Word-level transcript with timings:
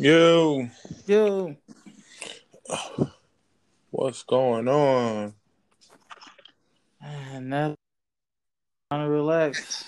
Yo, 0.00 0.68
Yo, 1.08 1.56
what's 3.90 4.22
going 4.22 4.68
on? 4.68 5.34
Ah, 7.02 7.06
and 7.32 7.50
now 7.50 7.74
trying 8.88 9.04
to 9.04 9.10
relax. 9.10 9.86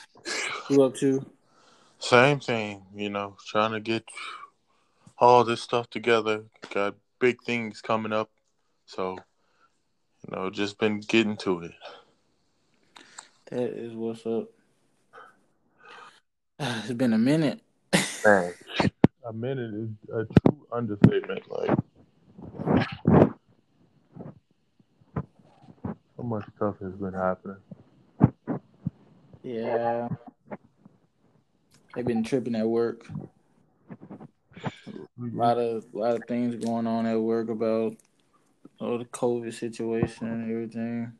You 0.69 0.83
up 0.83 0.97
to? 0.97 1.25
Same 2.01 2.41
thing, 2.41 2.83
you 2.93 3.09
know, 3.09 3.37
trying 3.47 3.71
to 3.71 3.79
get 3.79 4.03
all 5.17 5.45
this 5.45 5.63
stuff 5.63 5.89
together. 5.91 6.43
Got 6.75 6.97
big 7.21 7.41
things 7.45 7.81
coming 7.81 8.13
up, 8.13 8.33
so 8.87 9.17
you 10.27 10.35
know, 10.35 10.51
just 10.51 10.77
been 10.81 10.99
getting 10.99 11.37
to 11.37 11.61
it. 11.61 11.73
That 13.53 13.79
is 13.79 13.95
what's 13.95 14.27
up. 14.27 14.49
It's 16.83 16.95
been 16.95 17.13
a 17.13 17.19
minute. 17.19 17.61
A 19.29 19.33
minute 19.33 19.75
is 19.75 19.91
a 20.13 20.25
true 20.25 20.67
understatement. 20.73 21.43
Like, 21.51 21.79
so 26.17 26.23
much 26.23 26.45
stuff 26.57 26.77
has 26.81 26.95
been 26.95 27.13
happening. 27.13 27.57
Yeah, 29.43 30.09
I've 31.95 32.07
been 32.07 32.25
tripping 32.25 32.55
at 32.55 32.67
work. 32.67 33.07
A 34.65 35.37
lot 35.37 35.59
of 35.59 35.85
a 35.95 35.99
lot 35.99 36.17
of 36.17 36.25
things 36.27 36.57
going 36.65 36.87
on 36.87 37.07
at 37.07 37.21
work 37.21 37.51
about 37.51 37.97
oh, 38.81 38.99
the 38.99 39.05
COVID 39.05 39.53
situation 39.53 40.29
and 40.29 40.51
everything. 40.51 41.13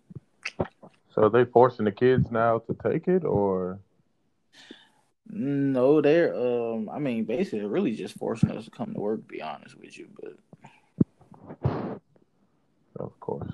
So 1.15 1.25
are 1.25 1.31
they 1.31 1.45
forcing 1.45 1.85
the 1.85 1.93
kids 1.93 2.31
now 2.31 2.59
to 2.61 2.77
take 2.83 3.09
it, 3.09 3.25
or 3.25 3.79
No, 5.33 6.01
they're 6.01 6.35
um. 6.35 6.89
I 6.89 6.99
mean, 6.99 7.25
basically, 7.25 7.65
really 7.65 7.95
just 7.95 8.19
forcing 8.19 8.51
us 8.51 8.65
to 8.65 8.71
come 8.71 8.95
to 8.95 9.01
work. 9.01 9.21
To 9.21 9.33
be 9.33 9.43
honest 9.43 9.79
with 9.79 9.97
you, 9.97 10.09
but 10.21 10.35
of 12.99 13.19
course? 13.21 13.53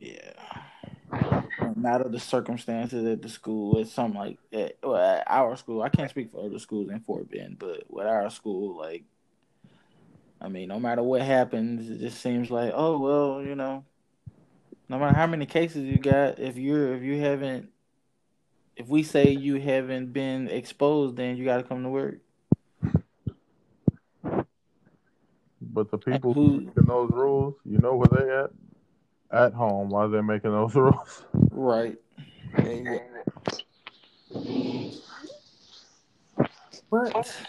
Yeah. 0.00 0.32
No 1.60 1.74
matter 1.76 2.08
the 2.08 2.18
circumstances 2.18 3.04
at 3.04 3.22
the 3.22 3.28
school, 3.28 3.78
it's 3.78 3.92
something 3.92 4.18
like 4.18 4.38
at, 4.52 4.76
well, 4.82 4.96
at 4.96 5.24
our 5.26 5.56
school. 5.56 5.82
I 5.82 5.88
can't 5.88 6.10
speak 6.10 6.32
for 6.32 6.44
other 6.44 6.58
schools 6.58 6.90
in 6.90 7.00
Fort 7.00 7.30
Bend, 7.30 7.58
but 7.58 7.84
with 7.88 8.06
our 8.06 8.28
school, 8.30 8.76
like, 8.76 9.04
I 10.40 10.48
mean, 10.48 10.68
no 10.68 10.80
matter 10.80 11.02
what 11.02 11.22
happens, 11.22 11.88
it 11.90 12.00
just 12.00 12.20
seems 12.20 12.50
like, 12.50 12.72
oh 12.74 12.98
well, 12.98 13.42
you 13.42 13.54
know, 13.54 13.84
no 14.88 14.98
matter 14.98 15.16
how 15.16 15.26
many 15.26 15.46
cases 15.46 15.84
you 15.84 15.98
got, 15.98 16.38
if 16.38 16.56
you're 16.56 16.94
if 16.94 17.02
you 17.02 17.20
haven't, 17.20 17.70
if 18.76 18.88
we 18.88 19.02
say 19.02 19.30
you 19.30 19.58
haven't 19.60 20.12
been 20.12 20.48
exposed, 20.48 21.16
then 21.16 21.36
you 21.36 21.44
got 21.44 21.56
to 21.58 21.62
come 21.62 21.82
to 21.82 21.88
work. 21.88 22.18
But 25.60 25.90
the 25.90 25.98
people 25.98 26.32
who- 26.34 26.42
who 26.58 26.60
making 26.66 26.84
those 26.84 27.10
rules, 27.10 27.54
you 27.64 27.78
know 27.78 27.96
where 27.96 28.08
they 28.08 28.30
at? 28.30 28.50
At 29.30 29.52
home 29.54 29.88
while 29.90 30.08
they're 30.08 30.22
making 30.22 30.52
those 30.52 30.74
rules. 30.76 31.24
Right. 31.50 31.96
But 36.90 37.46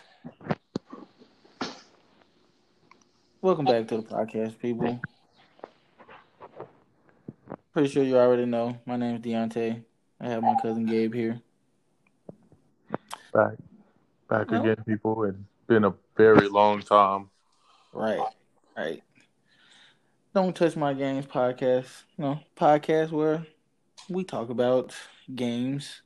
welcome 3.42 3.66
back 3.66 3.88
to 3.90 3.98
the 3.98 4.04
podcast, 4.04 4.60
people. 4.60 5.00
Pretty 7.74 7.90
sure 7.90 8.04
you 8.04 8.18
already 8.18 8.46
know. 8.46 8.80
My 8.86 8.98
name 8.98 9.16
is 9.18 9.22
Deontay. 9.22 9.84
I 10.20 10.30
have 10.30 10.42
my 10.42 10.56
cousin 10.62 10.86
Gabe 10.86 11.14
here. 11.14 11.42
Back, 13.34 13.54
back 14.30 14.50
No. 14.52 14.62
again, 14.62 14.84
people. 14.86 15.24
It's 15.24 15.38
been 15.68 15.84
a 15.84 15.94
very 16.16 16.48
long 16.48 16.82
time. 16.82 17.30
Right. 17.94 18.22
Right. 18.76 19.04
Don't 20.34 20.56
touch 20.56 20.76
my 20.76 20.94
games 20.94 21.26
podcast. 21.26 22.04
No 22.18 22.40
podcast 22.56 23.12
where 23.12 23.46
we 24.10 24.24
talk 24.24 24.50
about 24.50 24.96
games, 25.34 26.02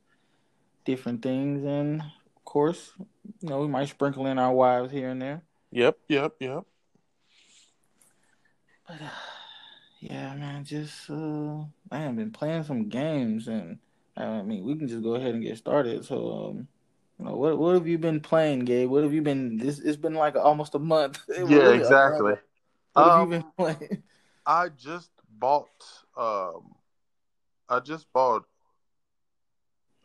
different 0.84 1.22
things, 1.22 1.64
and 1.64 2.00
of 2.00 2.44
course, 2.44 2.92
you 3.40 3.48
know, 3.48 3.60
we 3.60 3.68
might 3.68 3.88
sprinkle 3.88 4.26
in 4.26 4.38
our 4.38 4.52
wives 4.52 4.90
here 4.90 5.10
and 5.10 5.20
there. 5.20 5.42
Yep, 5.70 5.98
yep, 6.08 6.34
yep. 6.40 6.64
But 8.86 9.00
uh, 9.02 9.08
yeah, 10.00 10.34
man, 10.34 10.64
just 10.64 11.08
uh, 11.10 11.64
I 11.90 11.98
have 11.98 12.16
been 12.16 12.30
playing 12.30 12.64
some 12.64 12.88
games, 12.88 13.48
and 13.48 13.78
I 14.16 14.42
mean, 14.42 14.64
we 14.64 14.76
can 14.76 14.88
just 14.88 15.02
go 15.02 15.14
ahead 15.14 15.34
and 15.34 15.42
get 15.42 15.56
started. 15.58 16.04
So, 16.04 16.48
um, 16.50 16.68
you 17.18 17.24
know, 17.26 17.36
what 17.36 17.58
what 17.58 17.74
have 17.74 17.86
you 17.86 17.98
been 17.98 18.20
playing, 18.20 18.60
Gabe? 18.60 18.88
What 18.90 19.02
have 19.04 19.12
you 19.14 19.22
been? 19.22 19.56
This 19.58 19.78
it's 19.78 19.96
been 19.96 20.14
like 20.14 20.36
almost 20.36 20.74
a 20.74 20.78
month. 20.78 21.20
Yeah, 21.36 21.72
exactly. 21.72 22.34
What 22.94 23.06
have 23.06 23.16
Um, 23.16 23.24
you 23.24 23.26
been 23.26 23.44
playing? 23.56 24.02
I 24.46 24.68
just 24.68 25.10
bought. 25.28 26.04
Um, 26.16 26.74
I 27.68 27.80
just 27.80 28.12
bought. 28.12 28.44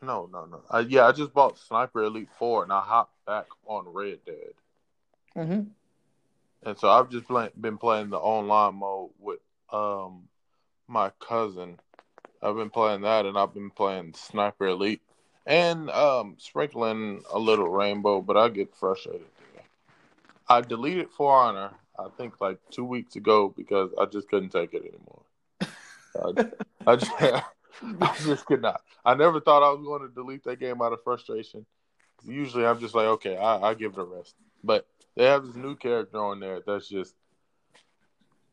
No, 0.01 0.25
no, 0.27 0.45
no. 0.45 0.63
Uh, 0.69 0.83
yeah, 0.87 1.05
I 1.07 1.11
just 1.11 1.33
bought 1.33 1.57
Sniper 1.57 2.03
Elite 2.03 2.29
Four, 2.37 2.63
and 2.63 2.71
I 2.71 2.81
hopped 2.81 3.25
back 3.25 3.47
on 3.65 3.87
Red 3.87 4.25
Dead, 4.25 4.53
Mm-hmm. 5.35 5.69
and 6.63 6.77
so 6.77 6.89
I've 6.89 7.09
just 7.09 7.27
play, 7.27 7.49
been 7.59 7.77
playing 7.77 8.09
the 8.09 8.17
online 8.17 8.75
mode 8.75 9.11
with 9.19 9.39
um 9.71 10.27
my 10.87 11.11
cousin. 11.19 11.79
I've 12.41 12.55
been 12.55 12.69
playing 12.69 13.01
that, 13.01 13.25
and 13.25 13.37
I've 13.37 13.53
been 13.53 13.71
playing 13.71 14.13
Sniper 14.15 14.67
Elite, 14.67 15.01
and 15.45 15.89
um 15.89 16.35
sprinkling 16.37 17.23
a 17.33 17.39
little 17.39 17.69
Rainbow, 17.69 18.21
but 18.21 18.37
I 18.37 18.49
get 18.49 18.75
frustrated. 18.75 19.27
I 20.49 20.61
deleted 20.61 21.09
For 21.09 21.35
Honor, 21.35 21.71
I 21.99 22.07
think 22.17 22.39
like 22.39 22.59
two 22.71 22.85
weeks 22.85 23.15
ago 23.15 23.53
because 23.55 23.91
I 23.99 24.05
just 24.05 24.29
couldn't 24.29 24.49
take 24.49 24.73
it 24.73 24.83
anymore. 24.83 25.21
I, 26.87 26.91
I 26.91 26.95
just, 26.95 27.11
I 28.01 28.15
just 28.23 28.45
could 28.45 28.61
not. 28.61 28.81
I 29.03 29.15
never 29.15 29.39
thought 29.39 29.63
I 29.63 29.71
was 29.71 29.83
going 29.83 30.01
to 30.01 30.13
delete 30.13 30.43
that 30.45 30.59
game 30.59 30.81
out 30.81 30.93
of 30.93 31.03
frustration. 31.03 31.65
Usually, 32.25 32.65
I'm 32.65 32.79
just 32.79 32.95
like, 32.95 33.05
okay, 33.05 33.37
I, 33.37 33.69
I 33.69 33.73
give 33.73 33.93
it 33.93 33.99
a 33.99 34.03
rest. 34.03 34.35
But 34.63 34.87
they 35.15 35.25
have 35.25 35.45
this 35.45 35.55
new 35.55 35.75
character 35.75 36.17
on 36.23 36.39
there 36.39 36.61
that's 36.65 36.87
just, 36.87 37.13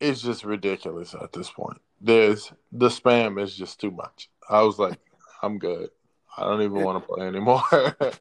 it's 0.00 0.20
just 0.20 0.44
ridiculous 0.44 1.14
at 1.14 1.32
this 1.32 1.50
point. 1.50 1.80
There's 2.04 2.52
the 2.70 2.88
spam 2.88 3.42
is 3.42 3.56
just 3.56 3.80
too 3.80 3.90
much. 3.90 4.28
I 4.48 4.62
was 4.62 4.78
like, 4.78 4.98
I'm 5.42 5.58
good. 5.58 5.88
I 6.36 6.42
don't 6.44 6.60
even 6.62 6.74
want 6.84 7.02
to 7.02 7.08
play 7.12 7.26
anymore. 7.26 7.62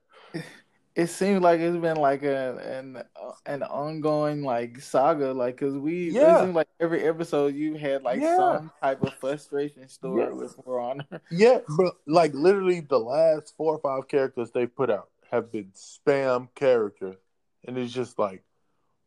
It 0.96 1.08
seems 1.08 1.42
like 1.42 1.60
it's 1.60 1.76
been 1.78 1.98
like 1.98 2.22
a 2.22 2.56
an 2.80 3.04
an 3.48 3.64
ongoing 3.64 4.44
like 4.44 4.80
saga, 4.80 5.34
like 5.34 5.56
because 5.56 5.76
we 5.76 6.12
Yeah. 6.12 6.38
it 6.38 6.42
seems 6.42 6.56
like 6.56 6.68
every 6.80 7.02
episode 7.08 7.56
you 7.56 7.74
had 7.74 8.04
like 8.04 8.22
Yeah. 8.22 8.38
some 8.38 8.72
type 8.80 9.02
of 9.02 9.12
frustration 9.16 9.90
story 9.90 10.26
Yes. 10.26 10.56
with 10.56 10.68
Honor. 10.68 11.08
Yeah, 11.32 11.62
but 11.78 11.96
like 12.06 12.36
literally 12.36 12.82
the 12.82 13.00
last 13.00 13.56
four 13.58 13.74
or 13.74 13.80
five 13.80 14.08
characters 14.08 14.52
they 14.52 14.68
put 14.68 14.92
out 14.92 15.10
have 15.32 15.52
been 15.52 15.72
spam 15.74 16.50
characters. 16.54 17.18
And 17.66 17.76
it's 17.76 17.92
just 17.92 18.20
like, 18.20 18.44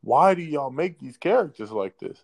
why 0.02 0.34
do 0.34 0.42
y'all 0.42 0.70
make 0.70 0.98
these 0.98 1.16
characters 1.16 1.70
like 1.70 2.00
this? 2.00 2.18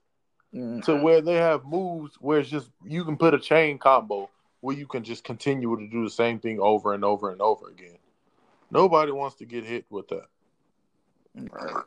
Mm. 0.54 0.84
To 0.84 0.96
where 0.96 1.22
they 1.22 1.36
have 1.36 1.64
moves 1.64 2.16
where 2.20 2.40
it's 2.40 2.50
just 2.50 2.70
you 2.84 3.04
can 3.04 3.16
put 3.16 3.32
a 3.32 3.38
chain 3.38 3.78
combo 3.78 4.28
where 4.60 4.76
you 4.76 4.86
can 4.86 5.02
just 5.02 5.24
continue 5.24 5.76
to 5.76 5.88
do 5.88 6.04
the 6.04 6.10
same 6.10 6.38
thing 6.38 6.60
over 6.60 6.92
and 6.92 7.04
over 7.04 7.30
and 7.30 7.40
over 7.40 7.68
again. 7.68 7.98
Nobody 8.70 9.12
wants 9.12 9.36
to 9.36 9.44
get 9.44 9.64
hit 9.64 9.86
with 9.90 10.08
that. 10.08 10.26
Right. 11.34 11.84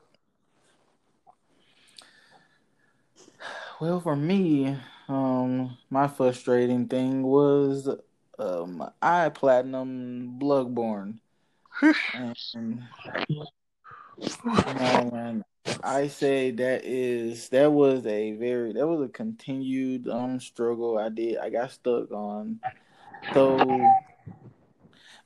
Well, 3.79 3.99
for 3.99 4.15
me, 4.15 4.77
um, 5.07 5.77
my 5.89 6.07
frustrating 6.07 6.87
thing 6.87 7.23
was 7.23 7.89
um, 8.39 8.89
I 9.01 9.29
platinum 9.29 10.39
Bloodborne, 10.39 11.19
and 12.13 12.83
I 15.83 16.07
say 16.07 16.51
that 16.51 16.83
is 16.83 17.49
that 17.49 17.71
was 17.71 18.05
a 18.05 18.33
very 18.33 18.73
that 18.73 18.87
was 18.87 19.01
a 19.01 19.11
continued 19.11 20.07
um 20.07 20.39
struggle. 20.39 20.97
I 20.97 21.09
did 21.09 21.37
I 21.37 21.49
got 21.49 21.71
stuck 21.71 22.11
on 22.11 22.59
so 23.33 23.57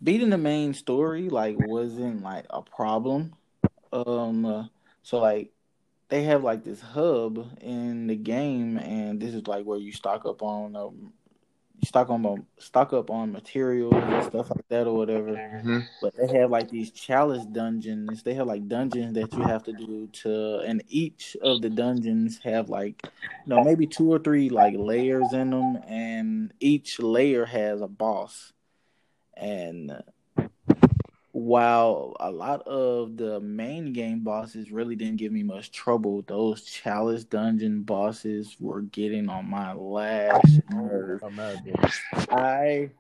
beating 0.02 0.30
the 0.30 0.38
main 0.38 0.74
story 0.74 1.30
like 1.30 1.56
wasn't 1.58 2.24
like 2.24 2.46
a 2.50 2.62
problem. 2.62 3.36
Um, 3.92 4.70
so 5.04 5.20
like 5.20 5.52
they 6.10 6.24
have 6.24 6.44
like 6.44 6.64
this 6.64 6.82
hub 6.82 7.58
in 7.62 8.08
the 8.08 8.16
game, 8.16 8.78
and 8.78 9.20
this 9.20 9.34
is 9.34 9.48
like 9.48 9.66
where 9.66 9.78
you 9.78 9.92
stock 9.92 10.26
up 10.26 10.42
on 10.42 10.76
um, 10.76 11.14
stock 11.84 12.10
on 12.10 12.46
stock 12.58 12.94
up 12.94 13.10
on 13.10 13.32
materials 13.32 13.94
and 13.94 14.24
stuff 14.24 14.50
like 14.50 14.68
that 14.70 14.88
or 14.88 14.96
whatever. 14.96 15.32
Mm-hmm. 15.32 15.80
But 16.02 16.16
they 16.16 16.28
have 16.40 16.52
like 16.52 16.70
these 16.70 16.92
chalice 16.92 17.46
dungeons. 17.46 18.24
They 18.24 18.34
have 18.34 18.48
like 18.48 18.68
dungeons 18.68 19.14
that 19.16 19.34
you 19.34 19.42
have 19.44 19.64
to 19.64 19.74
do 19.74 20.08
to, 20.24 20.60
and 20.60 20.84
each 20.90 21.38
of 21.42 21.62
the 21.62 21.70
dungeons 21.70 22.40
have 22.44 22.70
like, 22.70 23.02
you 23.04 23.50
know, 23.56 23.64
maybe 23.64 23.88
two 23.88 24.12
or 24.12 24.20
three 24.20 24.50
like 24.50 24.76
layers 24.78 25.34
in 25.34 25.52
them, 25.52 25.80
and 25.88 26.54
each 26.60 27.00
layer 27.00 27.46
has 27.46 27.82
a 27.82 27.88
boss. 27.88 28.54
And 29.36 29.92
while 31.40 32.16
a 32.20 32.30
lot 32.30 32.62
of 32.68 33.16
the 33.16 33.40
main 33.40 33.94
game 33.94 34.20
bosses 34.20 34.72
really 34.72 34.96
didn't 34.96 35.18
give 35.18 35.32
me 35.32 35.42
much 35.42 35.72
trouble, 35.72 36.22
those 36.28 36.64
chalice 36.64 37.24
dungeon 37.24 37.84
bosses 37.84 38.58
were 38.60 38.82
getting 38.82 39.30
on 39.30 39.50
my 39.50 39.74
last 39.74 40.60
nerve. 40.70 41.24
I 42.30 42.92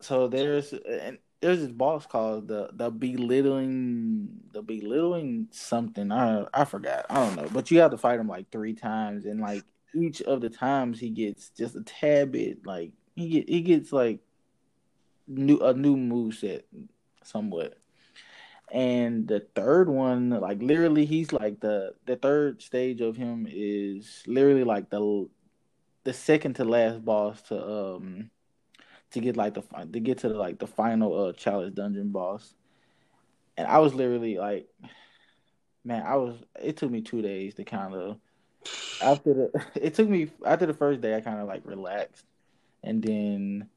so 0.00 0.26
there's 0.28 0.72
and 0.72 1.18
there's 1.40 1.60
this 1.60 1.70
boss 1.70 2.04
called 2.04 2.48
the 2.48 2.70
the 2.72 2.90
belittling 2.90 4.28
the 4.52 4.62
belittling 4.62 5.48
something. 5.52 6.10
I 6.10 6.46
I 6.52 6.64
forgot. 6.64 7.06
I 7.08 7.14
don't 7.14 7.36
know. 7.36 7.48
But 7.52 7.70
you 7.70 7.78
have 7.78 7.92
to 7.92 7.98
fight 7.98 8.18
him 8.18 8.28
like 8.28 8.50
three 8.50 8.74
times, 8.74 9.24
and 9.24 9.40
like 9.40 9.62
each 9.94 10.20
of 10.22 10.40
the 10.40 10.50
times 10.50 10.98
he 10.98 11.10
gets 11.10 11.50
just 11.50 11.76
a 11.76 11.82
tad 11.82 12.32
bit 12.32 12.66
like 12.66 12.90
he 13.14 13.28
get 13.28 13.48
he 13.48 13.60
gets 13.60 13.92
like 13.92 14.18
new 15.28 15.60
a 15.60 15.72
new 15.72 15.96
move 15.96 16.34
set 16.34 16.64
somewhat. 17.26 17.78
And 18.70 19.28
the 19.28 19.46
third 19.54 19.88
one, 19.88 20.30
like 20.30 20.60
literally, 20.62 21.04
he's 21.04 21.32
like 21.32 21.60
the 21.60 21.94
the 22.06 22.16
third 22.16 22.62
stage 22.62 23.00
of 23.00 23.16
him 23.16 23.46
is 23.50 24.22
literally 24.26 24.64
like 24.64 24.90
the 24.90 25.28
the 26.04 26.12
second 26.12 26.54
to 26.54 26.64
last 26.64 27.04
boss 27.04 27.40
to 27.42 27.94
um 27.96 28.30
to 29.10 29.20
get 29.20 29.36
like 29.36 29.54
the 29.54 29.62
to 29.92 30.00
get 30.00 30.18
to 30.18 30.28
the, 30.28 30.34
like 30.34 30.58
the 30.58 30.66
final 30.66 31.28
uh 31.28 31.32
chalice 31.32 31.72
dungeon 31.72 32.10
boss. 32.10 32.54
And 33.56 33.68
I 33.68 33.78
was 33.78 33.94
literally 33.94 34.36
like, 34.38 34.66
man, 35.84 36.02
I 36.04 36.16
was. 36.16 36.36
It 36.60 36.76
took 36.76 36.90
me 36.90 37.00
two 37.00 37.22
days 37.22 37.54
to 37.54 37.64
kind 37.64 37.94
of 37.94 38.18
after 39.00 39.34
the. 39.34 39.64
It 39.80 39.94
took 39.94 40.08
me 40.08 40.30
after 40.44 40.66
the 40.66 40.74
first 40.74 41.00
day. 41.00 41.14
I 41.14 41.20
kind 41.20 41.40
of 41.40 41.46
like 41.46 41.62
relaxed, 41.64 42.26
and 42.82 43.02
then 43.02 43.68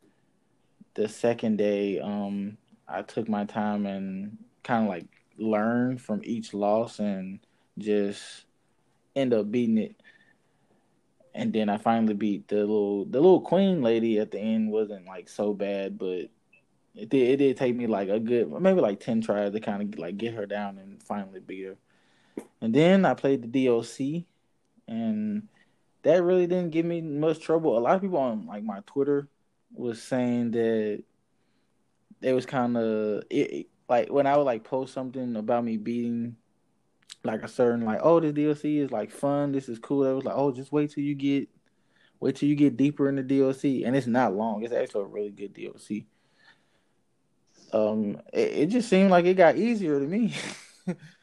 the 0.96 1.08
second 1.08 1.58
day, 1.58 2.00
um, 2.00 2.58
I 2.88 3.02
took 3.02 3.28
my 3.28 3.46
time 3.46 3.86
and 3.86 4.38
kind 4.64 4.84
of 4.84 4.90
like 4.90 5.06
learned 5.38 6.02
from 6.02 6.22
each 6.24 6.54
loss 6.54 7.00
and 7.00 7.40
just 7.78 8.46
end 9.16 9.34
up 9.34 9.52
beating 9.52 9.78
it. 9.78 9.96
And 11.34 11.54
then 11.54 11.70
I 11.70 11.78
finally 11.78 12.14
beat 12.14 12.48
the 12.48 12.58
little 12.58 13.06
the 13.06 13.20
little 13.20 13.42
queen 13.42 13.82
lady 13.82 14.20
at 14.20 14.32
the 14.32 14.40
end 14.40 14.72
wasn't 14.72 15.06
like 15.06 15.30
so 15.30 15.54
bad, 15.54 15.98
but 15.98 16.30
it 16.96 17.10
did 17.10 17.30
it 17.30 17.38
did 17.38 17.58
take 17.58 17.76
me 17.76 17.86
like 17.86 18.10
a 18.10 18.20
good 18.20 18.50
maybe 18.60 18.82
like 18.82 19.00
ten 19.00 19.22
tries 19.22 19.52
to 19.52 19.60
kind 19.60 19.94
of 19.94 20.00
like 20.00 20.18
get 20.18 20.34
her 20.34 20.46
down 20.48 20.80
and 20.80 21.02
finally 21.04 21.40
beat 21.40 21.66
her. 21.66 21.78
And 22.62 22.74
then 22.74 23.06
I 23.06 23.14
played 23.14 23.44
the 23.44 23.66
DLC, 23.68 24.26
and 24.88 25.48
that 26.04 26.24
really 26.24 26.48
didn't 26.48 26.72
give 26.72 26.86
me 26.86 27.02
much 27.02 27.40
trouble. 27.40 27.78
A 27.78 27.80
lot 27.80 27.96
of 27.96 28.02
people 28.02 28.18
on 28.18 28.48
like 28.48 28.64
my 28.64 28.82
Twitter 28.88 29.28
was 29.76 30.02
saying 30.02 30.52
that 30.52 31.04
it 32.22 32.34
was 32.34 32.46
kind 32.46 32.78
of 32.78 33.24
like 33.90 34.10
when 34.12 34.28
I 34.28 34.38
would 34.38 34.44
like 34.44 34.64
post 34.64 34.94
something 34.94 35.36
about 35.36 35.64
me 35.64 35.78
beating 35.78 36.36
like 37.24 37.44
a 37.44 37.48
certain 37.48 37.86
like 37.86 38.00
oh 38.04 38.20
this 38.20 38.34
DLC 38.34 38.78
is 38.78 38.92
like 38.92 39.12
fun 39.12 39.52
this 39.52 39.70
is 39.70 39.80
cool. 39.80 40.06
It 40.06 40.14
was 40.14 40.26
like 40.26 40.36
oh 40.36 40.52
just 40.52 40.72
wait 40.72 40.92
till 40.92 41.04
you 41.04 41.16
get 41.16 41.50
wait 42.20 42.36
till 42.36 42.50
you 42.50 42.56
get 42.56 42.78
deeper 42.78 43.10
in 43.10 43.16
the 43.16 43.24
DLC 43.24 43.86
and 43.86 43.96
it's 43.96 44.08
not 44.08 44.36
long. 44.36 44.64
It's 44.64 44.74
actually 44.74 45.04
a 45.04 45.08
really 45.08 45.32
good 45.32 45.54
DLC. 45.54 46.06
Um, 47.74 48.22
it, 48.34 48.52
it 48.52 48.66
just 48.68 48.90
seemed 48.90 49.12
like 49.12 49.26
it 49.26 49.36
got 49.36 49.58
easier 49.58 50.00
to 50.00 50.06
me. 50.06 50.34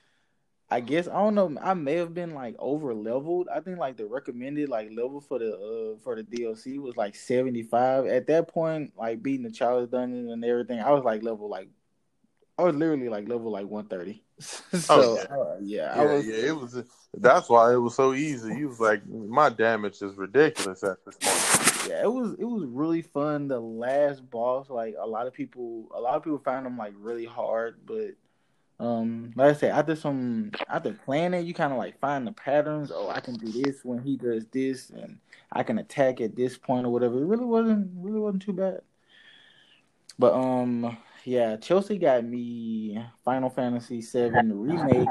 I 0.70 0.80
guess 0.80 1.06
I 1.06 1.12
don't 1.12 1.34
know. 1.34 1.56
I 1.60 1.74
may 1.74 1.94
have 1.96 2.14
been 2.14 2.34
like 2.34 2.56
over 2.58 2.94
leveled. 2.94 3.48
I 3.54 3.60
think 3.60 3.78
like 3.78 3.96
the 3.96 4.06
recommended 4.06 4.68
like 4.68 4.90
level 4.90 5.20
for 5.20 5.38
the 5.38 5.52
uh 5.52 5.98
for 6.02 6.16
the 6.16 6.22
DLC 6.22 6.78
was 6.78 6.96
like 6.96 7.14
seventy 7.14 7.62
five. 7.62 8.06
At 8.06 8.26
that 8.28 8.48
point, 8.48 8.92
like 8.96 9.22
beating 9.22 9.44
the 9.44 9.52
chalice 9.52 9.90
dungeon 9.90 10.30
and 10.30 10.44
everything, 10.44 10.80
I 10.80 10.90
was 10.90 11.04
like 11.04 11.22
level 11.22 11.48
like 11.48 11.68
I 12.58 12.62
was 12.62 12.74
literally 12.74 13.08
like 13.08 13.28
level 13.28 13.50
like 13.50 13.66
one 13.66 13.86
thirty. 13.86 14.22
so 14.40 14.82
oh, 14.90 15.58
yeah, 15.62 15.92
uh, 15.92 15.96
yeah, 15.96 15.96
yeah, 15.96 16.14
was, 16.14 16.26
yeah, 16.26 16.34
It 16.34 16.56
was. 16.56 16.82
That's 17.16 17.48
why 17.48 17.72
it 17.72 17.76
was 17.76 17.94
so 17.94 18.14
easy. 18.14 18.54
He 18.54 18.64
was 18.64 18.80
like, 18.80 19.06
my 19.06 19.48
damage 19.48 20.02
is 20.02 20.16
ridiculous 20.16 20.82
at 20.82 20.96
this 21.04 21.16
point. 21.20 21.88
Yeah, 21.88 22.02
it 22.02 22.12
was. 22.12 22.34
It 22.38 22.44
was 22.44 22.64
really 22.66 23.02
fun. 23.02 23.46
The 23.48 23.60
last 23.60 24.28
boss, 24.30 24.70
like 24.70 24.96
a 24.98 25.06
lot 25.06 25.26
of 25.26 25.32
people, 25.32 25.88
a 25.94 26.00
lot 26.00 26.16
of 26.16 26.24
people 26.24 26.38
found 26.38 26.66
him 26.66 26.76
like 26.76 26.94
really 26.98 27.26
hard, 27.26 27.76
but 27.86 28.14
um, 28.80 29.32
like 29.36 29.50
I 29.50 29.58
said, 29.58 29.70
after 29.70 29.94
some 29.94 30.50
after 30.68 30.92
planning, 30.92 31.46
you 31.46 31.54
kind 31.54 31.72
of 31.72 31.78
like 31.78 31.98
find 32.00 32.26
the 32.26 32.32
patterns. 32.32 32.90
Oh, 32.92 33.08
I 33.08 33.20
can 33.20 33.34
do 33.34 33.50
this 33.62 33.84
when 33.84 34.00
he 34.00 34.16
does 34.16 34.46
this, 34.46 34.90
and 34.90 35.18
I 35.52 35.62
can 35.62 35.78
attack 35.78 36.20
at 36.20 36.34
this 36.34 36.58
point 36.58 36.86
or 36.86 36.90
whatever. 36.90 37.22
It 37.22 37.26
really 37.26 37.44
wasn't 37.44 37.90
really 37.96 38.18
wasn't 38.18 38.42
too 38.42 38.52
bad. 38.52 38.80
But 40.18 40.34
um, 40.34 40.96
yeah, 41.24 41.56
Chelsea 41.56 41.98
got 41.98 42.24
me 42.24 43.00
Final 43.24 43.48
Fantasy 43.48 44.00
VII 44.00 44.52
remake, 44.52 45.08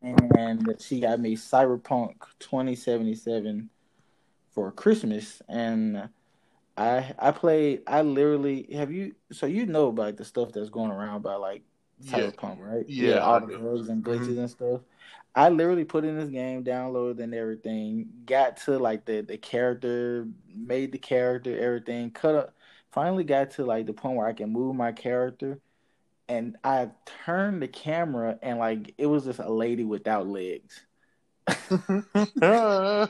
and 0.00 0.76
she 0.80 1.00
got 1.00 1.20
me 1.20 1.36
Cyberpunk 1.36 2.14
twenty 2.38 2.74
seventy 2.74 3.14
seven 3.14 3.68
for 4.54 4.72
Christmas, 4.72 5.42
and 5.50 6.08
I 6.78 7.14
I 7.18 7.30
played. 7.30 7.82
I 7.86 8.00
literally 8.00 8.68
have 8.72 8.90
you. 8.90 9.14
So 9.32 9.44
you 9.44 9.66
know 9.66 9.88
about 9.88 10.16
the 10.16 10.24
stuff 10.24 10.52
that's 10.52 10.70
going 10.70 10.90
around 10.90 11.16
about 11.16 11.42
like 11.42 11.62
Cyberpunk, 12.04 12.18
yeah. 12.18 12.24
Of 12.24 12.36
pump, 12.36 12.60
right? 12.62 12.88
Yeah, 12.88 13.08
yeah 13.08 13.18
all 13.18 13.40
the 13.40 13.58
bugs 13.58 13.88
and 13.88 14.04
glitches 14.04 14.28
mm-hmm. 14.28 14.38
and 14.40 14.50
stuff. 14.50 14.80
I 15.34 15.48
literally 15.48 15.84
put 15.84 16.04
in 16.04 16.18
this 16.18 16.28
game, 16.28 16.62
downloaded 16.62 17.22
and 17.22 17.34
everything, 17.34 18.08
got 18.26 18.58
to 18.58 18.78
like 18.78 19.06
the 19.06 19.22
the 19.22 19.38
character, 19.38 20.28
made 20.54 20.92
the 20.92 20.98
character, 20.98 21.58
everything, 21.58 22.10
cut 22.10 22.34
up. 22.34 22.54
Finally 22.90 23.24
got 23.24 23.52
to 23.52 23.64
like 23.64 23.86
the 23.86 23.94
point 23.94 24.16
where 24.16 24.26
I 24.26 24.34
can 24.34 24.52
move 24.52 24.76
my 24.76 24.92
character, 24.92 25.58
and 26.28 26.56
I 26.62 26.90
turned 27.24 27.62
the 27.62 27.68
camera 27.68 28.38
and 28.42 28.58
like 28.58 28.94
it 28.98 29.06
was 29.06 29.24
just 29.24 29.38
a 29.38 29.50
lady 29.50 29.84
without 29.84 30.26
legs. 30.26 30.84
so 31.48 33.08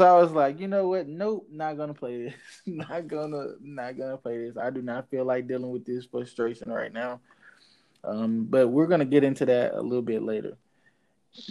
I 0.00 0.20
was 0.20 0.32
like, 0.32 0.60
you 0.60 0.68
know 0.68 0.88
what? 0.88 1.06
Nope, 1.06 1.46
not 1.50 1.76
gonna 1.76 1.94
play 1.94 2.24
this. 2.24 2.34
not 2.66 3.06
gonna, 3.06 3.52
not 3.60 3.96
gonna 3.96 4.16
play 4.16 4.46
this. 4.46 4.56
I 4.56 4.70
do 4.70 4.82
not 4.82 5.08
feel 5.10 5.24
like 5.24 5.46
dealing 5.46 5.70
with 5.70 5.84
this 5.84 6.06
frustration 6.06 6.70
right 6.70 6.92
now. 6.92 7.20
Um, 8.06 8.46
but 8.48 8.68
we're 8.68 8.86
gonna 8.86 9.04
get 9.04 9.24
into 9.24 9.46
that 9.46 9.74
a 9.74 9.82
little 9.82 10.02
bit 10.02 10.22
later 10.22 10.56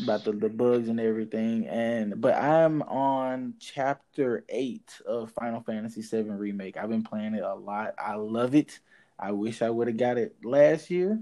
about 0.03 0.23
the, 0.23 0.31
the 0.31 0.49
bugs 0.49 0.87
and 0.87 0.99
everything. 0.99 1.67
And 1.67 2.19
but 2.19 2.35
I'm 2.35 2.81
on 2.83 3.55
chapter 3.59 4.43
eight 4.49 4.99
of 5.05 5.31
Final 5.31 5.61
Fantasy 5.61 6.01
VII 6.01 6.29
Remake. 6.29 6.77
I've 6.77 6.89
been 6.89 7.03
playing 7.03 7.35
it 7.35 7.43
a 7.43 7.53
lot. 7.53 7.95
I 7.97 8.15
love 8.15 8.55
it. 8.55 8.79
I 9.17 9.31
wish 9.31 9.61
I 9.61 9.69
would 9.69 9.87
have 9.87 9.97
got 9.97 10.17
it 10.17 10.35
last 10.43 10.89
year, 10.89 11.19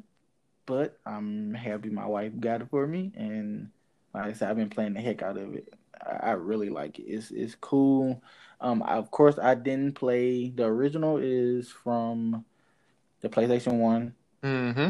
but 0.65 0.99
I'm 1.05 1.53
happy 1.53 1.89
my 1.89 2.05
wife 2.05 2.31
got 2.39 2.61
it 2.61 2.69
for 2.69 2.87
me. 2.87 3.11
And 3.15 3.69
like 4.13 4.25
I 4.25 4.33
said, 4.33 4.49
I've 4.49 4.57
been 4.57 4.69
playing 4.69 4.93
the 4.93 5.01
heck 5.01 5.21
out 5.21 5.37
of 5.37 5.53
it. 5.55 5.73
I, 6.01 6.29
I 6.29 6.31
really 6.31 6.69
like 6.69 6.99
it. 6.99 7.03
It's 7.03 7.31
it's 7.31 7.55
cool. 7.55 8.21
Um, 8.61 8.81
of 8.83 9.11
course, 9.11 9.37
I 9.37 9.55
didn't 9.55 9.93
play 9.93 10.49
the 10.49 10.65
original. 10.65 11.17
Is 11.17 11.69
from 11.69 12.45
the 13.21 13.29
PlayStation 13.29 13.79
One. 13.79 14.13
Mm-hmm. 14.41 14.89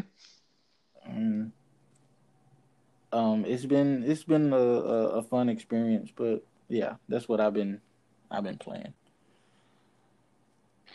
Um, 1.08 1.54
um, 3.12 3.46
it's 3.46 3.66
been 3.66 4.04
it's 4.04 4.24
been 4.24 4.52
a, 4.54 4.58
a, 4.58 5.08
a 5.20 5.24
fun 5.24 5.50
experience, 5.50 6.12
but 6.16 6.46
yeah, 6.68 6.96
that's 7.08 7.28
what 7.28 7.40
I've 7.40 7.54
been 7.54 7.80
I've 8.32 8.44
been 8.44 8.58
playing. 8.58 8.94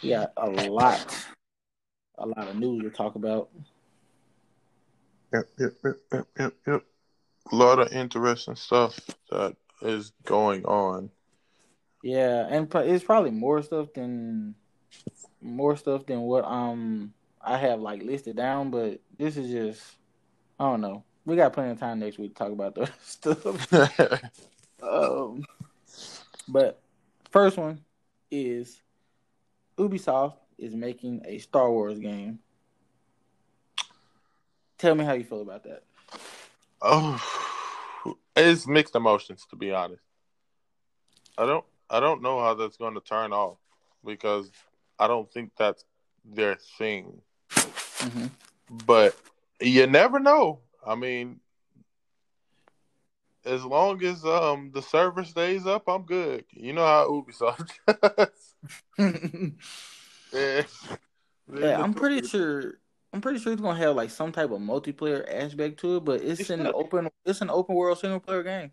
Yeah, 0.00 0.26
a 0.36 0.48
lot, 0.48 1.26
a 2.18 2.26
lot 2.26 2.48
of 2.48 2.56
news 2.56 2.82
to 2.82 2.90
talk 2.90 3.14
about. 3.14 3.50
Yep, 5.32 5.48
yep, 5.58 5.72
yep, 5.84 5.96
yep, 6.12 6.26
yep, 6.38 6.54
yep. 6.66 6.84
A 7.52 7.54
lot 7.54 7.78
of 7.78 7.92
interesting 7.92 8.56
stuff 8.56 8.98
that 9.30 9.56
is 9.82 10.12
going 10.24 10.64
on. 10.64 11.10
Yeah, 12.02 12.46
and 12.48 12.72
it's 12.74 13.04
probably 13.04 13.30
more 13.30 13.62
stuff 13.62 13.88
than 13.94 14.54
more 15.40 15.76
stuff 15.76 16.06
than 16.06 16.20
what 16.20 16.44
um 16.44 17.12
I 17.40 17.56
have 17.58 17.80
like 17.80 18.02
listed 18.02 18.36
down, 18.36 18.70
but 18.70 19.00
this 19.18 19.36
is 19.36 19.50
just 19.50 19.82
I 20.58 20.64
don't 20.64 20.80
know. 20.80 21.04
We 21.24 21.36
got 21.36 21.52
plenty 21.52 21.72
of 21.72 21.78
time 21.78 21.98
next 21.98 22.18
week 22.18 22.34
to 22.34 22.44
talk 22.44 22.52
about 22.52 22.74
those 22.74 22.90
stuff. 23.02 23.72
um, 24.82 25.44
but 26.48 26.80
first 27.30 27.58
one 27.58 27.80
is 28.30 28.80
Ubisoft 29.76 30.36
is 30.56 30.74
making 30.74 31.22
a 31.26 31.38
Star 31.38 31.70
Wars 31.70 31.98
game. 31.98 32.38
Tell 34.78 34.94
me 34.94 35.04
how 35.04 35.12
you 35.12 35.24
feel 35.24 35.42
about 35.42 35.64
that. 35.64 35.82
Oh, 36.80 37.20
it's 38.36 38.66
mixed 38.66 38.94
emotions 38.94 39.46
to 39.50 39.56
be 39.56 39.72
honest. 39.72 40.02
I 41.36 41.46
don't 41.46 41.64
I 41.90 42.00
don't 42.00 42.22
know 42.22 42.40
how 42.40 42.54
that's 42.54 42.76
going 42.76 42.94
to 42.94 43.00
turn 43.00 43.32
off 43.32 43.58
because 44.04 44.50
I 44.98 45.06
don't 45.06 45.30
think 45.32 45.52
that's 45.58 45.84
their 46.24 46.56
thing. 46.78 47.20
Mm-hmm. 47.50 48.26
But 48.70 49.16
you 49.60 49.86
never 49.86 50.18
know. 50.18 50.60
I 50.86 50.94
mean, 50.94 51.40
as 53.44 53.64
long 53.64 54.02
as 54.04 54.24
um 54.24 54.70
the 54.72 54.82
server 54.82 55.24
stays 55.24 55.66
up, 55.66 55.88
I'm 55.88 56.02
good. 56.02 56.44
You 56.52 56.72
know 56.72 56.84
how 56.84 57.08
Ubisoft 57.08 57.70
does. 57.86 59.52
yeah. 60.32 60.62
yeah, 61.60 61.82
I'm 61.82 61.94
pretty 61.94 62.26
sure 62.26 62.74
I'm 63.12 63.20
pretty 63.20 63.38
sure 63.38 63.52
it's 63.52 63.62
gonna 63.62 63.78
have 63.78 63.96
like 63.96 64.10
some 64.10 64.32
type 64.32 64.50
of 64.50 64.60
multiplayer 64.60 65.24
aspect 65.32 65.80
to 65.80 65.96
it, 65.96 66.04
but 66.04 66.20
it's, 66.20 66.40
It's 66.40 66.50
in 66.50 66.62
the 66.62 66.72
open. 66.72 67.08
It's 67.24 67.40
an 67.40 67.50
open 67.50 67.74
world 67.74 67.98
single 67.98 68.20
player 68.20 68.42
game. 68.42 68.70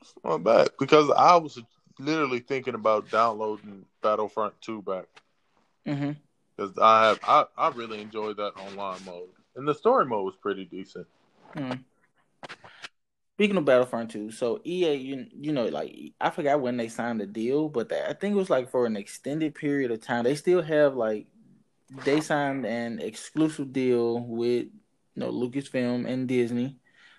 It's 0.00 0.14
not 0.24 0.42
bad 0.42 0.70
because 0.78 1.10
I 1.10 1.36
was 1.36 1.62
literally 1.98 2.40
thinking 2.40 2.74
about 2.74 3.10
downloading 3.10 3.84
Battlefront 4.02 4.60
2 4.62 4.82
back 4.82 5.04
Mm-hmm. 5.86 6.12
Because 6.60 6.76
I 6.78 7.08
have 7.08 7.20
I, 7.26 7.44
I 7.56 7.68
really 7.70 8.00
enjoyed 8.00 8.36
that 8.36 8.52
online 8.56 9.00
mode 9.04 9.30
and 9.56 9.66
the 9.66 9.74
story 9.74 10.04
mode 10.04 10.24
was 10.24 10.36
pretty 10.36 10.64
decent. 10.64 11.06
Mm. 11.56 11.82
Speaking 13.36 13.56
of 13.56 13.64
Battlefront 13.64 14.10
2, 14.10 14.30
so 14.30 14.60
EA, 14.64 14.94
you 14.94 15.26
you 15.32 15.52
know, 15.52 15.66
like 15.66 16.12
I 16.20 16.30
forgot 16.30 16.60
when 16.60 16.76
they 16.76 16.88
signed 16.88 17.20
the 17.20 17.26
deal, 17.26 17.68
but 17.68 17.90
I 17.92 18.12
think 18.12 18.34
it 18.34 18.38
was 18.38 18.50
like 18.50 18.70
for 18.70 18.84
an 18.84 18.96
extended 18.96 19.54
period 19.54 19.90
of 19.90 20.02
time. 20.02 20.24
They 20.24 20.34
still 20.34 20.60
have 20.60 20.94
like 20.94 21.26
they 22.04 22.20
signed 22.20 22.66
an 22.66 23.00
exclusive 23.00 23.72
deal 23.72 24.20
with 24.20 24.66
you 24.66 24.70
know 25.16 25.32
Lucasfilm 25.32 26.06
and 26.06 26.28
Disney 26.28 26.76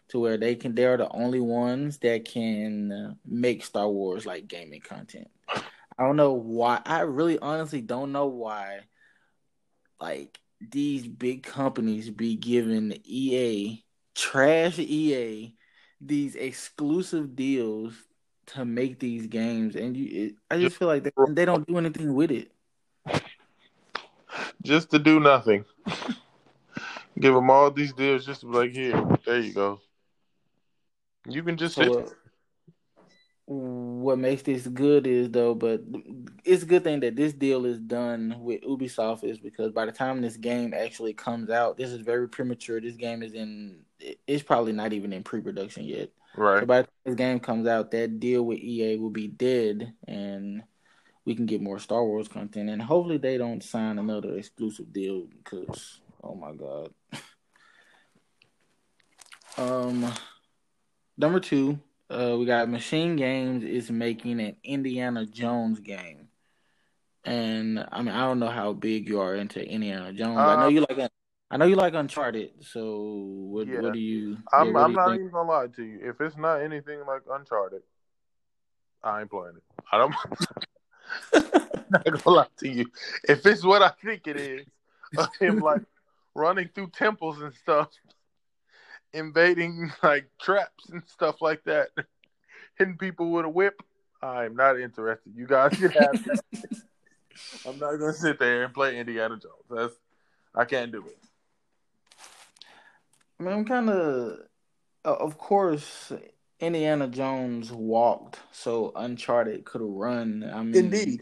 to 0.10 0.20
where 0.20 0.38
they 0.38 0.56
can 0.56 0.76
they 0.76 0.86
are 0.86 0.98
the 0.98 1.10
only 1.12 1.40
ones 1.40 1.98
that 2.00 2.26
can 2.26 3.18
make 3.26 3.66
Star 3.66 3.90
Wars 3.90 4.28
like 4.28 4.48
gaming 4.48 4.82
content. 4.82 5.30
I 5.50 6.06
don't 6.06 6.16
know 6.16 6.34
why. 6.34 6.82
I 6.86 7.02
really 7.02 7.40
honestly 7.40 7.82
don't 7.82 8.12
know 8.12 8.28
why 8.28 8.82
like 10.02 10.40
these 10.60 11.08
big 11.08 11.44
companies 11.44 12.10
be 12.10 12.36
giving 12.36 12.98
EA 13.04 13.84
trash 14.16 14.80
EA 14.80 15.54
these 16.00 16.36
exclusive 16.36 17.36
deals 17.36 17.94
to 18.48 18.66
make 18.66 19.00
these 19.00 19.28
games 19.28 19.76
and 19.76 19.96
you 19.96 20.26
it, 20.28 20.36
I 20.50 20.60
just 20.60 20.78
feel 20.78 20.88
like 20.88 21.04
they, 21.04 21.12
they 21.30 21.46
don't 21.46 21.66
do 21.68 21.78
anything 21.78 22.14
with 22.14 22.32
it. 22.32 22.52
Just 24.64 24.92
to 24.92 25.00
do 25.00 25.20
nothing. 25.20 25.66
Give 27.20 27.34
them 27.34 27.50
all 27.50 27.70
these 27.72 27.94
deals 27.94 28.26
just 28.26 28.42
to 28.42 28.48
be 28.48 28.54
like, 28.54 28.72
here, 28.72 29.04
there 29.26 29.40
you 29.40 29.54
go. 29.54 29.80
You 31.28 31.44
can 31.44 31.58
just 31.58 31.76
sit. 31.76 31.94
So, 31.94 32.12
what 33.52 34.18
makes 34.18 34.44
this 34.44 34.66
good 34.66 35.06
is 35.06 35.30
though, 35.30 35.54
but 35.54 35.82
it's 36.46 36.64
a 36.64 36.66
good 36.66 36.84
thing 36.84 37.02
that 37.02 37.18
this 37.18 37.34
deal 37.34 37.66
is 37.66 37.80
done 37.80 38.36
with 38.40 38.62
Ubisoft 38.62 39.26
is 39.26 39.40
because 39.40 39.72
by 39.74 39.86
the 39.86 39.92
time 39.92 40.22
this 40.22 40.38
game 40.38 40.74
actually 40.74 41.14
comes 41.14 41.50
out, 41.50 41.78
this 41.78 41.90
is 41.90 42.02
very 42.02 42.30
premature. 42.30 42.80
This 42.80 42.96
game 42.96 43.22
is 43.22 43.34
in 43.34 43.80
it's 44.26 44.44
probably 44.44 44.72
not 44.72 44.94
even 44.94 45.12
in 45.12 45.24
pre-production 45.24 45.84
yet. 45.84 46.12
So 46.36 46.42
right. 46.42 46.66
by 46.66 46.78
the 46.78 46.84
time 46.84 46.94
this 47.06 47.16
game 47.16 47.40
comes 47.42 47.68
out, 47.68 47.92
that 47.92 48.22
deal 48.22 48.44
with 48.44 48.60
EA 48.60 48.96
will 48.96 49.10
be 49.10 49.28
dead, 49.28 49.94
and 50.08 50.64
we 51.26 51.36
can 51.36 51.46
get 51.46 51.62
more 51.62 51.78
Star 51.78 52.06
Wars 52.06 52.30
content. 52.30 52.70
And 52.70 52.82
hopefully, 52.82 53.18
they 53.18 53.38
don't 53.38 53.62
sign 53.62 54.00
another 54.00 54.38
exclusive 54.38 54.94
deal 54.94 55.28
because, 55.44 56.00
oh 56.24 56.36
my 56.36 56.54
god. 56.54 56.94
um, 59.58 60.12
number 61.18 61.42
two, 61.42 61.80
uh, 62.12 62.38
we 62.38 62.46
got 62.46 62.70
Machine 62.70 63.16
Games 63.16 63.64
is 63.64 63.90
making 63.90 64.40
an 64.42 64.56
Indiana 64.64 65.26
Jones 65.26 65.80
game, 65.80 66.28
and 67.24 67.86
I 67.92 68.02
mean 68.02 68.14
I 68.14 68.22
don't 68.22 68.40
know 68.40 68.50
how 68.50 68.74
big 68.74 69.08
you 69.08 69.22
are 69.22 69.36
into 69.36 69.64
Indiana 69.66 70.12
Jones. 70.14 70.38
I 70.38 70.56
know 70.58 70.66
Uh, 70.66 70.70
you 70.70 70.86
like. 70.90 71.10
I 71.54 71.58
know 71.58 71.66
you 71.66 71.76
like 71.76 71.94
Uncharted. 71.94 72.52
So 72.62 73.02
what? 73.52 73.68
Yeah. 73.68 73.82
What 73.82 73.94
do 73.94 74.00
you? 74.00 74.38
I'm, 74.54 74.68
yeah, 74.68 74.74
what 74.74 74.82
I'm 74.84 74.88
do 74.88 74.92
you 74.92 74.98
not 74.98 75.08
think? 75.10 75.20
even 75.20 75.32
gonna 75.32 75.50
lie 75.50 75.68
to 75.68 75.84
you. 75.84 76.00
If 76.02 76.22
it's 76.22 76.38
not 76.38 76.62
anything 76.62 77.00
like 77.06 77.24
Uncharted, 77.30 77.82
I 79.04 79.22
ain't 79.22 79.30
playing 79.30 79.58
it. 79.58 79.64
I 79.92 79.98
don't. 79.98 80.16
not 81.92 82.06
gonna 82.06 82.22
lie 82.38 82.48
to 82.60 82.70
you. 82.70 82.86
If 83.28 83.46
it's 83.46 83.64
what 83.66 83.82
I 83.82 83.90
think 84.04 84.28
it 84.28 84.38
is, 84.38 84.66
of 85.18 85.28
him 85.40 85.60
like 85.60 85.82
running 86.36 86.70
through 86.74 86.92
temples 86.92 87.42
and 87.42 87.54
stuff, 87.54 87.90
invading 89.14 89.92
like 90.04 90.30
traps 90.42 90.90
and 90.90 91.04
stuff 91.08 91.42
like 91.42 91.64
that, 91.66 91.90
hitting 92.78 92.98
people 92.98 93.32
with 93.32 93.46
a 93.46 93.50
whip, 93.50 93.82
I'm 94.22 94.56
not 94.56 94.80
interested. 94.80 95.34
You 95.36 95.48
guys 95.48 95.78
can 95.78 95.92
have. 95.92 96.30
I'm 97.68 97.80
not 97.80 97.98
gonna 97.98 98.14
sit 98.14 98.40
there 98.40 98.64
and 98.64 98.74
play 98.74 99.00
Indiana 99.00 99.38
Jones. 99.38 99.66
That's 99.70 99.94
I 100.54 100.66
can't 100.66 100.92
do 100.92 101.06
it. 101.06 101.18
I 103.40 103.44
mean, 103.44 103.54
I'm 103.54 103.66
kind 103.66 103.90
of, 103.90 104.38
of 105.04 105.38
course, 105.38 106.12
Indiana 106.60 107.08
Jones 107.08 107.72
walked, 107.72 108.40
so 108.52 108.92
Uncharted 108.96 109.66
could 109.66 109.82
have 109.82 109.90
run. 109.90 110.48
I 110.54 110.62
mean, 110.62 110.76
indeed. 110.76 111.22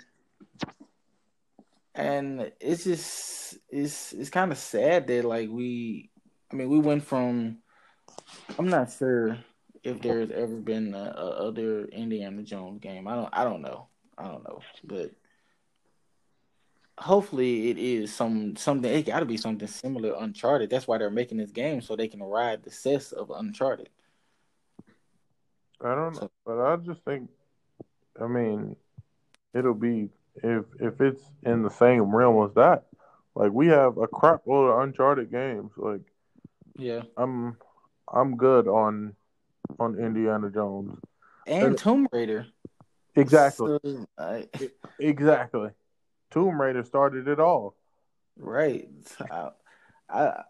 and 1.96 2.52
it's 2.60 2.84
just 2.84 3.58
it's 3.70 4.12
it's 4.12 4.30
kind 4.30 4.52
of 4.52 4.58
sad 4.58 5.08
that 5.08 5.24
like 5.24 5.50
we, 5.50 6.10
I 6.52 6.56
mean, 6.56 6.70
we 6.70 6.80
went 6.80 7.04
from. 7.04 7.60
I'm 8.58 8.70
not 8.70 8.92
sure 8.92 9.38
if 9.84 10.02
there's 10.02 10.32
ever 10.32 10.56
been 10.56 10.94
a, 10.94 11.14
a 11.16 11.48
other 11.48 11.86
Indiana 11.86 12.44
Jones 12.44 12.80
game. 12.82 13.08
I 13.08 13.16
don't. 13.16 13.30
I 13.32 13.44
don't 13.44 13.62
know. 13.62 13.88
I 14.18 14.28
don't 14.28 14.44
know, 14.44 14.60
but 14.84 15.12
hopefully 16.98 17.70
it 17.70 17.78
is 17.78 18.14
some 18.14 18.56
something. 18.56 18.92
It 18.92 19.06
got 19.06 19.22
to 19.22 19.26
be 19.26 19.38
something 19.38 19.68
similar 19.68 20.16
Uncharted. 20.20 20.70
That's 20.70 20.88
why 20.88 20.98
they're 20.98 21.10
making 21.10 21.38
this 21.38 21.52
game 21.52 21.82
so 21.82 21.96
they 21.96 22.08
can 22.08 22.22
ride 22.22 22.64
the 22.64 22.72
success 22.72 23.12
of 23.12 23.32
Uncharted. 23.32 23.90
I 25.82 25.96
don't 25.96 26.22
know, 26.22 26.30
but 26.46 26.60
I 26.60 26.76
just 26.76 27.04
think, 27.06 27.30
I 28.22 28.28
mean, 28.28 28.76
it'll 29.54 29.74
be 29.74 30.10
if 30.44 30.66
if 30.80 31.00
it's 31.00 31.24
in 31.44 31.64
the 31.64 31.70
same 31.70 32.16
realm 32.16 32.46
as 32.46 32.54
that. 32.56 32.86
Like 33.36 33.52
we 33.54 33.68
have 33.68 33.98
a 33.98 34.08
crap 34.08 34.46
load 34.46 34.68
of 34.68 34.82
Uncharted 34.82 35.32
games. 35.32 35.72
Like 35.78 36.02
Yeah, 36.78 37.04
I'm 37.16 37.56
I'm 38.14 38.38
good 38.38 38.68
on 38.68 39.16
on 39.80 39.98
Indiana 40.00 40.50
Jones. 40.50 41.00
and 41.48 41.78
Tomb 41.78 42.08
Raider. 42.12 42.48
Exactly, 43.16 43.78
So, 43.84 44.08
I- 44.18 44.48
exactly. 45.00 45.70
Tomb 46.32 46.60
Raider 46.62 46.84
started 46.84 47.28
it 47.28 47.40
all. 47.40 47.76
right. 48.38 48.88
I, 49.30 49.50
I 50.10 50.44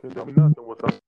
Could 0.00 0.14
do 0.14 0.24
nothing 0.26 0.66
without. 0.66 1.00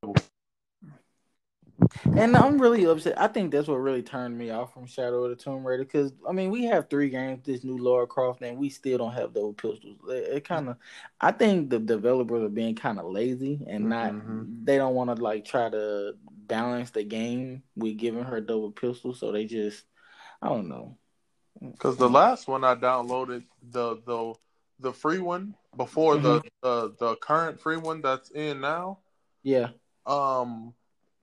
And 2.16 2.36
I'm 2.36 2.60
really 2.60 2.84
upset. 2.84 3.18
I 3.20 3.28
think 3.28 3.52
that's 3.52 3.68
what 3.68 3.76
really 3.76 4.02
turned 4.02 4.36
me 4.36 4.50
off 4.50 4.72
from 4.74 4.86
Shadow 4.86 5.24
of 5.24 5.30
the 5.30 5.36
Tomb 5.36 5.66
Raider 5.66 5.84
because 5.84 6.12
I 6.28 6.32
mean 6.32 6.50
we 6.50 6.64
have 6.64 6.88
three 6.88 7.08
games, 7.10 7.40
this 7.44 7.64
new 7.64 7.78
Lara 7.78 8.06
Croft, 8.06 8.42
and 8.42 8.58
we 8.58 8.68
still 8.68 8.98
don't 8.98 9.12
have 9.12 9.32
those 9.32 9.54
pistols. 9.54 9.96
It, 10.08 10.36
it 10.36 10.44
kind 10.44 10.68
of, 10.70 10.76
I 11.20 11.32
think 11.32 11.70
the 11.70 11.78
developers 11.78 12.42
are 12.44 12.48
being 12.48 12.74
kind 12.74 12.98
of 12.98 13.06
lazy 13.06 13.60
and 13.66 13.88
not. 13.88 14.12
Mhm. 14.12 14.64
They 14.64 14.76
don't 14.76 14.94
want 14.94 15.14
to 15.14 15.22
like 15.22 15.44
try 15.44 15.68
to 15.70 16.14
balance 16.46 16.90
the 16.90 17.04
game 17.04 17.62
with 17.76 17.96
giving 17.96 18.24
her 18.24 18.40
double 18.40 18.70
pistols. 18.72 19.20
so 19.20 19.32
they 19.32 19.44
just, 19.44 19.84
I 20.42 20.48
don't 20.48 20.68
know. 20.68 20.96
Because 21.60 21.96
the 21.96 22.08
last 22.08 22.48
one 22.48 22.64
I 22.64 22.74
downloaded, 22.74 23.44
the 23.62 23.96
the 24.06 24.34
the 24.80 24.92
free 24.92 25.18
one 25.18 25.54
before 25.76 26.16
the, 26.16 26.40
the 26.62 26.94
the 26.98 27.16
current 27.16 27.60
free 27.60 27.76
one 27.76 28.00
that's 28.00 28.30
in 28.30 28.60
now. 28.60 28.98
yeah, 29.42 29.68
um 30.06 30.72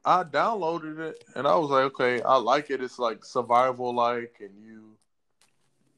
I 0.06 0.24
downloaded 0.24 1.00
it 1.00 1.24
and 1.36 1.48
I 1.48 1.56
was 1.56 1.72
like, 1.72 1.84
okay, 1.86 2.22
I 2.22 2.36
like 2.36 2.70
it. 2.70 2.82
It's 2.84 3.00
like 3.00 3.26
survival 3.26 3.94
like 3.94 4.38
and 4.40 4.52
you 4.64 4.96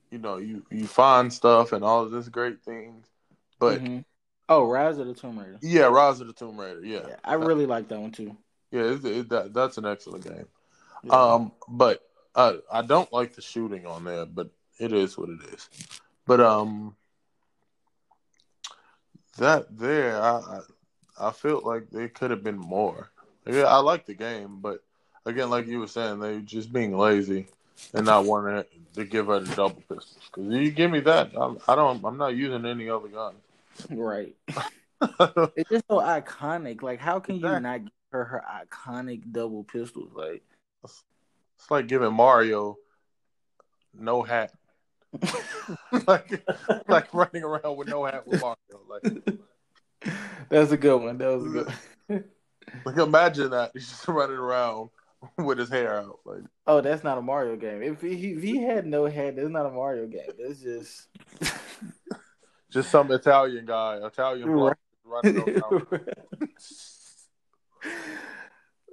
you 0.09 0.17
know, 0.17 0.37
you 0.37 0.63
you 0.71 0.87
find 0.87 1.31
stuff 1.31 1.73
and 1.73 1.83
all 1.83 2.03
of 2.03 2.11
this 2.11 2.29
great 2.29 2.63
things. 2.63 3.05
But 3.59 3.81
Mhm. 3.81 4.05
oh, 4.47 4.63
Rise 4.63 4.97
of 4.97 5.07
the 5.07 5.13
Tomb 5.13 5.37
Raider. 5.37 5.59
yeah, 5.61 5.85
Rise 5.87 6.21
of 6.21 6.27
the 6.27 6.33
Tomb 6.33 6.57
Raider, 6.57 6.85
yeah. 6.85 7.07
Yeah, 7.09 7.15
I 7.23 7.33
really 7.33 7.65
like 7.65 7.89
that 7.89 7.99
one 7.99 8.11
too. 8.11 8.37
Yeah, 8.71 8.83
it, 8.83 9.03
it, 9.05 9.29
that, 9.29 9.53
that's 9.53 9.77
an 9.77 9.85
excellent 9.85 10.23
game. 10.23 10.47
Yeah. 11.03 11.13
Um 11.13 11.51
but 11.67 12.01
I 12.33 12.59
I 12.71 12.81
don't 12.81 13.11
like 13.11 13.35
the 13.35 13.41
shooting 13.41 13.85
on 13.85 14.05
there, 14.05 14.25
but 14.25 14.49
it 14.79 14.93
is 14.93 15.17
what 15.17 15.29
it 15.29 15.39
is. 15.53 15.69
But 16.25 16.39
um 16.39 16.95
that 19.37 19.77
there 19.77 20.21
I 20.21 20.37
I, 20.39 21.27
I 21.27 21.31
felt 21.31 21.65
like 21.65 21.89
there 21.89 22.07
could 22.09 22.31
have 22.31 22.43
been 22.43 22.57
more. 22.57 23.11
Yeah, 23.47 23.65
I 23.65 23.77
like 23.77 24.05
the 24.05 24.13
game, 24.13 24.59
but 24.61 24.83
again, 25.25 25.49
like 25.49 25.67
you 25.67 25.79
were 25.79 25.87
saying, 25.87 26.19
they 26.19 26.39
just 26.39 26.71
being 26.71 26.97
lazy 26.97 27.47
and 27.93 28.05
not 28.05 28.25
wanting 28.25 28.63
to 28.95 29.05
give 29.05 29.27
her 29.27 29.39
the 29.39 29.55
double 29.55 29.81
pistols. 29.81 30.17
Because 30.25 30.51
you 30.53 30.71
give 30.71 30.91
me 30.91 30.99
that, 31.01 31.31
I'm, 31.35 31.59
I 31.67 31.75
don't. 31.75 32.03
I'm 32.03 32.17
not 32.17 32.35
using 32.35 32.65
any 32.65 32.89
other 32.89 33.07
guns. 33.07 33.37
right. 33.89 34.35
It's 35.55 35.69
just 35.69 35.85
so 35.87 35.99
iconic. 35.99 36.81
Like, 36.81 36.99
how 36.99 37.19
can 37.19 37.35
you 37.35 37.59
not 37.59 37.83
give 37.83 37.91
her 38.11 38.23
her 38.23 38.43
iconic 38.65 39.31
double 39.31 39.63
pistols? 39.63 40.09
Like, 40.15 40.41
it's 40.83 41.03
like 41.69 41.85
giving 41.85 42.13
Mario 42.13 42.77
no 43.93 44.23
hat, 44.23 44.53
like 46.07 46.43
like 46.87 47.13
running 47.13 47.43
around 47.43 47.77
with 47.77 47.87
no 47.87 48.05
hat 48.05 48.25
with 48.25 48.41
Mario. 48.41 48.57
Like, 48.89 49.39
that's 50.49 50.71
a 50.71 50.77
good 50.77 50.97
one. 50.97 51.19
That 51.19 51.27
was 51.27 51.45
a 51.45 51.49
good. 51.49 51.73
One. 52.07 52.23
like 52.85 52.97
imagine 52.97 53.51
that 53.51 53.71
he's 53.73 53.89
just 53.89 54.07
running 54.07 54.37
around 54.37 54.89
with 55.37 55.57
his 55.57 55.69
hair 55.69 55.99
out. 55.99 56.19
Like, 56.25 56.43
Oh, 56.65 56.81
that's 56.81 57.03
not 57.03 57.17
a 57.17 57.21
Mario 57.21 57.55
game. 57.55 57.81
If 57.81 58.01
he 58.01 58.33
if 58.33 58.43
he 58.43 58.57
had 58.61 58.85
no 58.85 59.05
hat, 59.05 59.35
that's 59.35 59.49
not 59.49 59.65
a 59.65 59.71
Mario 59.71 60.07
game. 60.07 60.31
That's 60.37 60.61
just 60.61 61.07
Just 62.69 62.91
some 62.91 63.11
Italian 63.11 63.65
guy, 63.65 63.97
Italian 64.03 64.49
right. 64.49 64.75
running 65.05 65.39
around. 65.39 65.87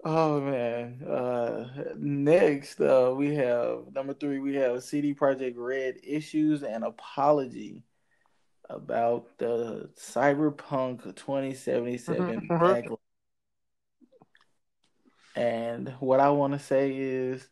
Oh 0.04 0.40
man. 0.40 1.02
Uh, 1.02 1.66
next, 1.96 2.80
uh, 2.80 3.12
we 3.16 3.34
have 3.34 3.92
number 3.92 4.14
three. 4.14 4.38
We 4.38 4.54
have 4.56 4.82
CD 4.84 5.14
Projekt 5.14 5.54
Red 5.56 5.96
issues 6.04 6.62
and 6.62 6.84
apology 6.84 7.82
about 8.70 9.26
the 9.38 9.90
Cyberpunk 9.98 11.02
2077 11.16 12.48
mm-hmm. 12.48 12.94
And 15.34 15.88
what 16.00 16.20
I 16.20 16.30
want 16.30 16.52
to 16.52 16.58
say 16.58 16.94
is, 16.94 17.46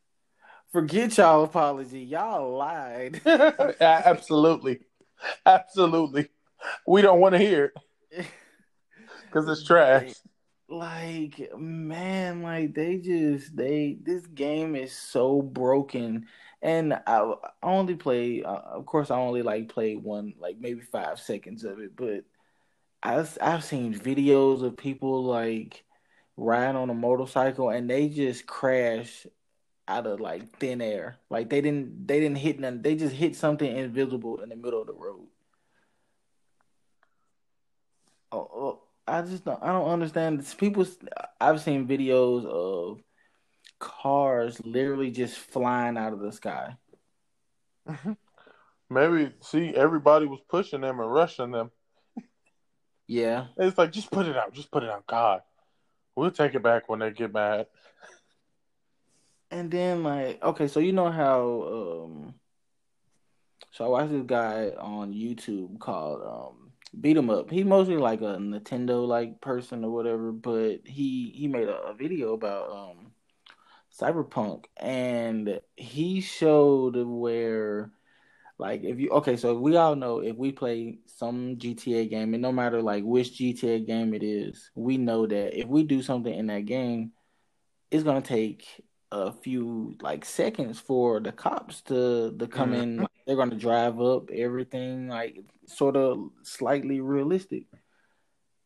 forget 0.72 1.16
y'all 1.18 1.44
apology. 1.44 2.00
Y'all 2.00 2.56
lied. 2.56 3.20
Absolutely, 3.80 4.80
absolutely. 5.44 6.28
We 6.86 7.02
don't 7.02 7.20
want 7.20 7.34
to 7.34 7.38
hear 7.38 7.72
it 8.10 8.26
because 9.26 9.48
it's 9.48 9.66
trash 9.66 10.14
like 10.72 11.50
man 11.58 12.42
like 12.42 12.74
they 12.74 12.96
just 12.96 13.54
they 13.54 13.98
this 14.02 14.26
game 14.26 14.74
is 14.74 14.92
so 14.92 15.42
broken 15.42 16.26
and 16.62 16.94
i, 17.06 17.34
only 17.62 17.94
play 17.94 18.42
uh, 18.42 18.60
of 18.72 18.86
course 18.86 19.10
i 19.10 19.16
only 19.16 19.42
like 19.42 19.68
play 19.68 19.96
one 19.96 20.32
like 20.40 20.56
maybe 20.58 20.80
five 20.80 21.20
seconds 21.20 21.64
of 21.64 21.78
it 21.78 21.94
but 21.94 22.24
i've, 23.02 23.36
I've 23.40 23.64
seen 23.64 23.94
videos 23.94 24.62
of 24.62 24.76
people 24.76 25.24
like 25.24 25.84
riding 26.36 26.76
on 26.76 26.90
a 26.90 26.94
motorcycle 26.94 27.70
and 27.70 27.88
they 27.88 28.08
just 28.08 28.46
crash 28.46 29.26
out 29.88 30.06
of 30.06 30.20
like 30.20 30.56
thin 30.58 30.80
air 30.80 31.16
like 31.28 31.50
they 31.50 31.60
didn't 31.60 32.06
they 32.06 32.20
didn't 32.20 32.38
hit 32.38 32.58
nothing 32.58 32.82
they 32.82 32.94
just 32.94 33.14
hit 33.14 33.36
something 33.36 33.76
invisible 33.76 34.40
in 34.40 34.48
the 34.48 34.56
middle 34.56 34.80
of 34.80 34.86
the 34.86 34.94
road 34.94 35.26
oh, 38.30 38.38
oh 38.38 38.82
I 39.06 39.22
just 39.22 39.44
don't. 39.44 39.62
I 39.62 39.72
don't 39.72 39.90
understand. 39.90 40.46
People, 40.58 40.86
I've 41.40 41.60
seen 41.60 41.88
videos 41.88 42.46
of 42.46 43.00
cars 43.78 44.60
literally 44.64 45.10
just 45.10 45.36
flying 45.36 45.96
out 45.96 46.12
of 46.12 46.20
the 46.20 46.32
sky. 46.32 46.76
Maybe 48.90 49.32
see 49.40 49.74
everybody 49.74 50.26
was 50.26 50.40
pushing 50.48 50.82
them 50.82 51.00
and 51.00 51.12
rushing 51.12 51.50
them. 51.50 51.70
Yeah, 53.08 53.46
it's 53.56 53.76
like 53.76 53.90
just 53.90 54.10
put 54.10 54.26
it 54.26 54.36
out, 54.36 54.54
just 54.54 54.70
put 54.70 54.84
it 54.84 54.90
out. 54.90 55.06
God, 55.06 55.40
we'll 56.16 56.30
take 56.30 56.54
it 56.54 56.62
back 56.62 56.88
when 56.88 57.00
they 57.00 57.10
get 57.10 57.32
mad. 57.32 57.66
And 59.50 59.70
then 59.70 60.02
like, 60.02 60.42
okay, 60.42 60.66
so 60.66 60.80
you 60.80 60.92
know 60.92 61.10
how 61.10 62.04
um, 62.06 62.34
so 63.70 63.84
I 63.84 63.88
watched 63.88 64.12
this 64.12 64.24
guy 64.24 64.70
on 64.78 65.12
YouTube 65.14 65.78
called 65.78 66.22
um 66.22 66.72
beat 67.00 67.16
him 67.16 67.30
up. 67.30 67.50
He's 67.50 67.64
mostly 67.64 67.96
like 67.96 68.20
a 68.20 68.36
Nintendo 68.36 69.06
like 69.06 69.40
person 69.40 69.84
or 69.84 69.90
whatever, 69.90 70.32
but 70.32 70.80
he 70.84 71.32
he 71.34 71.48
made 71.48 71.68
a, 71.68 71.76
a 71.82 71.94
video 71.94 72.34
about 72.34 72.70
um 72.70 73.12
Cyberpunk 73.98 74.64
and 74.76 75.60
he 75.76 76.20
showed 76.20 76.96
where 76.96 77.90
like 78.62 78.84
if 78.84 79.00
you 79.00 79.10
okay, 79.10 79.36
so 79.36 79.58
we 79.58 79.76
all 79.76 79.96
know 79.96 80.20
if 80.20 80.36
we 80.36 80.52
play 80.52 80.98
some 81.06 81.56
GTA 81.56 82.08
game 82.08 82.32
and 82.32 82.40
no 82.40 82.52
matter 82.52 82.80
like 82.80 83.02
which 83.02 83.32
GTA 83.32 83.84
game 83.84 84.14
it 84.14 84.22
is, 84.22 84.70
we 84.76 84.98
know 84.98 85.26
that 85.26 85.58
if 85.58 85.66
we 85.66 85.82
do 85.82 86.00
something 86.00 86.32
in 86.32 86.46
that 86.46 86.64
game, 86.64 87.10
it's 87.90 88.04
gonna 88.04 88.22
take 88.22 88.64
a 89.10 89.32
few 89.32 89.96
like 90.00 90.24
seconds 90.24 90.78
for 90.78 91.18
the 91.18 91.32
cops 91.32 91.82
to 91.82 92.36
to 92.38 92.46
come 92.46 92.70
mm-hmm. 92.70 93.00
in. 93.00 93.06
They're 93.26 93.34
gonna 93.34 93.56
drive 93.56 94.00
up 94.00 94.30
everything, 94.30 95.08
like 95.08 95.40
sort 95.66 95.96
of 95.96 96.30
slightly 96.44 97.00
realistic. 97.00 97.64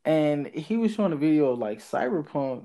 And 0.05 0.47
he 0.47 0.77
was 0.77 0.93
showing 0.93 1.15
a 1.15 1.17
video 1.17 1.53
of 1.53 1.59
like 1.59 1.81
Cyberpunk 1.81 2.65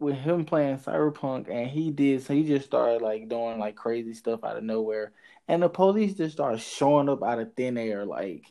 with 0.00 0.16
him 0.16 0.44
playing 0.44 0.78
Cyberpunk, 0.78 1.48
and 1.48 1.70
he 1.70 1.92
did 1.92 2.22
so 2.22 2.34
he 2.34 2.42
just 2.42 2.66
started 2.66 3.02
like 3.02 3.28
doing 3.28 3.60
like 3.60 3.76
crazy 3.76 4.14
stuff 4.14 4.42
out 4.42 4.56
of 4.56 4.64
nowhere, 4.64 5.12
and 5.48 5.62
the 5.62 5.68
police 5.68 6.14
just 6.14 6.34
start 6.34 6.60
showing 6.60 7.08
up 7.08 7.22
out 7.22 7.38
of 7.38 7.54
thin 7.54 7.78
air. 7.78 8.04
Like 8.04 8.44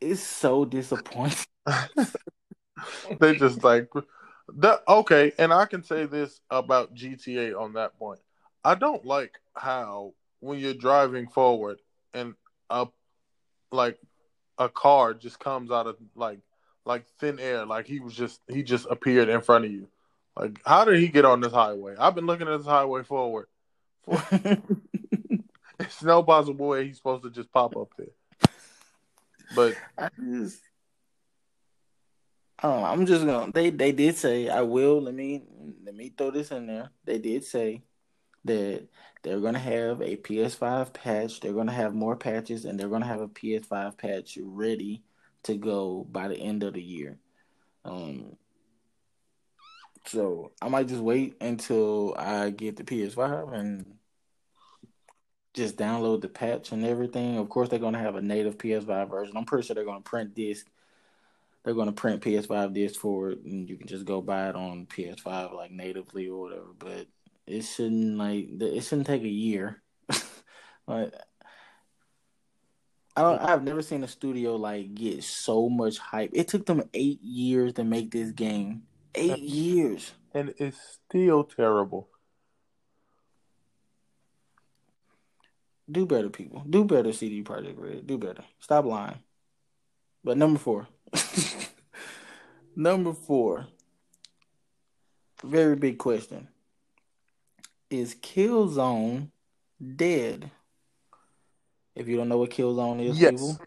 it's 0.00 0.22
so 0.22 0.64
disappointing. 0.64 1.46
they 3.20 3.36
just 3.36 3.62
like 3.62 3.88
that 4.56 4.80
okay, 4.88 5.32
and 5.38 5.52
I 5.52 5.66
can 5.66 5.82
say 5.82 6.06
this 6.06 6.40
about 6.50 6.94
GTA 6.94 7.58
on 7.58 7.74
that 7.74 7.98
point. 7.98 8.20
I 8.64 8.74
don't 8.74 9.04
like 9.04 9.32
how 9.54 10.14
when 10.40 10.58
you're 10.58 10.74
driving 10.74 11.28
forward 11.28 11.78
and 12.14 12.34
a 12.68 12.86
like 13.70 13.98
a 14.58 14.68
car 14.68 15.14
just 15.14 15.38
comes 15.38 15.70
out 15.70 15.86
of 15.86 15.96
like 16.14 16.40
like 16.84 17.06
thin 17.18 17.38
air, 17.38 17.66
like 17.66 17.86
he 17.86 18.00
was 18.00 18.14
just 18.14 18.40
he 18.48 18.62
just 18.62 18.86
appeared 18.90 19.28
in 19.28 19.40
front 19.40 19.64
of 19.64 19.70
you. 19.70 19.88
Like, 20.36 20.60
how 20.64 20.84
did 20.84 21.00
he 21.00 21.08
get 21.08 21.24
on 21.24 21.40
this 21.40 21.52
highway? 21.52 21.96
I've 21.98 22.14
been 22.14 22.26
looking 22.26 22.48
at 22.48 22.56
this 22.56 22.66
highway 22.66 23.02
forward. 23.02 23.46
For... 24.04 24.22
it's 25.80 26.02
no 26.02 26.22
possible 26.22 26.68
way 26.68 26.86
he's 26.86 26.96
supposed 26.96 27.24
to 27.24 27.30
just 27.30 27.52
pop 27.52 27.76
up 27.76 27.88
there. 27.96 28.08
But 29.54 29.76
I 29.98 30.08
just 30.18 30.60
I'm 32.62 33.06
just 33.06 33.24
gonna. 33.24 33.50
They 33.52 33.70
they 33.70 33.92
did 33.92 34.16
say 34.16 34.48
I 34.48 34.62
will. 34.62 35.00
Let 35.00 35.14
me 35.14 35.42
let 35.84 35.94
me 35.94 36.12
throw 36.16 36.30
this 36.30 36.50
in 36.50 36.66
there. 36.66 36.90
They 37.04 37.18
did 37.18 37.44
say 37.44 37.82
that 38.44 38.86
they're 39.22 39.40
gonna 39.40 39.58
have 39.58 40.00
a 40.02 40.16
PS5 40.16 40.92
patch. 40.92 41.40
They're 41.40 41.52
gonna 41.52 41.72
have 41.72 41.94
more 41.94 42.16
patches, 42.16 42.64
and 42.64 42.78
they're 42.78 42.88
gonna 42.88 43.06
have 43.06 43.20
a 43.20 43.28
PS5 43.28 43.96
patch 43.96 44.38
ready 44.42 45.02
to 45.44 45.54
go 45.54 46.06
by 46.10 46.28
the 46.28 46.36
end 46.36 46.62
of 46.62 46.74
the 46.74 46.82
year. 46.82 47.18
Um. 47.84 48.36
So 50.06 50.52
I 50.60 50.68
might 50.68 50.88
just 50.88 51.02
wait 51.02 51.36
until 51.40 52.14
I 52.18 52.50
get 52.50 52.76
the 52.76 52.84
PS5 52.84 53.52
and 53.54 53.84
just 55.54 55.76
download 55.76 56.20
the 56.20 56.28
patch 56.28 56.72
and 56.72 56.84
everything. 56.84 57.38
Of 57.38 57.48
course, 57.48 57.68
they're 57.68 57.78
gonna 57.78 57.98
have 57.98 58.16
a 58.16 58.22
native 58.22 58.58
PS5 58.58 59.10
version. 59.10 59.36
I'm 59.36 59.44
pretty 59.44 59.66
sure 59.66 59.74
they're 59.74 59.84
gonna 59.84 60.00
print 60.00 60.34
disc 60.34 60.66
they're 61.64 61.74
going 61.74 61.86
to 61.86 61.92
print 61.92 62.22
PS5 62.22 62.72
discs 62.72 62.96
for 62.96 63.30
it, 63.30 63.40
and 63.44 63.68
you 63.68 63.76
can 63.76 63.86
just 63.86 64.04
go 64.04 64.20
buy 64.20 64.48
it 64.48 64.54
on 64.54 64.86
PS5 64.86 65.54
like 65.54 65.70
natively 65.70 66.28
or 66.28 66.40
whatever. 66.40 66.68
But 66.78 67.06
it 67.46 67.62
shouldn't 67.62 68.16
like 68.16 68.48
it 68.60 68.82
shouldn't 68.82 69.06
take 69.06 69.22
a 69.22 69.28
year. 69.28 69.82
like 70.86 71.12
I 73.16 73.22
don't. 73.22 73.40
I've 73.40 73.62
never 73.62 73.82
seen 73.82 74.04
a 74.04 74.08
studio 74.08 74.56
like 74.56 74.94
get 74.94 75.22
so 75.22 75.68
much 75.68 75.98
hype. 75.98 76.30
It 76.32 76.48
took 76.48 76.64
them 76.64 76.88
eight 76.94 77.22
years 77.22 77.74
to 77.74 77.84
make 77.84 78.10
this 78.10 78.30
game. 78.30 78.84
Eight 79.14 79.40
years, 79.40 80.12
and 80.32 80.54
it's 80.58 81.00
still 81.08 81.44
terrible. 81.44 82.08
Do 85.90 86.06
better, 86.06 86.28
people. 86.28 86.62
Do 86.68 86.84
better, 86.84 87.12
CD 87.12 87.42
Projekt 87.42 87.78
Red. 87.78 88.06
Do 88.06 88.18
better. 88.18 88.44
Stop 88.60 88.84
lying. 88.84 89.18
But 90.22 90.36
number 90.36 90.58
four. 90.58 90.86
Number 92.76 93.12
four. 93.12 93.66
Very 95.44 95.76
big 95.76 95.98
question. 95.98 96.48
Is 97.88 98.14
Killzone 98.14 99.28
dead? 99.96 100.50
If 101.96 102.08
you 102.08 102.16
don't 102.16 102.28
know 102.28 102.38
what 102.38 102.50
Killzone 102.50 103.04
is, 103.04 103.20
yes. 103.20 103.32
people. 103.32 103.58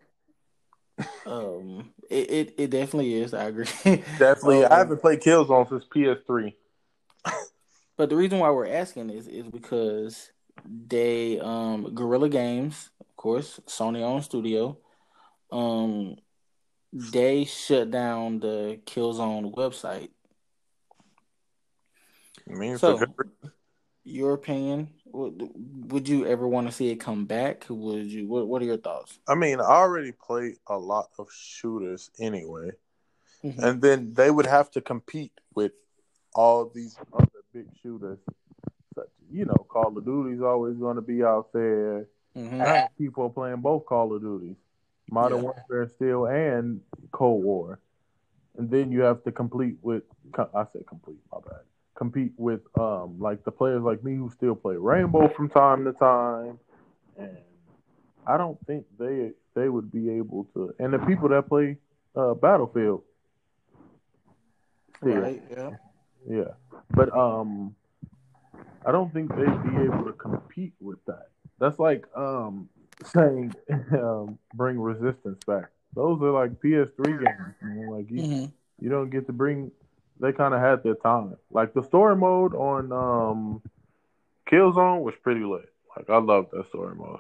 Um, 1.25 1.93
it, 2.09 2.31
it, 2.31 2.55
it 2.57 2.69
definitely 2.69 3.15
is. 3.15 3.33
I 3.33 3.45
agree. 3.45 3.65
definitely. 4.17 4.65
Um, 4.65 4.71
I 4.71 4.77
haven't 4.77 5.01
played 5.01 5.21
Killzone 5.21 5.67
since 5.67 5.85
PS3. 5.93 6.53
but 7.97 8.09
the 8.09 8.15
reason 8.15 8.39
why 8.39 8.49
we're 8.51 8.67
asking 8.67 9.09
is 9.09 9.27
is 9.27 9.47
because 9.47 10.31
they 10.65 11.39
um 11.39 11.93
Guerrilla 11.93 12.29
Games, 12.29 12.89
of 12.99 13.15
course, 13.15 13.59
Sony 13.67 14.01
owned 14.01 14.23
studio, 14.23 14.77
um 15.51 16.15
they 16.93 17.45
shut 17.45 17.89
down 17.89 18.39
the 18.39 18.79
Killzone 18.85 19.53
website. 19.53 20.09
I 22.49 22.53
mean, 22.53 22.77
so, 22.77 22.99
your 24.03 24.33
opinion? 24.33 24.89
Would, 25.05 25.49
would 25.91 26.09
you 26.09 26.25
ever 26.25 26.47
want 26.47 26.67
to 26.67 26.73
see 26.73 26.89
it 26.89 26.97
come 26.97 27.25
back? 27.25 27.65
Would 27.69 28.05
you? 28.05 28.27
What, 28.27 28.47
what 28.47 28.61
are 28.61 28.65
your 28.65 28.77
thoughts? 28.77 29.19
I 29.27 29.35
mean, 29.35 29.59
I 29.59 29.63
already 29.63 30.11
played 30.11 30.55
a 30.67 30.77
lot 30.77 31.09
of 31.17 31.29
shooters 31.31 32.11
anyway, 32.19 32.71
mm-hmm. 33.43 33.63
and 33.63 33.81
then 33.81 34.13
they 34.13 34.29
would 34.29 34.45
have 34.45 34.69
to 34.71 34.81
compete 34.81 35.31
with 35.55 35.71
all 36.35 36.69
these 36.73 36.97
other 37.13 37.29
big 37.53 37.67
shooters. 37.81 38.19
Such, 39.33 39.39
you 39.39 39.45
know, 39.45 39.65
Call 39.69 39.97
of 39.97 40.05
Duty's 40.05 40.41
always 40.41 40.77
going 40.77 40.95
to 40.95 41.01
be 41.01 41.23
out 41.23 41.51
there. 41.53 42.07
Mm-hmm. 42.37 42.85
People 42.97 43.25
are 43.25 43.29
playing 43.29 43.57
both 43.57 43.85
Call 43.85 44.15
of 44.15 44.21
Duties. 44.21 44.55
Modern 45.11 45.39
yeah. 45.39 45.43
Warfare 45.43 45.87
still 45.89 46.25
and 46.25 46.81
Cold 47.11 47.43
War, 47.43 47.79
and 48.57 48.69
then 48.71 48.91
you 48.91 49.01
have 49.01 49.23
to 49.25 49.31
complete 49.31 49.77
with 49.81 50.03
I 50.37 50.65
said 50.71 50.87
complete 50.87 51.19
my 51.31 51.39
bad 51.39 51.61
compete 51.95 52.31
with 52.37 52.61
um 52.79 53.19
like 53.19 53.43
the 53.43 53.51
players 53.51 53.83
like 53.83 54.03
me 54.03 54.15
who 54.15 54.31
still 54.31 54.55
play 54.55 54.75
Rainbow 54.75 55.27
from 55.35 55.49
time 55.49 55.83
to 55.83 55.91
time, 55.91 56.57
and 57.17 57.37
I 58.25 58.37
don't 58.37 58.57
think 58.65 58.85
they 58.97 59.31
they 59.55 59.67
would 59.67 59.91
be 59.91 60.09
able 60.11 60.45
to, 60.53 60.73
and 60.79 60.93
the 60.93 60.99
people 60.99 61.29
that 61.29 61.49
play 61.49 61.77
uh, 62.15 62.33
Battlefield. 62.33 63.03
Still, 64.97 65.17
right. 65.17 65.43
Yeah. 65.51 65.69
Yeah, 66.27 66.51
but 66.91 67.15
um, 67.15 67.75
I 68.85 68.91
don't 68.91 69.11
think 69.13 69.29
they'd 69.35 69.63
be 69.63 69.83
able 69.83 70.05
to 70.05 70.13
compete 70.13 70.73
with 70.79 71.03
that. 71.05 71.27
That's 71.59 71.79
like 71.79 72.05
um 72.15 72.69
saying 73.05 73.53
um, 73.91 74.37
bring 74.53 74.79
resistance 74.79 75.43
back. 75.45 75.69
Those 75.95 76.21
are 76.21 76.31
like 76.31 76.51
PS3 76.61 77.05
games. 77.05 77.55
Man. 77.61 77.89
Like 77.89 78.09
you, 78.09 78.21
mm-hmm. 78.21 78.45
you 78.79 78.89
don't 78.89 79.09
get 79.09 79.27
to 79.27 79.33
bring. 79.33 79.71
They 80.19 80.31
kind 80.31 80.53
of 80.53 80.61
had 80.61 80.83
their 80.83 80.95
time. 80.95 81.35
Like 81.51 81.73
the 81.73 81.83
story 81.83 82.15
mode 82.15 82.53
on 82.53 82.91
um 82.91 83.61
Killzone 84.49 85.01
was 85.01 85.15
pretty 85.21 85.43
lit. 85.43 85.69
Like 85.95 86.09
I 86.09 86.17
love 86.17 86.47
that 86.51 86.67
story 86.69 86.95
mode. 86.95 87.19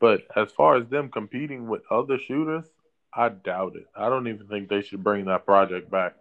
But 0.00 0.22
as 0.36 0.50
far 0.52 0.76
as 0.76 0.88
them 0.88 1.08
competing 1.08 1.68
with 1.68 1.82
other 1.90 2.18
shooters, 2.18 2.64
I 3.12 3.28
doubt 3.28 3.76
it. 3.76 3.86
I 3.96 4.08
don't 4.08 4.28
even 4.28 4.46
think 4.48 4.68
they 4.68 4.82
should 4.82 5.04
bring 5.04 5.26
that 5.26 5.46
project 5.46 5.90
back. 5.90 6.14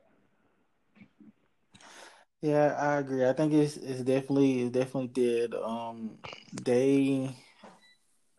Yeah, 2.43 2.75
I 2.77 2.97
agree. 2.97 3.25
I 3.25 3.33
think 3.33 3.53
it's 3.53 3.77
it's 3.77 4.01
definitely 4.01 4.63
it 4.63 4.73
definitely 4.73 5.07
did. 5.07 5.55
Um, 5.55 6.19
they, 6.61 7.33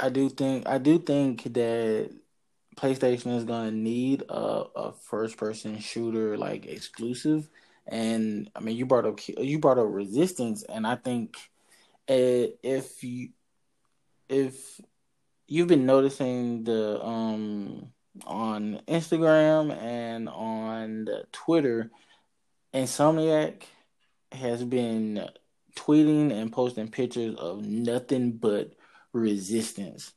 I 0.00 0.08
do 0.10 0.28
think 0.28 0.68
I 0.68 0.78
do 0.78 0.98
think 0.98 1.44
that 1.54 2.10
PlayStation 2.76 3.36
is 3.36 3.44
gonna 3.44 3.72
need 3.72 4.22
a, 4.28 4.64
a 4.76 4.92
first 4.92 5.38
person 5.38 5.78
shooter 5.80 6.38
like 6.38 6.66
exclusive. 6.66 7.48
And 7.88 8.50
I 8.56 8.60
mean, 8.60 8.76
you 8.76 8.86
brought 8.86 9.06
up 9.06 9.20
you 9.28 9.58
brought 9.60 9.78
up 9.78 9.88
Resistance, 9.88 10.64
and 10.64 10.86
I 10.86 10.96
think 10.96 11.36
uh, 12.08 12.52
if 12.62 13.04
you 13.04 13.30
if 14.28 14.80
you've 15.48 15.68
been 15.68 15.86
noticing 15.86 16.64
the 16.64 17.04
um 17.04 17.92
on 18.26 18.80
Instagram 18.88 19.76
and 19.76 20.28
on 20.28 21.08
Twitter, 21.32 21.90
Insomniac 22.74 23.64
has 24.34 24.64
been 24.64 25.28
tweeting 25.76 26.32
and 26.32 26.52
posting 26.52 26.88
pictures 26.88 27.34
of 27.36 27.64
nothing 27.64 28.32
but 28.32 28.72
resistance. 29.12 30.12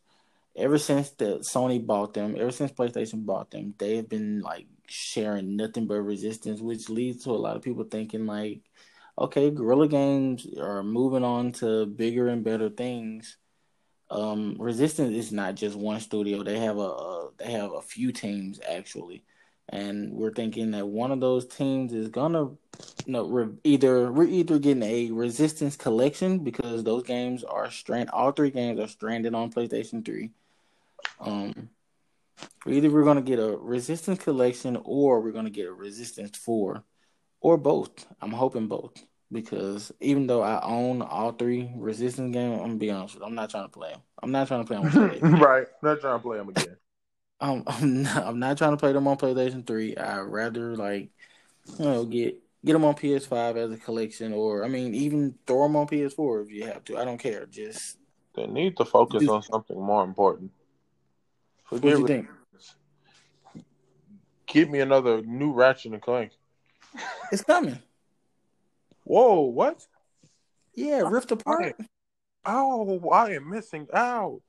Ever 0.55 0.77
since 0.77 1.11
the 1.11 1.39
Sony 1.39 1.85
bought 1.85 2.13
them, 2.13 2.35
ever 2.37 2.51
since 2.51 2.71
PlayStation 2.71 3.25
bought 3.25 3.51
them, 3.51 3.75
they 3.77 3.97
have 3.97 4.09
been 4.09 4.41
like 4.41 4.65
sharing 4.87 5.55
nothing 5.55 5.85
but 5.87 6.01
resistance, 6.01 6.61
which 6.61 6.89
leads 6.89 7.23
to 7.23 7.31
a 7.31 7.33
lot 7.33 7.55
of 7.55 7.61
people 7.61 7.83
thinking 7.83 8.25
like, 8.25 8.61
okay, 9.19 9.51
Guerrilla 9.51 9.87
Games 9.87 10.47
are 10.59 10.83
moving 10.83 11.23
on 11.23 11.51
to 11.53 11.85
bigger 11.85 12.27
and 12.27 12.43
better 12.43 12.69
things. 12.69 13.37
Um, 14.09 14.55
Resistance 14.59 15.15
is 15.15 15.31
not 15.31 15.55
just 15.55 15.75
one 15.75 15.99
studio; 15.99 16.43
they 16.43 16.59
have 16.59 16.77
a, 16.77 16.81
a 16.81 17.29
they 17.37 17.51
have 17.51 17.73
a 17.73 17.81
few 17.81 18.11
teams 18.11 18.59
actually 18.67 19.23
and 19.69 20.13
we're 20.13 20.31
thinking 20.31 20.71
that 20.71 20.87
one 20.87 21.11
of 21.11 21.19
those 21.19 21.45
teams 21.45 21.93
is 21.93 22.09
gonna 22.09 22.43
you 22.43 22.57
know 23.07 23.27
re- 23.27 23.55
either 23.63 24.11
we're 24.11 24.27
either 24.27 24.59
getting 24.59 24.83
a 24.83 25.11
resistance 25.11 25.75
collection 25.75 26.39
because 26.39 26.83
those 26.83 27.03
games 27.03 27.43
are 27.43 27.69
strand 27.69 28.09
all 28.11 28.31
three 28.31 28.51
games 28.51 28.79
are 28.79 28.87
stranded 28.87 29.33
on 29.33 29.51
PlayStation 29.51 30.05
3 30.05 30.31
um 31.19 31.69
either 32.67 32.89
we're 32.89 33.03
gonna 33.03 33.21
get 33.21 33.39
a 33.39 33.57
resistance 33.57 34.23
collection 34.23 34.77
or 34.83 35.21
we're 35.21 35.31
gonna 35.31 35.49
get 35.49 35.67
a 35.67 35.73
resistance 35.73 36.37
4 36.37 36.83
or 37.39 37.57
both. 37.57 38.05
I'm 38.21 38.31
hoping 38.31 38.67
both 38.67 39.03
because 39.31 39.91
even 39.99 40.27
though 40.27 40.41
i 40.41 40.61
own 40.63 41.01
all 41.01 41.31
three 41.31 41.69
resistance 41.75 42.33
games 42.33 42.53
i'm 42.53 42.59
gonna 42.59 42.75
be 42.75 42.89
honest 42.89 43.15
with 43.15 43.21
you, 43.21 43.27
i'm 43.27 43.35
not 43.35 43.49
trying 43.49 43.65
to 43.65 43.69
play 43.69 43.89
them 43.89 43.99
i'm 44.23 44.31
not 44.31 44.47
trying 44.47 44.63
to 44.63 44.67
play 44.67 45.19
them 45.19 45.35
right. 45.41 45.67
Not 45.83 45.99
trying 45.99 46.17
to 46.17 46.23
play 46.23 46.37
them 46.37 46.49
again 46.49 46.77
um, 47.39 47.63
I'm 47.67 48.03
not, 48.03 48.25
I'm 48.25 48.39
not 48.39 48.57
trying 48.57 48.71
to 48.71 48.77
play 48.77 48.93
them 48.93 49.07
on 49.07 49.17
PlayStation 49.17 49.65
Three. 49.65 49.95
I'd 49.95 50.21
rather 50.21 50.75
like 50.75 51.09
you 51.77 51.85
know 51.85 52.05
get 52.05 52.41
get 52.65 52.73
them 52.73 52.85
on 52.85 52.95
PS5 52.95 53.55
as 53.57 53.71
a 53.71 53.77
collection, 53.77 54.33
or 54.33 54.63
I 54.63 54.67
mean 54.67 54.93
even 54.93 55.35
throw 55.45 55.63
them 55.63 55.75
on 55.75 55.87
PS4 55.87 56.45
if 56.45 56.51
you 56.51 56.65
have 56.65 56.83
to. 56.85 56.97
I 56.97 57.05
don't 57.05 57.17
care. 57.17 57.45
Just 57.45 57.97
they 58.35 58.47
need 58.47 58.77
to 58.77 58.85
focus 58.85 59.21
just, 59.21 59.31
on 59.31 59.43
something 59.43 59.79
more 59.79 60.03
important. 60.03 60.51
Forget 61.65 61.83
what 61.83 61.99
you 61.99 62.07
think? 62.07 62.27
Give 64.45 64.69
me 64.69 64.79
another 64.79 65.21
new 65.21 65.51
Ratchet 65.51 65.91
and 65.91 66.01
Clank. 66.01 66.31
It's 67.31 67.43
coming. 67.43 67.79
Whoa! 69.03 69.41
What? 69.41 69.85
Yeah, 70.73 71.01
Rift 71.09 71.31
Apart. 71.31 71.75
Oh, 72.45 73.09
I 73.09 73.31
am 73.31 73.49
missing 73.49 73.87
out. 73.93 74.41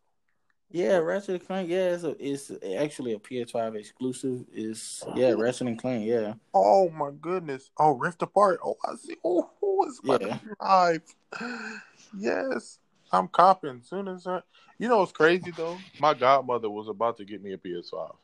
Yeah, 0.70 0.98
Ratchet 0.98 1.30
and 1.30 1.46
Clank. 1.46 1.70
Yeah, 1.70 1.94
it's, 1.94 2.04
a, 2.04 2.16
it's 2.18 2.52
actually 2.78 3.14
a 3.14 3.18
PS5 3.18 3.74
exclusive. 3.74 4.44
Is 4.52 5.02
yeah, 5.14 5.30
Ratchet 5.30 5.66
and 5.66 5.78
Clank. 5.78 6.06
Yeah. 6.06 6.34
Oh 6.52 6.90
my 6.90 7.10
goodness! 7.10 7.70
Oh, 7.78 7.92
Rift 7.92 8.20
Apart. 8.20 8.60
Oh, 8.62 8.76
I 8.84 8.94
see. 8.96 9.16
Oh, 9.24 9.48
it's 9.86 10.00
yeah. 10.04 10.38
live. 10.60 11.02
Yes, 12.16 12.78
I'm 13.12 13.28
copping. 13.28 13.82
Soon 13.84 14.08
as 14.08 14.26
I, 14.26 14.40
you 14.78 14.88
know, 14.88 15.00
what's 15.00 15.12
crazy 15.12 15.50
though. 15.50 15.76
My 16.00 16.14
godmother 16.14 16.70
was 16.70 16.88
about 16.88 17.18
to 17.18 17.24
get 17.26 17.42
me 17.42 17.52
a 17.52 17.58
PS5. 17.58 18.14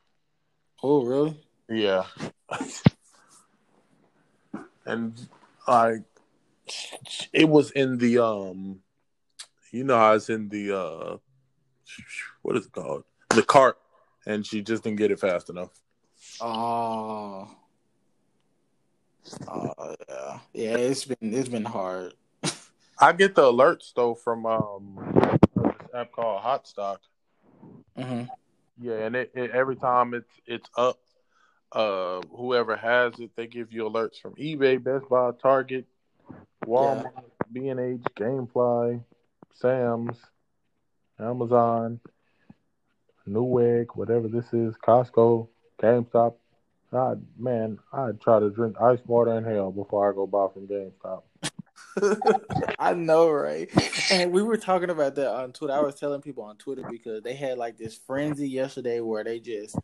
Oh, 0.83 1.04
really? 1.04 1.38
Yeah. 1.68 2.04
and 4.87 5.28
I, 5.68 5.96
it 7.35 7.46
was 7.46 7.72
in 7.72 7.98
the 7.98 8.24
um, 8.24 8.80
you 9.70 9.85
know 9.85 9.96
I 9.96 10.14
was 10.14 10.30
in 10.30 10.48
the 10.48 10.78
uh 10.78 11.16
what 12.42 12.56
is 12.56 12.66
it 12.66 12.72
called? 12.72 13.04
The 13.30 13.42
cart, 13.42 13.78
and 14.26 14.46
she 14.46 14.62
just 14.62 14.84
didn't 14.84 14.98
get 14.98 15.10
it 15.10 15.20
fast 15.20 15.50
enough. 15.50 15.70
Oh. 16.40 17.48
Oh 19.48 19.94
yeah, 20.08 20.38
yeah. 20.52 20.76
It's 20.76 21.04
been 21.04 21.34
it's 21.34 21.48
been 21.48 21.64
hard. 21.64 22.14
I 22.98 23.12
get 23.12 23.34
the 23.34 23.42
alerts 23.42 23.92
though 23.94 24.14
from 24.14 24.44
um 24.46 24.98
this 25.54 25.74
app 25.94 26.12
called 26.12 26.42
Hotstock. 26.42 26.98
Mm-hmm. 27.98 28.24
Yeah, 28.80 29.06
and 29.06 29.16
it, 29.16 29.30
it, 29.34 29.50
every 29.52 29.76
time 29.76 30.14
it's 30.14 30.30
it's 30.46 30.68
up, 30.76 30.98
uh, 31.72 32.20
whoever 32.36 32.76
has 32.76 33.18
it, 33.18 33.30
they 33.36 33.46
give 33.46 33.72
you 33.72 33.84
alerts 33.84 34.20
from 34.20 34.34
eBay, 34.34 34.82
Best 34.82 35.08
Buy, 35.08 35.30
Target, 35.40 35.86
Walmart, 36.66 37.04
yeah. 37.14 37.20
B 37.52 37.68
and 37.68 37.80
H, 37.80 38.02
GameFly, 38.16 39.02
Sam's. 39.54 40.16
Amazon, 41.20 42.00
Newegg, 43.29 43.87
whatever 43.94 44.29
this 44.29 44.53
is, 44.53 44.74
Costco, 44.77 45.48
GameStop. 45.81 46.35
I 46.92 47.14
man, 47.37 47.79
I 47.92 48.11
try 48.12 48.38
to 48.38 48.50
drink 48.50 48.81
ice 48.81 49.00
water 49.07 49.37
in 49.37 49.44
hell 49.44 49.72
before 49.72 50.09
I 50.09 50.14
go 50.14 50.27
buy 50.27 50.46
from 50.53 50.68
GameStop. 50.68 51.22
I 52.79 52.94
know, 52.94 53.31
right? 53.31 53.70
And 54.12 54.33
we 54.33 54.42
were 54.42 54.57
talking 54.57 54.90
about 54.90 55.14
that 55.16 55.29
on 55.29 55.53
Twitter. 55.53 55.74
I 55.74 55.81
was 55.81 55.96
telling 55.96 56.20
people 56.20 56.44
on 56.44 56.57
Twitter 56.57 56.85
because 56.88 57.22
they 57.22 57.35
had 57.35 57.59
like 57.59 57.77
this 57.79 57.96
frenzy 57.96 58.48
yesterday 58.48 59.00
where 59.00 59.24
they 59.24 59.40
just 59.40 59.77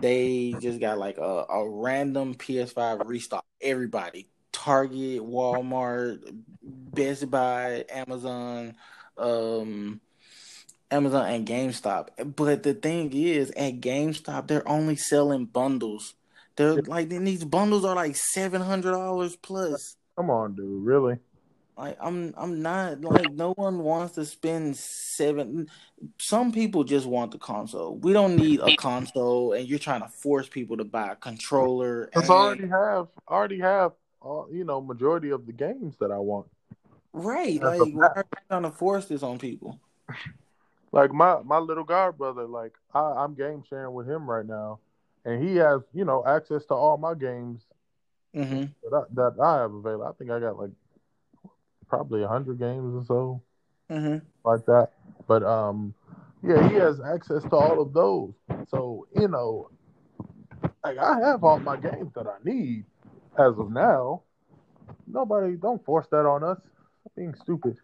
they 0.00 0.54
just 0.60 0.80
got 0.80 0.98
like 0.98 1.18
a, 1.18 1.44
a 1.48 1.68
random 1.68 2.34
PS5 2.34 3.06
restock. 3.06 3.44
Everybody, 3.60 4.28
Target, 4.52 5.22
Walmart, 5.22 6.20
Best 6.62 7.30
Buy, 7.30 7.84
Amazon, 7.88 8.76
um, 9.16 10.00
Amazon 10.92 11.26
and 11.26 11.46
GameStop. 11.46 12.36
But 12.36 12.62
the 12.62 12.74
thing 12.74 13.12
is, 13.12 13.50
at 13.52 13.80
GameStop, 13.80 14.46
they're 14.46 14.68
only 14.68 14.96
selling 14.96 15.46
bundles. 15.46 16.14
They're 16.56 16.82
like 16.82 17.08
these 17.08 17.44
bundles 17.44 17.84
are 17.84 17.96
like 17.96 18.14
seven 18.14 18.60
hundred 18.60 18.92
dollars 18.92 19.36
plus. 19.36 19.96
Come 20.16 20.30
on, 20.30 20.54
dude, 20.54 20.84
really? 20.84 21.18
Like 21.76 21.96
I'm, 22.00 22.34
I'm 22.36 22.60
not 22.60 23.00
like 23.00 23.32
no 23.32 23.54
one 23.54 23.78
wants 23.78 24.16
to 24.16 24.26
spend 24.26 24.76
seven. 24.76 25.68
Some 26.18 26.52
people 26.52 26.84
just 26.84 27.06
want 27.06 27.32
the 27.32 27.38
console. 27.38 27.96
We 27.96 28.12
don't 28.12 28.36
need 28.36 28.60
a 28.60 28.76
console, 28.76 29.54
and 29.54 29.66
you're 29.66 29.78
trying 29.78 30.02
to 30.02 30.08
force 30.08 30.48
people 30.48 30.76
to 30.76 30.84
buy 30.84 31.12
a 31.12 31.16
controller. 31.16 32.10
Because 32.12 32.28
and... 32.28 32.32
I 32.32 32.34
already 32.34 32.68
have, 32.68 33.08
already 33.26 33.58
have, 33.60 33.92
all, 34.20 34.48
you 34.52 34.64
know, 34.64 34.82
majority 34.82 35.30
of 35.30 35.46
the 35.46 35.52
games 35.52 35.96
that 36.00 36.10
I 36.10 36.18
want. 36.18 36.46
Right, 37.14 37.60
That's 37.60 37.80
like 37.80 37.88
you 37.88 38.02
trying 38.48 38.62
to 38.62 38.70
force 38.70 39.06
this 39.06 39.22
on 39.22 39.38
people? 39.38 39.80
Like 40.92 41.12
my 41.12 41.40
my 41.42 41.58
little 41.58 41.84
god 41.84 42.18
brother, 42.18 42.44
like 42.44 42.72
I, 42.94 43.00
I'm 43.00 43.34
game 43.34 43.62
sharing 43.68 43.94
with 43.94 44.08
him 44.08 44.28
right 44.28 44.46
now, 44.46 44.78
and 45.24 45.46
he 45.46 45.56
has 45.56 45.80
you 45.92 46.04
know 46.04 46.22
access 46.26 46.64
to 46.66 46.74
all 46.74 46.98
my 46.98 47.14
games 47.14 47.62
mm-hmm. 48.36 48.64
that, 48.82 48.96
I, 48.96 49.02
that 49.14 49.42
I 49.42 49.60
have 49.62 49.72
available. 49.72 50.04
I 50.06 50.12
think 50.12 50.30
I 50.30 50.38
got 50.38 50.58
like 50.58 50.70
probably 51.88 52.22
a 52.22 52.28
hundred 52.28 52.58
games 52.58 52.94
or 52.94 53.04
so, 53.06 53.42
mm-hmm. 53.90 54.18
like 54.44 54.64
that. 54.66 54.90
But 55.26 55.42
um, 55.42 55.94
yeah, 56.42 56.68
he 56.68 56.74
has 56.76 57.00
access 57.00 57.42
to 57.44 57.56
all 57.56 57.80
of 57.80 57.94
those. 57.94 58.34
So 58.68 59.06
you 59.16 59.28
know, 59.28 59.70
like 60.84 60.98
I 60.98 61.20
have 61.20 61.42
all 61.42 61.58
my 61.58 61.76
games 61.76 62.12
that 62.14 62.26
I 62.26 62.36
need 62.44 62.84
as 63.38 63.58
of 63.58 63.70
now. 63.70 64.22
Nobody, 65.06 65.56
don't 65.56 65.84
force 65.84 66.06
that 66.10 66.26
on 66.26 66.44
us. 66.44 66.58
being 67.16 67.34
stupid. 67.34 67.76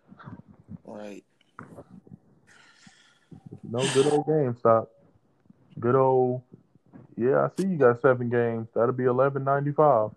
Right. 0.84 1.24
No 3.70 3.80
good 3.92 4.06
old 4.06 4.26
GameStop. 4.26 4.86
Good 5.78 5.94
old. 5.94 6.42
Yeah, 7.16 7.46
I 7.46 7.48
see 7.60 7.68
you 7.68 7.76
got 7.76 8.00
seven 8.00 8.30
games. 8.30 8.68
That'll 8.74 8.92
be 8.92 9.04
eleven 9.04 9.44
ninety 9.44 9.72
five. 9.72 10.10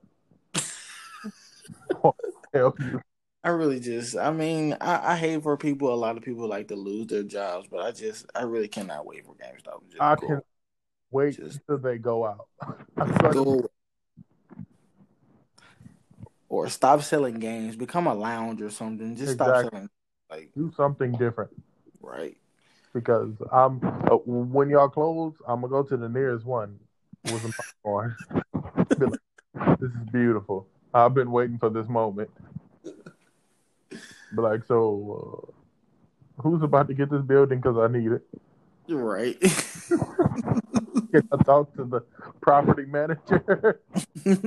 You. 2.54 2.74
I 3.44 3.50
really 3.50 3.80
just, 3.80 4.16
I 4.16 4.32
mean, 4.32 4.78
I, 4.80 5.14
I, 5.14 5.16
hate 5.16 5.42
for 5.42 5.58
people. 5.58 5.92
A 5.92 5.96
lot 5.96 6.16
of 6.16 6.22
people 6.22 6.48
like 6.48 6.68
to 6.68 6.76
lose 6.76 7.08
their 7.08 7.24
jobs, 7.24 7.68
but 7.72 7.80
I 7.80 7.92
just, 7.92 8.28
I 8.36 8.44
really 8.44 8.68
cannot 8.68 9.04
wait 9.04 9.26
for 9.26 9.34
GameStop. 9.34 9.82
I 10.00 10.16
cool. 10.16 10.28
can 10.28 10.42
wait 11.10 11.38
just, 11.38 11.60
until 11.68 11.80
they 11.80 11.98
go 11.98 12.28
out. 12.28 12.48
go, 13.34 13.68
or 16.50 16.70
stop 16.70 17.02
selling 17.02 17.40
games, 17.40 17.76
become 17.76 18.06
a 18.06 18.14
lounge 18.14 18.62
or 18.62 18.70
something. 18.70 19.16
Just 19.16 19.32
exactly. 19.32 19.62
stop 19.62 19.72
selling. 19.72 19.90
Like 20.30 20.52
do 20.56 20.72
something 20.78 21.14
different. 21.14 21.50
Right. 22.00 22.38
Because 22.94 23.32
I'm 23.52 23.80
uh, 24.12 24.18
when 24.26 24.70
y'all 24.70 24.90
close, 24.90 25.34
I'm 25.48 25.62
gonna 25.62 25.70
go 25.70 25.84
to 25.84 25.98
the 25.98 26.10
nearest 26.10 26.46
one 26.46 26.78
with 27.26 27.42
some 27.42 27.54
popcorn. 27.84 28.16
like, 29.00 29.20
this 29.80 29.90
is 29.90 30.10
beautiful. 30.12 30.68
I've 30.94 31.14
been 31.14 31.32
waiting 31.32 31.58
for 31.58 31.70
this 31.70 31.88
moment. 31.88 32.30
But 34.34 34.42
like, 34.42 34.66
so 34.66 35.52
uh, 36.38 36.42
who's 36.42 36.62
about 36.64 36.88
to 36.88 36.94
get 36.94 37.10
this 37.10 37.22
building 37.22 37.60
because 37.60 37.78
I 37.78 37.88
need 37.88 38.12
it? 38.12 38.24
Right. 38.88 39.40
Can 41.12 41.28
I 41.32 41.44
talk 41.44 41.74
to 41.76 41.84
the 41.86 42.02
property 42.42 42.86
manager? 42.86 43.82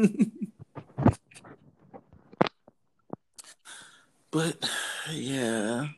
but 4.30 4.68
yeah, 5.11 5.88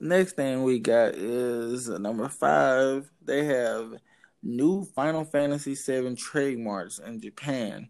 next 0.00 0.32
thing 0.32 0.62
we 0.62 0.78
got 0.78 1.14
is 1.14 1.88
number 1.88 2.28
five. 2.28 3.10
They 3.22 3.44
have 3.44 3.94
new 4.42 4.84
Final 4.84 5.24
Fantasy 5.24 5.74
VII 5.74 6.14
trademarks 6.16 6.98
in 6.98 7.20
Japan, 7.20 7.88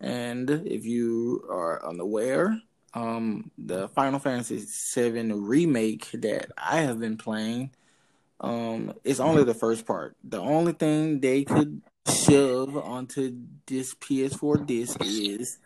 and 0.00 0.50
if 0.50 0.84
you 0.84 1.44
are 1.48 1.86
unaware, 1.86 2.60
um, 2.94 3.50
the 3.56 3.88
Final 3.88 4.18
Fantasy 4.18 4.64
VII 4.94 5.32
remake 5.32 6.10
that 6.12 6.50
I 6.58 6.80
have 6.80 6.98
been 6.98 7.16
playing, 7.16 7.70
um, 8.40 8.94
it's 9.04 9.20
only 9.20 9.44
the 9.44 9.54
first 9.54 9.86
part. 9.86 10.16
The 10.24 10.40
only 10.40 10.72
thing 10.72 11.20
they 11.20 11.44
could 11.44 11.80
shove 12.26 12.76
onto 12.76 13.36
this 13.66 13.94
PS4 13.94 14.66
disc 14.66 15.00
is 15.04 15.58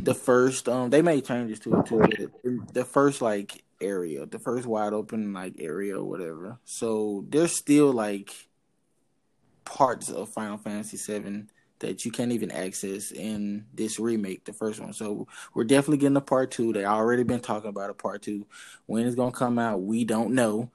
the 0.00 0.14
first. 0.14 0.68
Um, 0.68 0.90
they 0.90 1.02
made 1.02 1.26
changes 1.26 1.60
to 1.60 1.78
it 1.78 1.86
too. 1.86 2.64
The 2.72 2.84
first 2.84 3.20
like 3.20 3.62
area, 3.80 4.26
the 4.26 4.38
first 4.38 4.66
wide 4.66 4.92
open 4.92 5.32
like 5.32 5.54
area 5.58 5.98
or 5.98 6.04
whatever. 6.04 6.58
So 6.64 7.24
there's 7.28 7.56
still 7.56 7.92
like 7.92 8.32
parts 9.64 10.10
of 10.10 10.28
Final 10.30 10.58
Fantasy 10.58 10.96
VII 10.96 11.44
that 11.80 12.04
you 12.04 12.10
can't 12.10 12.32
even 12.32 12.50
access 12.50 13.12
in 13.12 13.66
this 13.74 13.98
remake, 13.98 14.44
the 14.44 14.52
first 14.52 14.80
one. 14.80 14.92
So 14.92 15.28
we're 15.54 15.64
definitely 15.64 15.98
getting 15.98 16.16
a 16.16 16.22
part 16.22 16.50
two. 16.50 16.72
They 16.72 16.84
already 16.84 17.22
been 17.22 17.40
talking 17.40 17.68
about 17.68 17.90
a 17.90 17.94
part 17.94 18.22
two. 18.22 18.46
When 18.86 19.06
it's 19.06 19.16
gonna 19.16 19.32
come 19.32 19.58
out, 19.58 19.82
we 19.82 20.04
don't 20.04 20.32
know. 20.34 20.70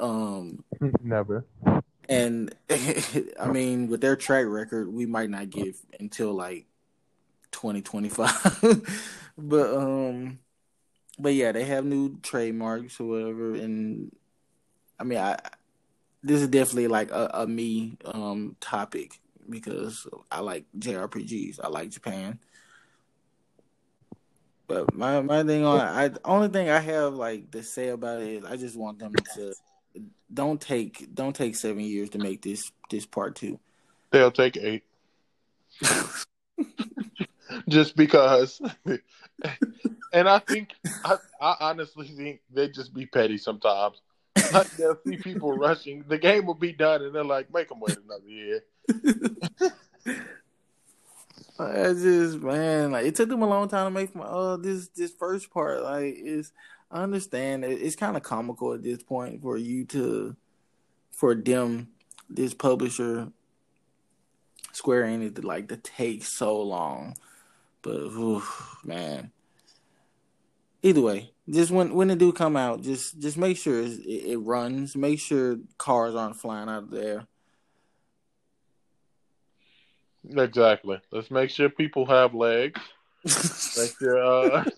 Um 0.00 0.64
Never. 1.02 1.44
And 2.08 2.54
I 2.70 3.48
mean, 3.48 3.88
with 3.88 4.00
their 4.00 4.16
track 4.16 4.46
record, 4.46 4.92
we 4.92 5.06
might 5.06 5.30
not 5.30 5.50
get 5.50 5.76
until 5.98 6.32
like 6.32 6.66
2025. 7.52 8.82
but 9.38 9.76
um 9.76 10.38
but 11.18 11.34
yeah, 11.34 11.52
they 11.52 11.64
have 11.64 11.84
new 11.84 12.18
trademarks 12.22 13.00
or 13.00 13.04
whatever 13.04 13.54
and 13.54 14.14
I 14.98 15.04
mean 15.04 15.18
I 15.18 15.38
this 16.22 16.40
is 16.40 16.48
definitely 16.48 16.88
like 16.88 17.10
a, 17.10 17.30
a 17.34 17.46
me 17.46 17.96
um 18.04 18.56
topic 18.60 19.20
because 19.48 20.06
I 20.30 20.40
like 20.40 20.64
JRPGs. 20.78 21.60
I 21.62 21.68
like 21.68 21.90
Japan. 21.90 22.40
But 24.66 24.94
my 24.94 25.20
my 25.20 25.44
thing 25.44 25.64
on 25.64 25.80
I 25.80 26.10
only 26.24 26.48
thing 26.48 26.68
I 26.68 26.80
have 26.80 27.14
like 27.14 27.52
to 27.52 27.62
say 27.62 27.88
about 27.88 28.20
it 28.22 28.28
is 28.28 28.44
I 28.44 28.56
just 28.56 28.76
want 28.76 28.98
them 28.98 29.12
to 29.34 29.54
don't 30.32 30.60
take 30.60 31.14
don't 31.14 31.36
take 31.36 31.54
seven 31.54 31.80
years 31.80 32.10
to 32.10 32.18
make 32.18 32.42
this 32.42 32.72
this 32.90 33.06
part 33.06 33.36
two. 33.36 33.60
They'll 34.10 34.32
take 34.32 34.56
eight. 34.56 34.82
just 37.68 37.96
because. 37.96 38.60
And 40.12 40.28
I 40.28 40.38
think 40.38 40.70
I, 41.04 41.16
I 41.40 41.56
honestly 41.60 42.08
think 42.08 42.40
they 42.52 42.68
just 42.68 42.94
be 42.94 43.06
petty 43.06 43.38
sometimes. 43.38 44.00
Like 44.52 44.70
they'll 44.76 44.98
see 45.06 45.16
people 45.16 45.52
rushing. 45.58 46.04
The 46.06 46.18
game 46.18 46.46
will 46.46 46.54
be 46.54 46.72
done, 46.72 47.02
and 47.02 47.14
they're 47.14 47.24
like, 47.24 47.52
"Make 47.52 47.68
them 47.68 47.80
wait 47.80 47.98
another 48.04 48.28
year." 48.28 48.62
I 51.58 51.94
just 51.94 52.38
man, 52.38 52.92
like 52.92 53.06
it 53.06 53.14
took 53.14 53.28
them 53.28 53.42
a 53.42 53.48
long 53.48 53.68
time 53.68 53.86
to 53.86 53.90
make 53.90 54.14
my 54.14 54.24
uh 54.24 54.56
this 54.56 54.88
this 54.88 55.12
first 55.12 55.50
part. 55.50 55.82
Like 55.82 56.14
it's 56.18 56.52
I 56.90 57.02
understand 57.02 57.64
it's 57.64 57.96
kind 57.96 58.16
of 58.16 58.22
comical 58.22 58.72
at 58.74 58.82
this 58.82 59.02
point 59.02 59.42
for 59.42 59.56
you 59.56 59.84
to 59.86 60.36
for 61.10 61.34
them 61.34 61.88
this 62.28 62.54
publisher 62.54 63.28
Square 64.72 65.04
Enix 65.04 65.36
to 65.36 65.42
like 65.42 65.68
to 65.68 65.78
take 65.78 66.24
so 66.24 66.60
long. 66.60 67.16
But 67.80 67.96
oof, 67.96 68.76
man, 68.84 69.30
either 70.86 71.00
way, 71.00 71.32
just 71.50 71.70
when 71.70 71.94
when 71.94 72.10
it 72.10 72.18
do 72.18 72.32
come 72.32 72.56
out, 72.56 72.82
just 72.82 73.18
just 73.20 73.36
make 73.36 73.56
sure 73.56 73.80
it, 73.80 73.98
it 74.06 74.38
runs. 74.38 74.96
Make 74.96 75.20
sure 75.20 75.58
cars 75.78 76.14
aren't 76.14 76.36
flying 76.36 76.68
out 76.68 76.84
of 76.84 76.90
there. 76.90 77.26
Exactly. 80.28 81.00
Let's 81.12 81.30
make 81.30 81.50
sure 81.50 81.68
people 81.68 82.06
have 82.06 82.34
legs. 82.34 82.80
make 83.24 83.96
sure. 83.98 84.24
Uh... 84.24 84.64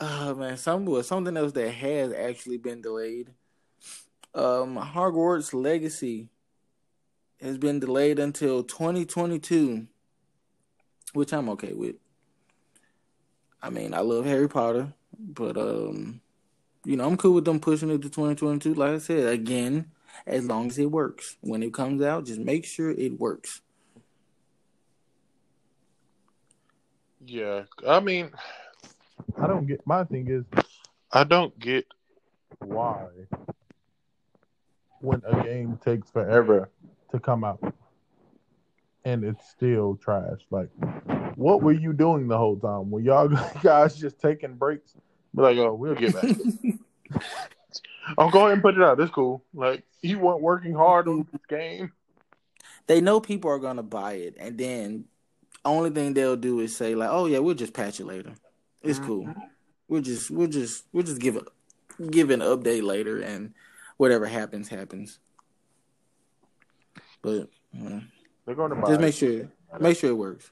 Oh 0.00 0.32
man, 0.36 0.56
some 0.56 1.02
something 1.02 1.36
else 1.36 1.50
that 1.52 1.70
has 1.70 2.12
actually 2.12 2.58
been 2.58 2.80
delayed. 2.80 3.30
Um, 4.32 4.76
Hogwarts 4.76 5.52
Legacy 5.52 6.28
has 7.40 7.58
been 7.58 7.80
delayed 7.80 8.20
until 8.20 8.62
2022, 8.62 9.88
which 11.14 11.32
I'm 11.32 11.48
okay 11.48 11.72
with. 11.72 11.96
I 13.62 13.70
mean, 13.70 13.94
I 13.94 14.00
love 14.00 14.24
Harry 14.24 14.48
Potter, 14.48 14.92
but 15.18 15.56
um, 15.56 16.20
you 16.84 16.96
know, 16.96 17.06
I'm 17.06 17.16
cool 17.16 17.34
with 17.34 17.44
them 17.44 17.60
pushing 17.60 17.90
it 17.90 18.02
to 18.02 18.08
2022. 18.08 18.74
Like 18.74 18.90
I 18.90 18.98
said, 18.98 19.26
again, 19.26 19.90
as 20.26 20.44
long 20.44 20.68
as 20.68 20.78
it 20.78 20.90
works. 20.90 21.36
When 21.40 21.62
it 21.62 21.74
comes 21.74 22.02
out, 22.02 22.26
just 22.26 22.40
make 22.40 22.64
sure 22.64 22.90
it 22.90 23.18
works. 23.18 23.60
Yeah, 27.24 27.64
I 27.86 28.00
mean, 28.00 28.30
I 29.36 29.46
don't 29.46 29.66
get. 29.66 29.86
My 29.86 30.04
thing 30.04 30.28
is, 30.28 30.44
I 31.12 31.24
don't 31.24 31.58
get 31.58 31.86
why 32.58 33.06
when 35.00 35.22
a 35.26 35.42
game 35.42 35.78
takes 35.84 36.10
forever 36.10 36.70
to 37.10 37.20
come 37.20 37.44
out 37.44 37.60
and 39.08 39.24
it's 39.24 39.48
still 39.48 39.96
trash. 39.96 40.40
Like, 40.50 40.68
what 41.36 41.62
were 41.62 41.72
you 41.72 41.94
doing 41.94 42.28
the 42.28 42.36
whole 42.36 42.58
time? 42.58 42.90
Were 42.90 43.00
y'all 43.00 43.28
guys 43.62 43.96
just 43.96 44.20
taking 44.20 44.54
breaks? 44.54 44.94
Be 45.34 45.42
like, 45.42 45.56
oh, 45.58 45.74
we'll 45.74 45.94
get 45.94 46.14
back. 46.14 46.36
I'll 48.18 48.30
go 48.30 48.40
ahead 48.40 48.52
and 48.52 48.62
put 48.62 48.76
it 48.76 48.82
out. 48.82 49.00
It's 49.00 49.10
cool. 49.10 49.42
Like 49.54 49.84
you 50.02 50.18
weren't 50.18 50.42
working 50.42 50.74
hard 50.74 51.08
on 51.08 51.26
this 51.32 51.40
game. 51.48 51.92
They 52.86 53.00
know 53.00 53.20
people 53.20 53.50
are 53.50 53.58
gonna 53.58 53.82
buy 53.82 54.14
it, 54.14 54.36
and 54.38 54.58
then 54.58 55.04
only 55.64 55.90
thing 55.90 56.14
they'll 56.14 56.36
do 56.36 56.60
is 56.60 56.76
say 56.76 56.94
like, 56.94 57.10
"Oh 57.10 57.26
yeah, 57.26 57.38
we'll 57.38 57.54
just 57.54 57.74
patch 57.74 58.00
it 58.00 58.06
later. 58.06 58.32
It's 58.82 58.98
cool. 58.98 59.24
Mm-hmm. 59.24 59.40
We'll 59.88 60.02
just 60.02 60.30
we'll 60.30 60.48
just 60.48 60.84
we'll 60.92 61.04
just 61.04 61.20
give 61.20 61.36
a 61.36 61.44
give 62.10 62.30
an 62.30 62.40
update 62.40 62.82
later, 62.82 63.20
and 63.20 63.52
whatever 63.98 64.26
happens 64.26 64.68
happens." 64.68 65.18
But 67.20 67.50
they're 68.48 68.56
going 68.56 68.70
to 68.70 68.76
buy 68.76 68.88
just 68.88 69.00
make 69.00 69.14
sure 69.14 69.46
make 69.78 69.98
sure 69.98 70.08
it 70.08 70.14
works. 70.14 70.50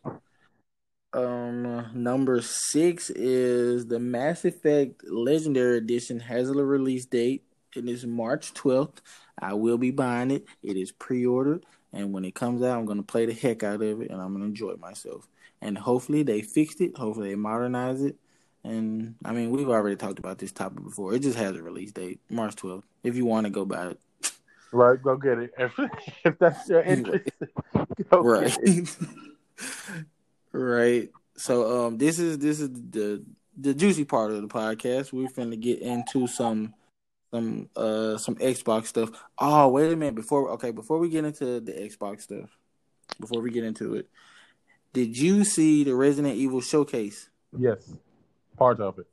Um, 1.14 1.86
number 1.94 2.42
six 2.42 3.08
is 3.08 3.86
the 3.86 3.98
Mass 3.98 4.44
Effect 4.44 5.02
Legendary 5.08 5.78
Edition 5.78 6.20
has 6.20 6.50
a 6.50 6.52
release 6.52 7.06
date. 7.06 7.44
It 7.74 7.88
is 7.88 8.04
March 8.04 8.52
12th. 8.52 8.98
I 9.38 9.54
will 9.54 9.78
be 9.78 9.92
buying 9.92 10.30
it. 10.30 10.44
It 10.62 10.76
is 10.76 10.92
pre-ordered, 10.92 11.64
and 11.90 12.12
when 12.12 12.26
it 12.26 12.34
comes 12.34 12.62
out, 12.62 12.78
I'm 12.78 12.84
gonna 12.84 13.02
play 13.02 13.24
the 13.24 13.32
heck 13.32 13.62
out 13.62 13.80
of 13.80 14.02
it, 14.02 14.10
and 14.10 14.20
I'm 14.20 14.34
gonna 14.34 14.44
enjoy 14.44 14.74
myself. 14.76 15.26
And 15.62 15.78
hopefully, 15.78 16.22
they 16.22 16.42
fixed 16.42 16.82
it. 16.82 16.98
Hopefully, 16.98 17.30
they 17.30 17.34
modernize 17.34 18.02
it. 18.02 18.16
And 18.62 19.14
I 19.24 19.32
mean, 19.32 19.50
we've 19.52 19.70
already 19.70 19.96
talked 19.96 20.18
about 20.18 20.36
this 20.36 20.52
topic 20.52 20.84
before. 20.84 21.14
It 21.14 21.20
just 21.20 21.38
has 21.38 21.56
a 21.56 21.62
release 21.62 21.92
date, 21.92 22.20
March 22.28 22.56
12th. 22.56 22.82
If 23.02 23.16
you 23.16 23.24
want 23.24 23.46
to 23.46 23.50
go 23.50 23.64
buy 23.64 23.86
it, 23.86 24.00
right, 24.76 25.02
go 25.02 25.16
get 25.16 25.38
it. 25.38 25.54
If, 25.58 25.78
if 26.24 26.38
that's 26.38 26.68
your 26.68 26.82
interest, 26.82 27.30
right. 28.12 28.56
right? 30.52 31.10
So 31.36 31.86
um, 31.86 31.98
this 31.98 32.18
is 32.18 32.38
this 32.38 32.60
is 32.60 32.70
the 32.70 33.24
the 33.58 33.74
juicy 33.74 34.04
part 34.04 34.32
of 34.32 34.42
the 34.42 34.48
podcast. 34.48 35.12
We're 35.12 35.28
finna 35.28 35.58
get 35.58 35.80
into 35.80 36.26
some 36.26 36.74
some 37.32 37.68
uh 37.76 38.18
some 38.18 38.36
Xbox 38.36 38.86
stuff. 38.86 39.10
Oh, 39.38 39.68
wait 39.68 39.92
a 39.92 39.96
minute. 39.96 40.14
Before 40.14 40.50
okay, 40.52 40.70
before 40.70 40.98
we 40.98 41.08
get 41.08 41.24
into 41.24 41.60
the 41.60 41.72
Xbox 41.72 42.22
stuff, 42.22 42.56
before 43.20 43.40
we 43.40 43.50
get 43.50 43.64
into 43.64 43.94
it, 43.94 44.08
did 44.92 45.16
you 45.16 45.44
see 45.44 45.84
the 45.84 45.94
Resident 45.94 46.36
Evil 46.36 46.60
showcase? 46.60 47.28
Yes, 47.56 47.90
part 48.56 48.80
of 48.80 48.98
it. 48.98 49.06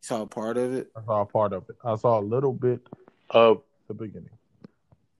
Saw 0.00 0.26
part 0.26 0.58
of 0.58 0.74
it. 0.74 0.90
I 0.94 1.02
saw 1.04 1.24
part 1.24 1.52
of 1.52 1.68
it. 1.70 1.76
I 1.82 1.96
saw 1.96 2.20
a 2.20 2.20
little 2.20 2.52
bit 2.52 2.86
of 3.30 3.62
the 3.88 3.94
beginning. 3.94 4.28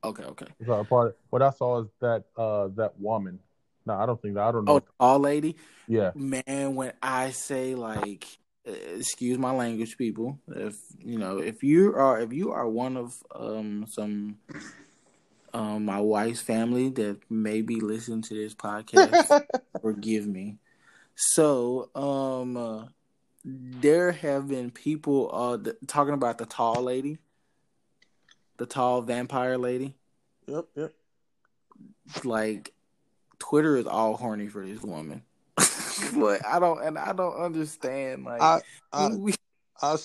Okay, 0.05 0.25
okay. 0.25 0.47
I 0.63 0.67
saw 0.67 0.81
a 0.81 0.85
part. 0.85 1.19
What 1.31 1.43
I 1.43 1.51
saw 1.51 1.81
is 1.83 1.89
that 2.01 2.25
uh 2.37 2.69
that 2.77 2.99
woman. 3.01 3.39
No, 3.87 3.95
I 3.95 4.07
don't 4.07 4.21
think 4.21 4.35
that. 4.35 4.45
I 4.45 4.53
don't 4.53 4.65
know. 4.65 4.77
Oh, 4.77 4.83
all 5.01 5.19
lady. 5.19 5.57
Yeah, 5.89 6.13
Man, 6.15 6.75
when 6.75 6.93
I 7.03 7.31
say 7.31 7.75
like, 7.75 8.27
excuse 8.65 9.39
my 9.39 9.51
language, 9.51 9.97
people. 9.99 10.39
If 10.49 10.77
you 10.99 11.19
know, 11.19 11.39
if 11.39 11.63
you 11.63 11.95
are, 11.95 12.21
if 12.21 12.33
you 12.33 12.53
are 12.53 12.69
one 12.69 12.97
of 12.97 13.15
um 13.35 13.87
some 13.89 14.39
um 15.53 15.85
my 15.85 16.01
wife's 16.01 16.41
family 16.41 16.89
that 16.91 17.19
maybe 17.31 17.81
listen 17.81 18.23
to 18.23 18.35
this 18.35 18.55
podcast, 18.55 19.41
forgive 19.83 20.27
me. 20.27 20.59
So, 21.17 21.91
um, 21.95 22.57
uh, 22.57 22.85
there 23.45 24.13
have 24.13 24.49
been 24.49 24.71
people 24.71 25.31
uh 25.33 25.59
th- 25.59 25.77
talking 25.87 26.15
about 26.15 26.39
the 26.39 26.47
tall 26.47 26.83
lady, 26.83 27.19
the 28.57 28.67
tall 28.67 29.03
vampire 29.03 29.59
lady. 29.59 29.95
yep, 30.47 30.67
yep. 30.75 30.93
Like, 32.23 32.73
Twitter 33.39 33.77
is 33.77 33.87
all 33.87 34.17
horny 34.17 34.49
for 34.49 34.65
this 34.65 34.83
woman. 34.83 35.23
but 35.57 36.45
I 36.47 36.59
don't, 36.59 36.83
and 36.83 36.99
I 36.99 37.13
don't 37.13 37.37
understand. 37.37 38.25
Like, 38.25 38.43
I, 38.43 38.61
I, 38.93 39.09
we, 39.09 39.35
I, 39.81 39.97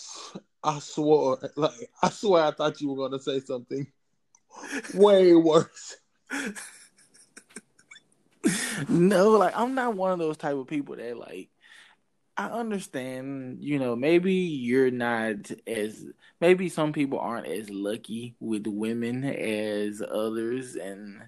I 0.64 0.80
swore, 0.80 1.40
like, 1.56 1.90
I 2.02 2.10
swear, 2.10 2.46
I 2.46 2.52
thought 2.52 2.82
you 2.82 2.90
were 2.90 2.96
going 2.96 3.12
to 3.12 3.20
say 3.20 3.40
something 3.40 3.88
way 4.94 5.36
worse. 5.36 5.98
no, 8.90 9.32
like 9.32 9.54
I'm 9.56 9.76
not 9.76 9.96
one 9.96 10.12
of 10.12 10.20
those 10.20 10.38
type 10.38 10.56
of 10.56 10.68
people 10.68 10.96
that 10.96 11.18
like 11.18 11.50
I 12.39 12.45
understand, 12.52 13.62
you 13.62 13.80
know, 13.80 13.97
maybe 13.97 14.34
you're 14.34 14.91
not 14.91 15.52
as 15.67 16.06
maybe 16.39 16.69
some 16.69 16.93
people 16.93 17.19
aren't 17.19 17.47
as 17.47 17.69
lucky 17.69 18.36
with 18.39 18.65
women 18.65 19.25
as 19.25 20.02
others 20.02 20.75
and 20.78 21.23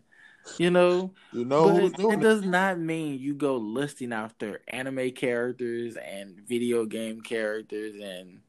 you 0.57 0.71
know, 0.71 1.13
You 1.31 1.45
know 1.45 1.91
it 1.97 2.19
it? 2.21 2.21
does 2.21 2.43
not 2.43 2.79
mean 2.79 3.19
you 3.19 3.33
go 3.33 3.57
lusting 3.57 4.13
after 4.13 4.61
anime 4.69 5.11
characters 5.11 5.97
and 5.97 6.39
video 6.47 6.85
game 6.85 7.21
characters 7.21 7.95
and 8.01 8.41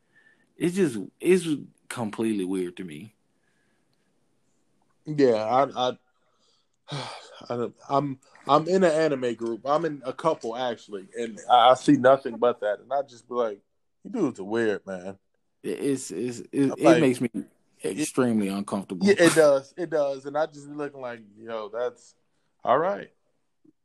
it's 0.57 0.77
just 0.77 0.98
it's 1.20 1.48
completely 1.88 2.44
weird 2.44 2.77
to 2.79 2.85
me. 2.85 3.14
Yeah, 5.07 5.35
I, 5.44 5.88
I, 5.90 5.98
I 7.51 7.57
don't, 7.57 7.75
I'm, 7.88 8.18
I'm 8.49 8.67
in 8.69 8.83
an 8.85 8.91
anime 8.93 9.35
group. 9.35 9.61
I'm 9.65 9.85
in 9.85 10.03
a 10.05 10.13
couple 10.13 10.57
actually, 10.57 11.07
and 11.19 11.39
I, 11.51 11.71
I 11.71 11.75
see 11.75 11.93
nothing 11.93 12.37
but 12.37 12.61
that, 12.61 12.81
and 12.81 12.93
I 12.93 13.03
just 13.03 13.29
be 13.29 13.35
like, 13.35 13.61
"You 14.05 14.11
dudes 14.11 14.41
are 14.41 14.45
weird, 14.45 14.87
man." 14.87 15.17
It- 15.63 15.79
It's, 15.81 16.11
it's 16.11 16.41
it, 16.41 16.49
it 16.53 16.81
Like- 16.81 17.01
makes 17.01 17.21
me 17.21 17.31
extremely 17.85 18.49
uncomfortable. 18.49 19.07
Yeah, 19.07 19.15
it 19.19 19.35
does, 19.37 19.75
it 19.77 19.91
does, 19.91 20.27
and 20.27 20.37
I 20.37 20.47
just 20.47 20.69
be 20.69 20.75
looking 20.75 21.01
like, 21.01 21.21
"Yo, 21.39 21.69
that's 21.73 22.15
all 22.65 22.79
right." 22.79 23.11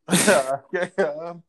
okay, 0.10 0.92
um, 1.04 1.44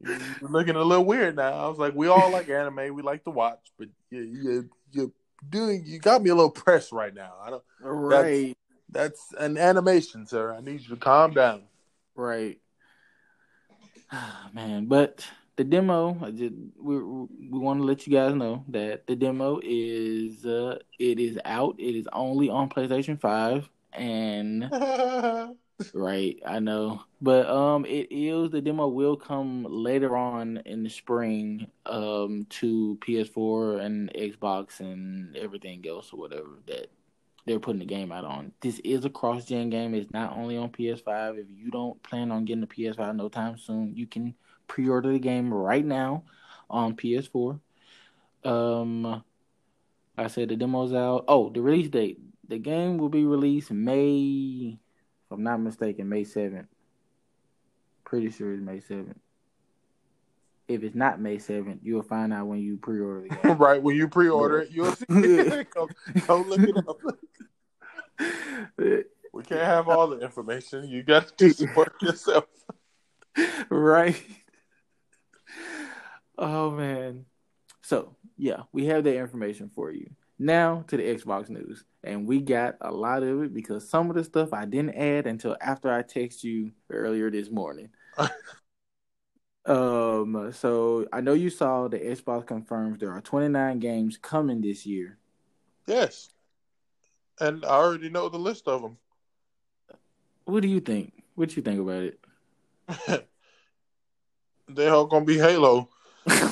you're 0.00 0.18
looking 0.50 0.76
a 0.76 0.82
little 0.82 1.04
weird 1.04 1.36
now. 1.36 1.52
I 1.52 1.68
was 1.68 1.78
like, 1.78 1.94
"We 1.94 2.08
all 2.08 2.30
like 2.30 2.48
anime. 2.48 2.94
We 2.94 3.02
like 3.02 3.24
to 3.24 3.30
watch, 3.30 3.70
but 3.78 3.88
you, 4.10 4.20
you, 4.20 4.70
you're 4.92 5.10
doing. 5.48 5.82
You 5.86 5.98
got 5.98 6.22
me 6.22 6.30
a 6.30 6.34
little 6.34 6.50
pressed 6.50 6.92
right 6.92 7.14
now. 7.14 7.34
I 7.42 7.50
don't. 7.50 7.62
right. 7.80 8.56
That's 8.88 9.32
an 9.38 9.58
animation, 9.58 10.26
sir. 10.26 10.54
I 10.54 10.60
need 10.60 10.80
you 10.82 10.88
to 10.90 10.96
calm 10.96 11.32
down." 11.32 11.62
Right. 12.16 12.58
Man, 14.52 14.86
but 14.86 15.26
the 15.56 15.64
demo, 15.64 16.16
I 16.22 16.30
just 16.30 16.54
we 16.78 16.98
we 16.98 17.58
want 17.58 17.80
to 17.80 17.84
let 17.84 18.06
you 18.06 18.12
guys 18.12 18.34
know 18.34 18.64
that 18.68 19.06
the 19.06 19.16
demo 19.16 19.60
is 19.62 20.44
uh 20.46 20.78
it 20.98 21.18
is 21.18 21.38
out. 21.44 21.76
It 21.78 21.94
is 21.96 22.08
only 22.12 22.48
on 22.48 22.68
PlayStation 22.68 23.20
5 23.20 23.68
and 23.92 24.70
right, 25.94 26.38
I 26.46 26.58
know. 26.60 27.02
But 27.20 27.48
um 27.48 27.84
it 27.86 28.08
is 28.10 28.50
the 28.50 28.60
demo 28.60 28.88
will 28.88 29.16
come 29.16 29.64
later 29.68 30.16
on 30.16 30.58
in 30.66 30.82
the 30.84 30.90
spring 30.90 31.70
um 31.86 32.46
to 32.50 32.98
PS4 33.00 33.80
and 33.80 34.12
Xbox 34.14 34.80
and 34.80 35.36
everything 35.36 35.84
else 35.88 36.12
or 36.12 36.20
whatever 36.20 36.60
that 36.66 36.90
they're 37.46 37.60
putting 37.60 37.78
the 37.78 37.86
game 37.86 38.10
out 38.12 38.24
on. 38.24 38.52
This 38.60 38.80
is 38.80 39.04
a 39.04 39.10
cross 39.10 39.44
gen 39.44 39.70
game. 39.70 39.94
It's 39.94 40.12
not 40.12 40.36
only 40.36 40.56
on 40.56 40.70
PS5. 40.70 41.38
If 41.38 41.46
you 41.54 41.70
don't 41.70 42.00
plan 42.02 42.32
on 42.32 42.44
getting 42.44 42.64
a 42.64 42.66
PS5 42.66 43.16
no 43.16 43.28
time 43.28 43.56
soon, 43.56 43.94
you 43.94 44.06
can 44.06 44.34
pre 44.66 44.88
order 44.88 45.12
the 45.12 45.18
game 45.18 45.54
right 45.54 45.84
now 45.84 46.24
on 46.68 46.96
PS4. 46.96 47.60
Um 48.44 49.22
I 50.18 50.26
said 50.28 50.48
the 50.48 50.56
demo's 50.56 50.92
out. 50.92 51.24
Oh, 51.28 51.50
the 51.50 51.60
release 51.60 51.88
date. 51.88 52.18
The 52.48 52.58
game 52.58 52.96
will 52.98 53.08
be 53.08 53.24
released 53.24 53.70
May 53.70 54.78
if 55.26 55.32
I'm 55.32 55.42
not 55.42 55.60
mistaken, 55.60 56.08
May 56.08 56.24
seventh. 56.24 56.68
Pretty 58.04 58.30
sure 58.30 58.52
it's 58.52 58.62
May 58.62 58.80
seventh. 58.80 59.18
If 60.68 60.82
it's 60.82 60.94
not 60.96 61.20
May 61.20 61.38
seventh, 61.38 61.80
you'll 61.82 62.02
find 62.02 62.32
out 62.32 62.46
when 62.46 62.58
you 62.60 62.76
pre 62.76 63.00
order 63.00 63.22
the 63.28 63.36
game. 63.42 63.56
right 63.58 63.82
when 63.82 63.96
you 63.96 64.08
pre-order 64.08 64.58
it, 64.60 64.70
you'll 64.70 64.92
see. 64.96 65.64
go, 65.70 65.88
go 66.26 66.40
look 66.42 66.60
it 66.60 66.76
up. 66.76 66.98
We 69.36 69.42
can't 69.42 69.60
have 69.60 69.88
all 69.88 70.08
the 70.08 70.18
information. 70.20 70.88
You 70.88 71.02
got 71.02 71.36
to 71.36 71.68
work 71.76 72.00
yourself. 72.00 72.46
right. 73.68 74.20
Oh 76.38 76.70
man. 76.70 77.26
So 77.82 78.16
yeah, 78.38 78.62
we 78.72 78.86
have 78.86 79.04
that 79.04 79.16
information 79.16 79.70
for 79.74 79.90
you. 79.90 80.08
Now 80.38 80.84
to 80.88 80.96
the 80.96 81.02
Xbox 81.02 81.50
news. 81.50 81.84
And 82.02 82.26
we 82.26 82.40
got 82.40 82.76
a 82.80 82.90
lot 82.90 83.22
of 83.22 83.42
it 83.42 83.52
because 83.52 83.88
some 83.90 84.08
of 84.08 84.16
the 84.16 84.24
stuff 84.24 84.54
I 84.54 84.64
didn't 84.64 84.96
add 84.96 85.26
until 85.26 85.54
after 85.60 85.92
I 85.92 86.00
text 86.00 86.42
you 86.42 86.72
earlier 86.90 87.30
this 87.30 87.50
morning. 87.50 87.90
um 89.66 90.50
so 90.52 91.06
I 91.12 91.20
know 91.20 91.34
you 91.34 91.50
saw 91.50 91.88
the 91.88 91.98
Xbox 91.98 92.46
confirms 92.46 93.00
there 93.00 93.12
are 93.12 93.20
29 93.20 93.80
games 93.80 94.16
coming 94.16 94.62
this 94.62 94.86
year. 94.86 95.18
Yes, 95.86 96.30
and 97.40 97.64
I 97.64 97.68
already 97.68 98.08
know 98.08 98.28
the 98.28 98.38
list 98.38 98.68
of 98.68 98.82
them. 98.82 98.98
What 100.44 100.62
do 100.62 100.68
you 100.68 100.80
think? 100.80 101.12
What 101.34 101.56
you 101.56 101.62
think 101.62 101.80
about 101.80 102.02
it? 102.02 102.20
They 104.68 104.88
all 104.88 105.06
gonna 105.06 105.24
be 105.24 105.38
Halo. 105.38 105.88
it's 106.26 106.50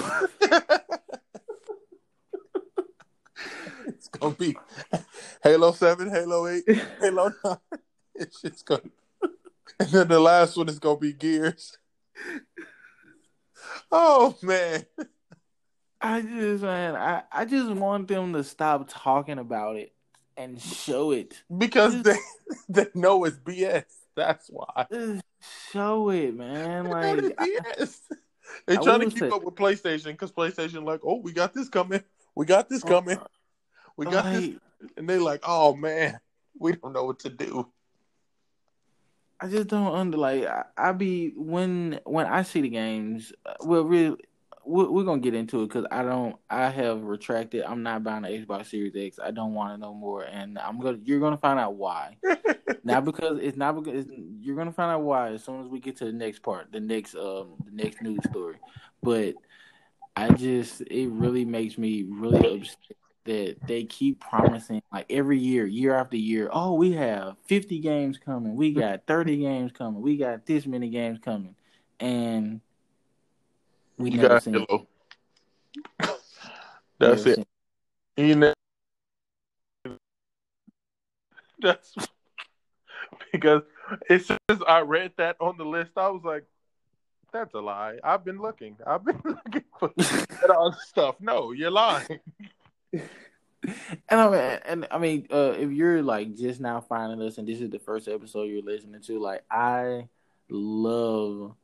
gonna 4.09 4.35
be 4.35 4.57
Halo 5.42 5.73
Seven, 5.73 6.11
Halo 6.11 6.47
Eight, 6.47 6.64
Halo 7.01 7.33
Nine. 7.44 7.57
It's 8.14 8.40
just 8.40 8.64
gonna, 8.66 8.83
and 9.81 9.88
then 9.88 10.09
the 10.09 10.20
last 10.20 10.57
one 10.57 10.68
is 10.68 10.79
gonna 10.79 10.99
be 10.99 11.12
Gears. 11.12 11.77
Oh 13.90 14.37
man, 14.42 14.85
I 16.01 16.23
just 16.23 16.62
man, 16.62 16.94
I, 16.94 17.23
I 17.33 17.44
just 17.47 17.73
want 17.73 18.07
them 18.07 18.33
to 18.35 18.44
stop 18.44 18.87
talking 18.88 19.38
about 19.38 19.77
it 19.77 19.92
and 20.37 20.61
show 20.61 21.11
it. 21.12 21.43
because 21.57 22.03
they 22.03 22.16
they 22.68 22.87
know 22.95 23.24
it's 23.24 23.37
BS. 23.39 23.85
That's 24.16 24.49
why. 24.49 24.87
Show 25.72 26.11
it, 26.11 26.35
man. 26.37 26.85
Like 26.87 27.18
BS. 27.37 28.01
They 28.66 28.76
trying 28.76 29.01
to 29.01 29.07
keep 29.07 29.18
say- 29.18 29.28
up 29.30 29.43
with 29.43 29.55
PlayStation 29.57 30.07
because 30.07 30.32
PlayStation 30.32 30.85
like, 30.85 31.01
oh, 31.05 31.16
we 31.20 31.32
got 31.32 31.53
this 31.55 31.68
coming, 31.68 32.03
we 32.35 32.47
got 32.47 32.68
this 32.68 32.82
coming, 32.85 33.18
we 33.97 34.07
got 34.07 34.24
this, 34.24 34.55
and 34.97 35.09
they 35.09 35.18
like, 35.18 35.41
oh 35.47 35.74
man, 35.74 36.18
we 36.59 36.72
don't 36.72 36.93
know 36.93 37.05
what 37.05 37.18
to 37.20 37.30
do. 37.30 37.68
I 39.41 39.49
just 39.49 39.66
don't 39.68 39.95
under 39.95 40.16
like 40.16 40.45
I, 40.47 40.64
I 40.76 40.93
be 40.93 41.32
when 41.37 42.01
when 42.05 42.26
I 42.26 42.43
see 42.43 42.61
the 42.61 42.68
games. 42.68 43.32
uh, 43.45 43.55
Well, 43.61 43.82
really, 43.82 44.16
we're, 44.67 44.91
we're 44.91 45.05
gonna 45.05 45.21
get 45.21 45.35
into 45.35 45.62
it 45.62 45.69
because 45.69 45.87
I 45.91 46.03
don't. 46.03 46.37
I 46.51 46.69
have 46.71 47.03
retracted. 47.03 47.65
I'm 47.65 47.83
not 47.83 48.03
buying 48.03 48.23
the 48.23 48.29
Xbox 48.29 48.67
Series 48.67 48.95
X. 48.97 49.19
I 49.23 49.31
don't 49.31 49.55
want 49.55 49.75
it 49.75 49.79
no 49.79 49.95
more, 49.95 50.23
and 50.23 50.59
I'm 50.59 50.81
gonna. 50.81 50.99
You're 51.05 51.21
gonna 51.21 51.37
find 51.37 51.59
out 51.59 51.75
why. 51.75 52.17
not 52.85 53.05
because 53.05 53.39
it's 53.41 53.57
not 53.57 53.83
because 53.83 54.07
it's, 54.07 54.11
you're 54.41 54.57
gonna 54.57 54.73
find 54.73 54.91
out 54.91 55.03
why 55.03 55.31
as 55.31 55.45
soon 55.45 55.61
as 55.61 55.69
we 55.69 55.81
get 55.81 55.97
to 55.97 56.05
the 56.07 56.12
next 56.12 56.41
part, 56.41 56.73
the 56.73 56.81
next 56.81 57.15
um 57.15 57.55
the 57.65 57.73
next 57.73 58.03
news 58.03 58.21
story. 58.31 58.57
But 59.03 59.35
I 60.17 60.31
just 60.31 60.81
it 60.83 61.09
really 61.11 61.45
makes 61.45 61.79
me 61.79 62.05
really 62.09 62.61
upset 62.61 62.97
that 63.25 63.57
they 63.67 63.85
keep 63.85 64.21
promising 64.21 64.83
like 64.93 65.07
every 65.09 65.39
year, 65.39 65.67
year 65.67 65.95
after 65.95 66.17
year. 66.17 66.51
Oh, 66.53 66.75
we 66.75 66.93
have 66.93 67.37
50 67.47 67.79
games 67.79 68.19
coming. 68.19 68.55
We 68.55 68.73
got 68.73 69.07
30 69.07 69.39
games 69.39 69.73
coming. 69.73 70.03
We 70.03 70.19
got 70.19 70.45
this 70.45 70.67
many 70.67 70.91
games 70.91 71.19
coming, 71.25 71.55
and 72.01 72.61
we 73.99 74.11
you 74.11 74.16
never 74.16 74.28
got 74.28 74.42
seen. 74.42 74.55
Halo. 74.55 74.86
That's 76.99 77.26
it. 77.26 77.47
You 78.16 78.36
know, 78.36 78.55
that's 81.61 81.95
because 83.32 83.62
it's 84.09 84.28
just 84.28 84.62
I 84.66 84.80
read 84.80 85.12
that 85.16 85.36
on 85.40 85.57
the 85.57 85.64
list. 85.64 85.92
I 85.97 86.09
was 86.09 86.22
like, 86.24 86.45
that's 87.32 87.55
a 87.55 87.59
lie. 87.59 87.99
I've 88.05 88.24
been 88.24 88.40
looking. 88.40 88.76
I've 88.86 89.05
been 89.05 89.20
looking 89.24 89.64
for 89.80 89.92
all 90.55 90.70
the 90.70 90.76
stuff. 90.86 91.16
No, 91.20 91.53
you're 91.53 91.70
lying. 91.70 92.20
And 94.11 94.20
I 94.20 94.28
mean, 94.28 94.61
and 94.66 94.86
I 94.90 94.99
mean, 94.99 95.26
uh, 95.32 95.55
if 95.57 95.70
you're 95.70 96.03
like 96.03 96.36
just 96.36 96.61
now 96.61 96.82
finding 96.82 97.26
us, 97.26 97.38
and 97.38 97.49
this 97.49 97.62
is 97.62 97.70
the 97.70 97.78
first 97.78 98.09
episode 98.09 98.45
you're 98.45 98.62
listening 98.62 99.01
to, 99.01 99.18
like 99.18 99.42
I 99.51 100.09
love, 100.51 101.55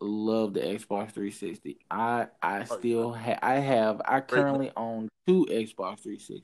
love 0.00 0.54
the 0.54 0.60
Xbox 0.60 1.12
360. 1.12 1.78
I 1.90 2.26
I 2.42 2.64
still 2.64 3.12
ha- 3.12 3.38
I 3.42 3.54
have 3.54 4.00
I 4.04 4.20
currently 4.20 4.70
own 4.76 5.08
two 5.26 5.46
Xbox 5.50 6.06
360s. 6.06 6.42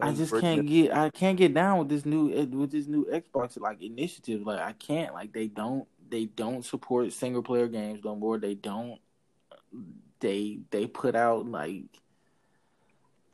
I 0.00 0.12
just 0.12 0.32
can't 0.40 0.66
get 0.66 0.92
I 0.92 1.10
can't 1.10 1.36
get 1.36 1.54
down 1.54 1.78
with 1.78 1.88
this 1.88 2.06
new 2.06 2.32
eh, 2.32 2.44
with 2.44 2.70
this 2.70 2.86
new 2.86 3.04
Xbox 3.06 3.58
like 3.60 3.82
initiative. 3.82 4.42
Like 4.46 4.60
I 4.60 4.72
can't 4.72 5.12
like 5.12 5.32
they 5.32 5.48
don't 5.48 5.86
they 6.08 6.26
don't 6.26 6.64
support 6.64 7.12
single 7.12 7.42
player 7.42 7.68
games 7.68 8.00
no 8.04 8.14
more. 8.14 8.38
They 8.38 8.54
don't 8.54 9.00
they 10.20 10.60
they 10.70 10.86
put 10.86 11.14
out 11.14 11.46
like 11.46 11.84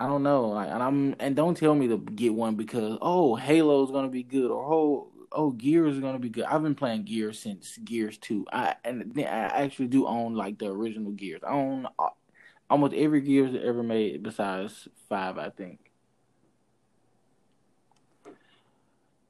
I 0.00 0.06
don't 0.06 0.22
know, 0.22 0.48
like, 0.48 0.70
and 0.70 0.82
I'm 0.82 1.14
and 1.20 1.36
don't 1.36 1.56
tell 1.56 1.74
me 1.74 1.88
to 1.88 1.98
get 1.98 2.34
one 2.34 2.56
because 2.56 2.98
oh 3.00 3.36
Halo's 3.36 3.90
gonna 3.90 4.08
be 4.08 4.22
good 4.22 4.50
or 4.50 4.72
oh 4.72 5.12
oh 5.34 5.50
Gears 5.50 5.94
is 5.94 6.00
gonna 6.00 6.18
be 6.18 6.30
good. 6.30 6.44
I've 6.44 6.62
been 6.62 6.74
playing 6.74 7.04
Gears 7.04 7.38
since 7.38 7.76
Gears 7.78 8.16
two. 8.18 8.46
I 8.52 8.76
and 8.84 9.12
I 9.18 9.22
actually 9.22 9.88
do 9.88 10.06
own 10.06 10.34
like 10.34 10.58
the 10.58 10.66
original 10.66 11.12
Gears. 11.12 11.42
I 11.46 11.52
own 11.52 11.86
uh, 11.98 12.08
almost 12.70 12.94
every 12.94 13.20
Gears 13.20 13.54
ever 13.62 13.82
made 13.82 14.22
besides 14.22 14.88
five, 15.08 15.38
I 15.38 15.50
think. 15.50 15.80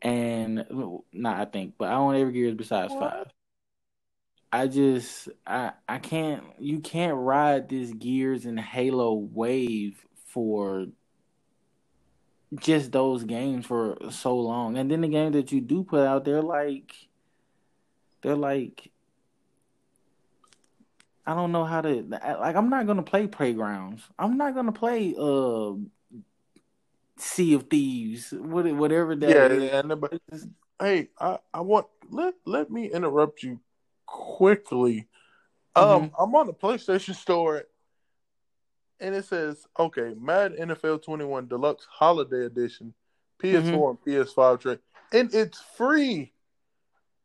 And 0.03 0.67
not 1.13 1.41
I 1.41 1.47
think, 1.47 1.75
but 1.79 1.89
I 1.89 1.95
own 1.95 2.15
every 2.15 2.33
Gears 2.33 2.55
besides 2.55 2.93
what? 2.93 3.01
five. 3.01 3.27
I 4.53 4.69
just 4.69 5.29
I 5.47 5.73
I 5.89 5.99
can't 5.99 6.45
you 6.61 6.79
can't 6.81 7.17
ride 7.17 7.69
this 7.69 7.91
Gears 7.93 8.45
and 8.45 8.61
Halo 8.61 9.15
wave 9.15 10.07
for 10.27 10.87
just 12.55 12.93
those 12.93 13.25
games 13.25 13.67
for 13.67 13.97
so 14.11 14.37
long. 14.37 14.77
And 14.77 14.91
then 14.91 15.01
the 15.01 15.09
games 15.09 15.35
that 15.35 15.53
you 15.53 15.61
do 15.61 15.85
put 15.85 16.07
out, 16.07 16.25
they're 16.25 16.43
like 16.43 16.95
they're 18.23 18.37
like 18.37 18.91
I 21.27 21.35
don't 21.35 21.53
know 21.53 21.65
how 21.65 21.81
to 21.81 22.03
like 22.03 22.57
I'm 22.57 22.71
not 22.71 22.87
gonna 22.87 23.03
play 23.03 23.27
playgrounds. 23.27 24.03
I'm 24.19 24.37
not 24.37 24.55
gonna 24.55 24.73
play 24.73 25.15
uh 25.19 25.73
Sea 27.17 27.55
of 27.55 27.69
Thieves, 27.71 28.33
whatever 28.33 29.15
that 29.15 29.31
yeah, 29.31 29.47
is. 29.47 29.63
Yeah, 29.63 29.95
but, 29.95 30.21
hey, 30.81 31.09
I, 31.19 31.39
I 31.53 31.61
want 31.61 31.87
let 32.11 32.35
let 32.45 32.71
me 32.71 32.91
interrupt 32.91 33.43
you 33.43 33.61
quickly. 34.07 35.09
Um, 35.77 35.85
mm-hmm. 35.85 36.23
I'm 36.23 36.35
on 36.35 36.47
the 36.47 36.55
PlayStation 36.55 37.15
Store 37.15 37.65
and 39.01 39.15
it 39.15 39.25
says, 39.25 39.67
okay, 39.79 40.15
Madden 40.19 40.69
NFL 40.69 41.03
21 41.03 41.49
Deluxe 41.49 41.87
Holiday 41.91 42.47
Edition, 42.47 42.95
PS4 43.43 43.63
mm-hmm. 43.63 43.75
and 43.75 44.27
PS5 44.27 44.61
trade, 44.61 44.79
and 45.13 45.35
it's 45.35 45.61
free. 45.77 46.33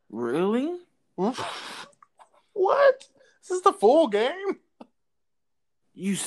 Really? 0.09 0.75
what? 1.15 1.37
This 3.41 3.57
is 3.57 3.61
the 3.61 3.73
full 3.73 4.07
game? 4.07 4.57
You 5.93 6.17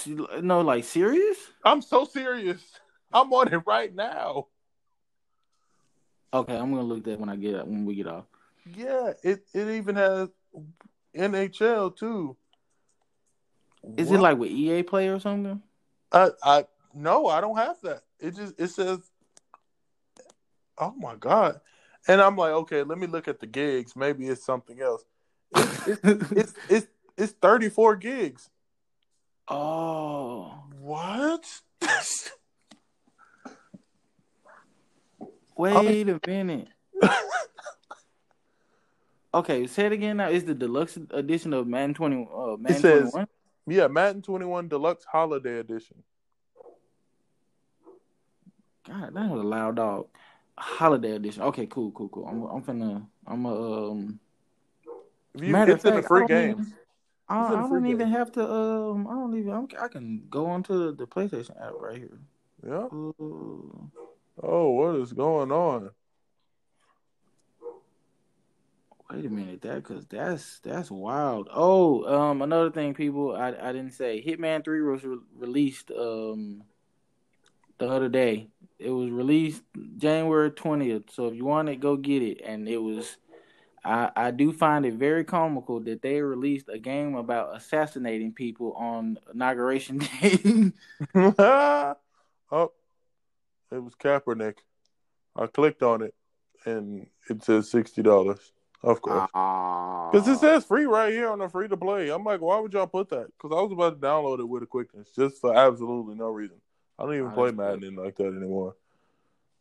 no, 0.43 0.61
like 0.61 0.85
serious? 0.85 1.39
I'm 1.65 1.81
so 1.81 2.05
serious. 2.05 2.61
I'm 3.13 3.33
on 3.33 3.53
it 3.53 3.63
right 3.67 3.95
now. 3.95 4.49
Okay, 6.35 6.57
I'm 6.57 6.71
gonna 6.71 6.83
look 6.83 7.05
that 7.05 7.19
when 7.19 7.29
I 7.29 7.37
get 7.37 7.67
when 7.67 7.85
we 7.85 7.95
get 7.95 8.07
off. 8.07 8.25
Yeah, 8.77 9.13
it 9.23 9.45
it 9.55 9.69
even 9.69 9.97
has 9.97 10.29
NHL 11.17 11.97
too. 11.97 12.37
Is 13.97 14.09
what? 14.09 14.17
it 14.17 14.23
like 14.23 14.39
with 14.39 14.51
EA 14.51 14.83
Play 14.83 15.09
or 15.09 15.19
something? 15.19 15.61
I 16.13 16.31
I 16.43 16.65
no, 16.95 17.27
I 17.27 17.41
don't 17.41 17.57
have 17.57 17.81
that. 17.83 18.03
It 18.21 18.37
just 18.37 18.55
it 18.59 18.69
says, 18.69 18.99
oh 20.79 20.95
my 20.97 21.17
god, 21.17 21.61
and 22.07 22.21
I'm 22.21 22.37
like, 22.37 22.53
okay, 22.53 22.83
let 22.83 22.99
me 22.99 23.07
look 23.07 23.29
at 23.29 23.41
the 23.41 23.47
gigs. 23.47 23.97
Maybe 23.97 24.27
it's 24.27 24.45
something 24.45 24.81
else. 24.81 25.05
It's 25.55 25.87
it's, 25.87 26.33
it's, 26.33 26.55
it's 26.69 26.87
it's 27.17 27.33
34 27.33 27.97
gigs. 27.97 28.49
Oh, 29.49 30.65
what? 30.79 31.45
Wait 35.57 36.09
a 36.09 36.21
minute. 36.27 36.69
okay, 39.35 39.67
say 39.67 39.87
it 39.87 39.93
again. 39.93 40.17
Now, 40.17 40.29
is 40.31 40.45
the 40.45 40.55
deluxe 40.55 40.99
edition 41.11 41.53
of 41.53 41.67
Man 41.67 41.93
20? 41.95 42.29
Uh, 42.35 42.57
Madden 42.57 42.77
it 42.77 42.81
says, 42.81 43.11
21? 43.11 43.29
Yeah, 43.67 43.87
Madden 43.87 44.23
21 44.23 44.69
Deluxe 44.69 45.05
Holiday 45.05 45.59
Edition. 45.59 46.03
God, 48.87 49.15
that 49.15 49.31
was 49.31 49.41
a 49.41 49.47
loud 49.47 49.77
dog. 49.77 50.09
Holiday 50.59 51.13
edition. 51.13 51.43
Okay, 51.43 51.67
cool, 51.67 51.91
cool, 51.93 52.09
cool. 52.09 52.27
I'm, 52.27 52.43
I'm 52.45 52.63
finna, 52.63 53.07
I'm 53.27 53.47
a, 53.47 53.91
um. 53.91 54.21
You, 55.35 55.53
matter 55.53 55.73
it's 55.73 55.83
fact, 55.83 55.97
in 55.97 56.03
free 56.03 56.27
game. 56.27 56.75
I, 57.29 57.47
I 57.47 57.51
don't 57.69 57.87
even 57.87 57.99
game. 57.99 58.09
have 58.09 58.33
to. 58.33 58.53
Um, 58.53 59.07
I 59.07 59.13
don't 59.13 59.39
even. 59.39 59.53
I'm, 59.53 59.69
i 59.81 59.89
can 59.89 60.23
go 60.29 60.47
onto 60.47 60.95
the 60.95 61.07
PlayStation 61.07 61.51
app 61.65 61.73
right 61.81 61.97
here. 61.97 62.19
Yeah. 62.67 62.85
Uh, 62.85 64.43
oh, 64.43 64.71
what 64.71 64.97
is 64.97 65.13
going 65.13 65.51
on? 65.51 65.91
Wait 69.13 69.27
a 69.27 69.31
minute, 69.31 69.61
that 69.61 69.75
because 69.75 70.07
that's 70.07 70.61
that's 70.61 70.91
wild. 70.91 71.49
Oh, 71.53 72.05
um, 72.05 72.41
another 72.41 72.71
thing, 72.71 72.95
people, 72.95 73.37
I 73.37 73.49
I 73.49 73.73
didn't 73.73 73.93
say 73.93 74.25
Hitman 74.27 74.65
Three 74.65 74.81
was 74.81 75.05
re- 75.05 75.19
released 75.37 75.91
um 75.91 76.63
the 77.79 77.89
other 77.89 78.09
day. 78.09 78.49
It 78.79 78.89
was 78.89 79.11
released 79.11 79.63
January 79.99 80.51
twentieth. 80.51 81.11
So 81.11 81.27
if 81.27 81.35
you 81.35 81.45
want 81.45 81.69
it, 81.69 81.81
go 81.81 81.97
get 81.97 82.23
it. 82.23 82.41
And 82.43 82.67
it 82.67 82.79
was, 82.79 83.19
I 83.85 84.11
I 84.17 84.31
do 84.31 84.51
find 84.51 84.87
it 84.87 84.95
very 84.95 85.25
comical 85.25 85.81
that 85.81 86.01
they 86.01 86.23
released 86.23 86.71
a 86.71 86.79
game 86.79 87.15
about 87.15 87.55
assassinating 87.55 88.33
people 88.33 88.73
on 88.73 89.19
inauguration 89.35 89.99
day. 90.23 90.73
oh, 91.15 91.97
it 92.51 93.83
was 93.83 93.95
Kaepernick. 93.95 94.57
I 95.37 95.49
clicked 95.49 95.83
on 95.83 96.01
it, 96.01 96.15
and 96.65 97.09
it 97.29 97.45
says 97.45 97.71
sixty 97.71 98.01
dollars. 98.03 98.53
Of 98.83 99.01
course. 99.01 99.29
Because 99.33 100.29
uh, 100.29 100.33
it 100.33 100.39
says 100.39 100.65
free 100.65 100.87
right 100.87 101.13
here 101.13 101.31
on 101.31 101.39
the 101.39 101.49
free 101.49 101.69
to 101.69 101.77
play. 101.77 102.11
I'm 102.11 102.25
like, 102.25 102.41
why 102.41 102.59
would 102.59 102.73
y'all 102.73 102.87
put 102.87 103.09
that? 103.11 103.27
Because 103.27 103.57
I 103.57 103.63
was 103.63 103.73
about 103.73 104.01
to 104.01 104.07
download 104.07 104.41
it 104.41 104.49
with 104.49 104.65
a 104.65 104.67
quickness 104.67 105.09
just 105.15 105.41
for 105.41 105.57
absolutely 105.57 106.17
no 106.17 106.29
reason. 106.29 106.57
I 106.99 107.05
don't 107.05 107.15
even 107.15 107.31
play 107.31 107.53
Madden 107.53 107.97
like 107.97 108.17
that 108.17 108.27
anymore. 108.27 108.75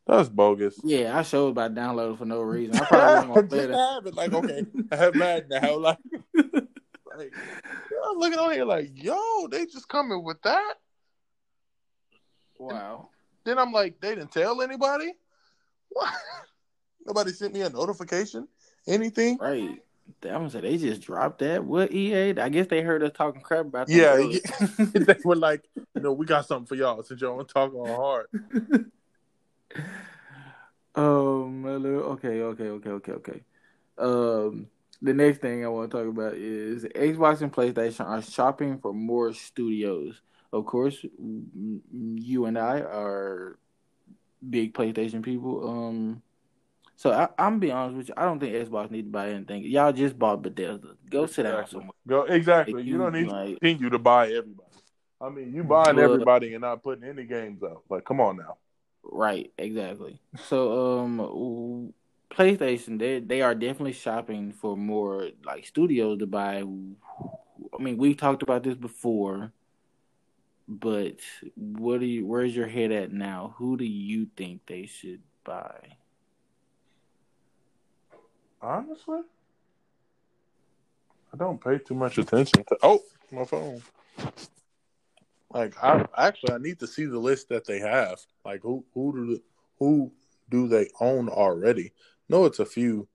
That's 0.07 0.29
bogus. 0.29 0.79
Yeah, 0.83 1.17
I 1.17 1.21
showed 1.21 1.49
about 1.49 1.75
downloading 1.75 2.17
for 2.17 2.25
no 2.25 2.41
reason. 2.41 2.75
I 2.75 2.85
probably 2.85 3.29
wasn't 3.29 3.33
gonna 3.33 3.47
play 3.47 3.65
that. 3.67 4.15
Like, 4.15 4.33
okay, 4.33 4.65
I 4.91 4.95
have 4.95 5.15
Madden 5.15 5.61
now. 5.61 5.77
Like, 5.77 5.97
like 6.35 7.33
I'm 7.33 8.17
looking 8.17 8.39
on 8.39 8.51
here 8.51 8.65
like, 8.65 8.91
yo, 8.95 9.47
they 9.49 9.67
just 9.67 9.87
coming 9.87 10.23
with 10.23 10.41
that. 10.41 10.73
Wow. 12.57 13.09
And 13.45 13.57
then 13.57 13.59
I'm 13.59 13.71
like, 13.71 14.01
they 14.01 14.15
didn't 14.15 14.31
tell 14.31 14.61
anybody. 14.61 15.13
What? 15.93 16.13
Nobody 17.05 17.33
sent 17.33 17.53
me 17.53 17.63
a 17.63 17.69
notification 17.69 18.47
anything. 18.87 19.37
Right. 19.39 19.81
I'm 20.23 20.31
gonna 20.31 20.49
say 20.49 20.61
they 20.61 20.77
just 20.77 21.01
dropped 21.01 21.39
that. 21.39 21.63
What 21.63 21.91
EA? 21.91 22.37
I 22.39 22.49
guess 22.49 22.67
they 22.67 22.81
heard 22.81 23.03
us 23.03 23.11
talking 23.13 23.41
crap 23.41 23.65
about. 23.65 23.89
Yeah, 23.89 24.15
they 24.77 25.15
were 25.23 25.35
like, 25.35 25.63
you 25.75 26.01
know, 26.01 26.13
we 26.13 26.25
got 26.25 26.47
something 26.47 26.67
for 26.67 26.75
y'all 26.75 27.01
since 27.03 27.21
y'all 27.21 27.43
talking 27.43 27.79
on 27.79 27.87
hard. 27.87 28.27
um. 30.95 31.65
Okay. 31.65 32.41
Okay. 32.41 32.67
Okay. 32.67 32.89
Okay. 32.89 33.11
Okay. 33.11 33.41
Um. 33.97 34.67
The 35.01 35.13
next 35.13 35.39
thing 35.39 35.65
I 35.65 35.69
want 35.69 35.89
to 35.89 35.97
talk 35.97 36.07
about 36.07 36.35
is 36.35 36.83
Xbox 36.83 37.41
and 37.41 37.51
PlayStation 37.51 38.05
are 38.05 38.21
shopping 38.21 38.77
for 38.77 38.93
more 38.93 39.33
studios. 39.33 40.21
Of 40.53 40.65
course, 40.65 41.03
you 41.03 42.45
and 42.45 42.59
I 42.59 42.81
are 42.81 43.57
big 44.47 44.73
PlayStation 44.73 45.23
people. 45.23 45.67
Um 45.67 46.21
so 47.01 47.11
I, 47.11 47.47
am 47.47 47.57
be 47.57 47.71
honest 47.71 47.97
with 47.97 48.09
you. 48.09 48.13
I 48.15 48.25
don't 48.25 48.39
think 48.39 48.53
Xbox 48.53 48.91
need 48.91 49.05
to 49.05 49.09
buy 49.09 49.31
anything. 49.31 49.63
Y'all 49.63 49.91
just 49.91 50.19
bought 50.19 50.43
Bethesda. 50.43 50.89
Go 51.09 51.25
sit 51.25 51.43
down 51.43 51.65
somewhere. 51.67 51.89
Go 52.07 52.25
exactly. 52.25 52.83
you, 52.83 52.91
you, 52.91 52.97
don't 52.99 53.13
need 53.13 53.25
like, 53.25 53.47
to 53.47 53.59
continue 53.59 53.89
to 53.89 53.97
buy 53.97 54.27
everybody. 54.27 54.69
I 55.19 55.29
mean, 55.29 55.51
you 55.51 55.63
buying 55.63 55.95
but, 55.95 56.03
everybody 56.03 56.53
and 56.53 56.61
not 56.61 56.83
putting 56.83 57.03
any 57.03 57.23
games 57.23 57.63
out. 57.63 57.81
Like, 57.89 58.05
come 58.05 58.21
on 58.21 58.37
now. 58.37 58.57
Right. 59.01 59.51
Exactly. 59.57 60.21
So, 60.45 60.99
um, 60.99 61.91
PlayStation 62.29 62.99
they 62.99 63.19
they 63.19 63.41
are 63.41 63.55
definitely 63.55 63.93
shopping 63.93 64.51
for 64.51 64.77
more 64.77 65.29
like 65.43 65.65
studios 65.65 66.19
to 66.19 66.27
buy 66.27 66.57
I 66.61 67.81
mean, 67.81 67.97
we've 67.97 68.15
talked 68.15 68.43
about 68.43 68.61
this 68.61 68.75
before, 68.75 69.51
but 70.67 71.15
what 71.55 71.99
do 71.99 72.05
you? 72.05 72.27
Where's 72.27 72.55
your 72.55 72.67
head 72.67 72.91
at 72.91 73.11
now? 73.11 73.55
Who 73.57 73.75
do 73.75 73.85
you 73.85 74.27
think 74.37 74.67
they 74.67 74.85
should 74.85 75.21
buy? 75.43 75.97
Honestly, 78.61 79.21
I 81.33 81.37
don't 81.37 81.63
pay 81.63 81.79
too 81.79 81.95
much 81.95 82.17
attention 82.17 82.63
to. 82.65 82.77
Oh, 82.83 83.01
my 83.31 83.45
phone. 83.45 83.81
Like 85.53 85.81
I 85.83 86.05
actually, 86.17 86.53
I 86.53 86.57
need 86.59 86.79
to 86.79 86.87
see 86.87 87.05
the 87.05 87.19
list 87.19 87.49
that 87.49 87.65
they 87.65 87.79
have. 87.79 88.19
Like 88.45 88.61
who 88.61 88.85
who 88.93 89.13
do 89.13 89.41
who 89.79 90.11
do 90.49 90.67
they 90.67 90.89
own 90.99 91.27
already? 91.29 91.91
No, 92.29 92.45
it's 92.45 92.59
a 92.59 92.65
few 92.65 93.07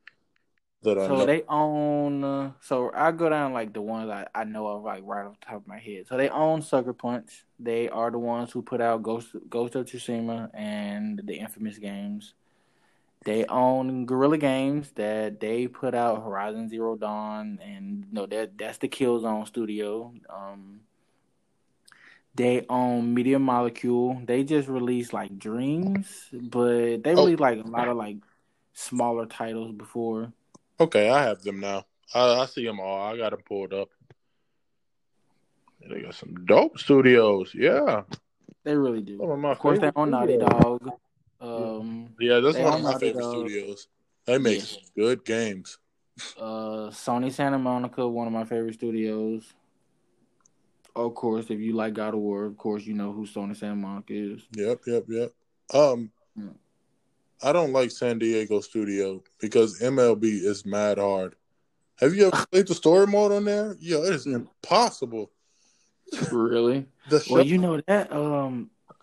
that 0.83 0.99
I 0.99 1.07
So 1.07 1.17
know. 1.17 1.27
they 1.27 1.43
own. 1.49 2.25
Uh, 2.25 2.53
so 2.61 2.91
I 2.95 3.13
go 3.13 3.29
down 3.29 3.53
like 3.53 3.73
the 3.73 3.81
ones 3.81 4.11
I, 4.11 4.27
I 4.35 4.45
know 4.45 4.67
of 4.67 4.83
like 4.83 5.03
right 5.05 5.27
off 5.27 5.39
the 5.41 5.47
top 5.47 5.57
of 5.57 5.67
my 5.67 5.79
head. 5.79 6.07
So 6.09 6.17
they 6.17 6.29
own 6.29 6.61
Sucker 6.61 6.93
Punch. 6.93 7.45
They 7.59 7.89
are 7.89 8.11
the 8.11 8.19
ones 8.19 8.53
who 8.53 8.63
put 8.63 8.81
out 8.81 9.03
Ghost 9.03 9.29
Ghost 9.49 9.75
of 9.75 9.87
Tsushima 9.87 10.51
and 10.53 11.23
the 11.25 11.39
infamous 11.39 11.79
games. 11.79 12.35
They 13.27 13.45
own 13.47 14.07
Guerrilla 14.07 14.39
Games 14.39 14.93
that 14.95 15.41
they 15.41 15.67
put 15.67 15.97
out 15.97 16.23
Horizon 16.23 16.69
Zero 16.69 16.95
Dawn 16.95 17.59
and 17.61 18.07
no 18.13 18.25
that 18.27 18.57
that's 18.57 18.79
the 18.79 18.87
Killzone 18.89 19.45
studio. 19.49 20.15
Um, 20.31 20.83
they 22.37 22.65
own 22.71 23.15
Media 23.15 23.41
Molecule. 23.41 24.23
They 24.25 24.45
just 24.45 24.69
released 24.69 25.13
like 25.13 25.37
Dreams, 25.41 26.29
but 26.33 27.03
they 27.03 27.15
Oh. 27.15 27.25
released 27.25 27.41
like 27.41 27.59
a 27.65 27.67
lot 27.69 27.89
of 27.89 27.97
like 27.97 28.19
smaller 28.75 29.27
titles 29.27 29.73
before. 29.73 30.33
Okay, 30.79 31.11
I 31.11 31.25
have 31.25 31.43
them 31.43 31.59
now. 31.59 31.85
I, 32.15 32.43
I 32.43 32.47
see 32.47 32.65
them 32.65 32.79
all. 32.79 33.13
I 33.13 33.17
got 33.17 33.31
them 33.31 33.43
pulled 33.43 33.73
up. 33.73 33.89
They 35.89 36.03
got 36.03 36.15
some 36.15 36.47
dope 36.47 36.79
studios. 36.79 37.53
Yeah, 37.55 38.03
They 38.63 38.77
really 38.77 39.01
do. 39.03 39.19
some 39.19 39.31
of 39.31 39.39
my 39.41 39.51
Of 39.51 39.59
course, 39.59 39.81
they 39.81 39.91
own 39.97 40.11
Naughty. 40.11 40.37
Dog. 40.39 40.93
Um, 41.41 42.15
Yeah, 42.19 42.41
that's 42.41 42.57
one 42.59 42.75
of 42.75 42.81
my 42.83 42.93
Naughty 42.93 43.07
favorite 43.07 43.23
Dog. 43.23 43.33
studios. 43.49 43.89
They 44.25 44.39
make 44.39 44.61
Yeah. 44.61 44.79
good 44.97 45.25
games. 45.25 45.79
uh, 46.39 46.89
Sony 46.91 47.31
Santa 47.31 47.59
Monica, 47.59 48.07
one 48.09 48.27
of 48.27 48.33
my 48.33 48.45
favorite 48.45 48.75
studios. 48.75 49.53
Of 50.95 51.15
course, 51.15 51.51
if 51.51 51.61
you 51.61 51.75
like 51.75 51.93
God 51.93 52.15
of 52.15 52.21
War, 52.21 52.47
of 52.47 52.57
course 52.57 52.85
you 52.87 52.95
know 52.95 53.13
who 53.13 53.27
Sony 53.27 53.55
Santa 53.55 53.77
Monica 53.77 54.15
is. 54.15 54.43
Yep, 54.55 54.81
yep, 54.87 55.05
yep. 55.09 55.33
Um, 55.75 56.11
Mm. 56.39 56.55
I 57.43 57.53
don't 57.53 57.73
like 57.73 57.91
San 57.91 58.19
Diego 58.19 58.61
Studio 58.61 59.23
because 59.41 59.81
MLB 59.81 60.25
is 60.43 60.65
mad 60.65 60.99
hard. 60.99 61.35
Have 61.99 62.15
you 62.15 62.27
ever 62.29 62.47
played 62.51 62.67
the 62.67 62.75
story 62.75 63.07
mode 63.07 63.33
on 63.33 63.45
there? 63.45 63.77
Yeah, 63.79 63.99
it 63.99 64.15
is 64.15 64.27
Mm. 64.27 64.35
impossible. 64.37 65.31
really? 66.31 66.87
The 67.09 67.21
show, 67.21 67.35
Well, 67.37 67.45
you 67.47 67.59
know 67.59 67.81
that 67.87 68.13
um, 68.13 68.71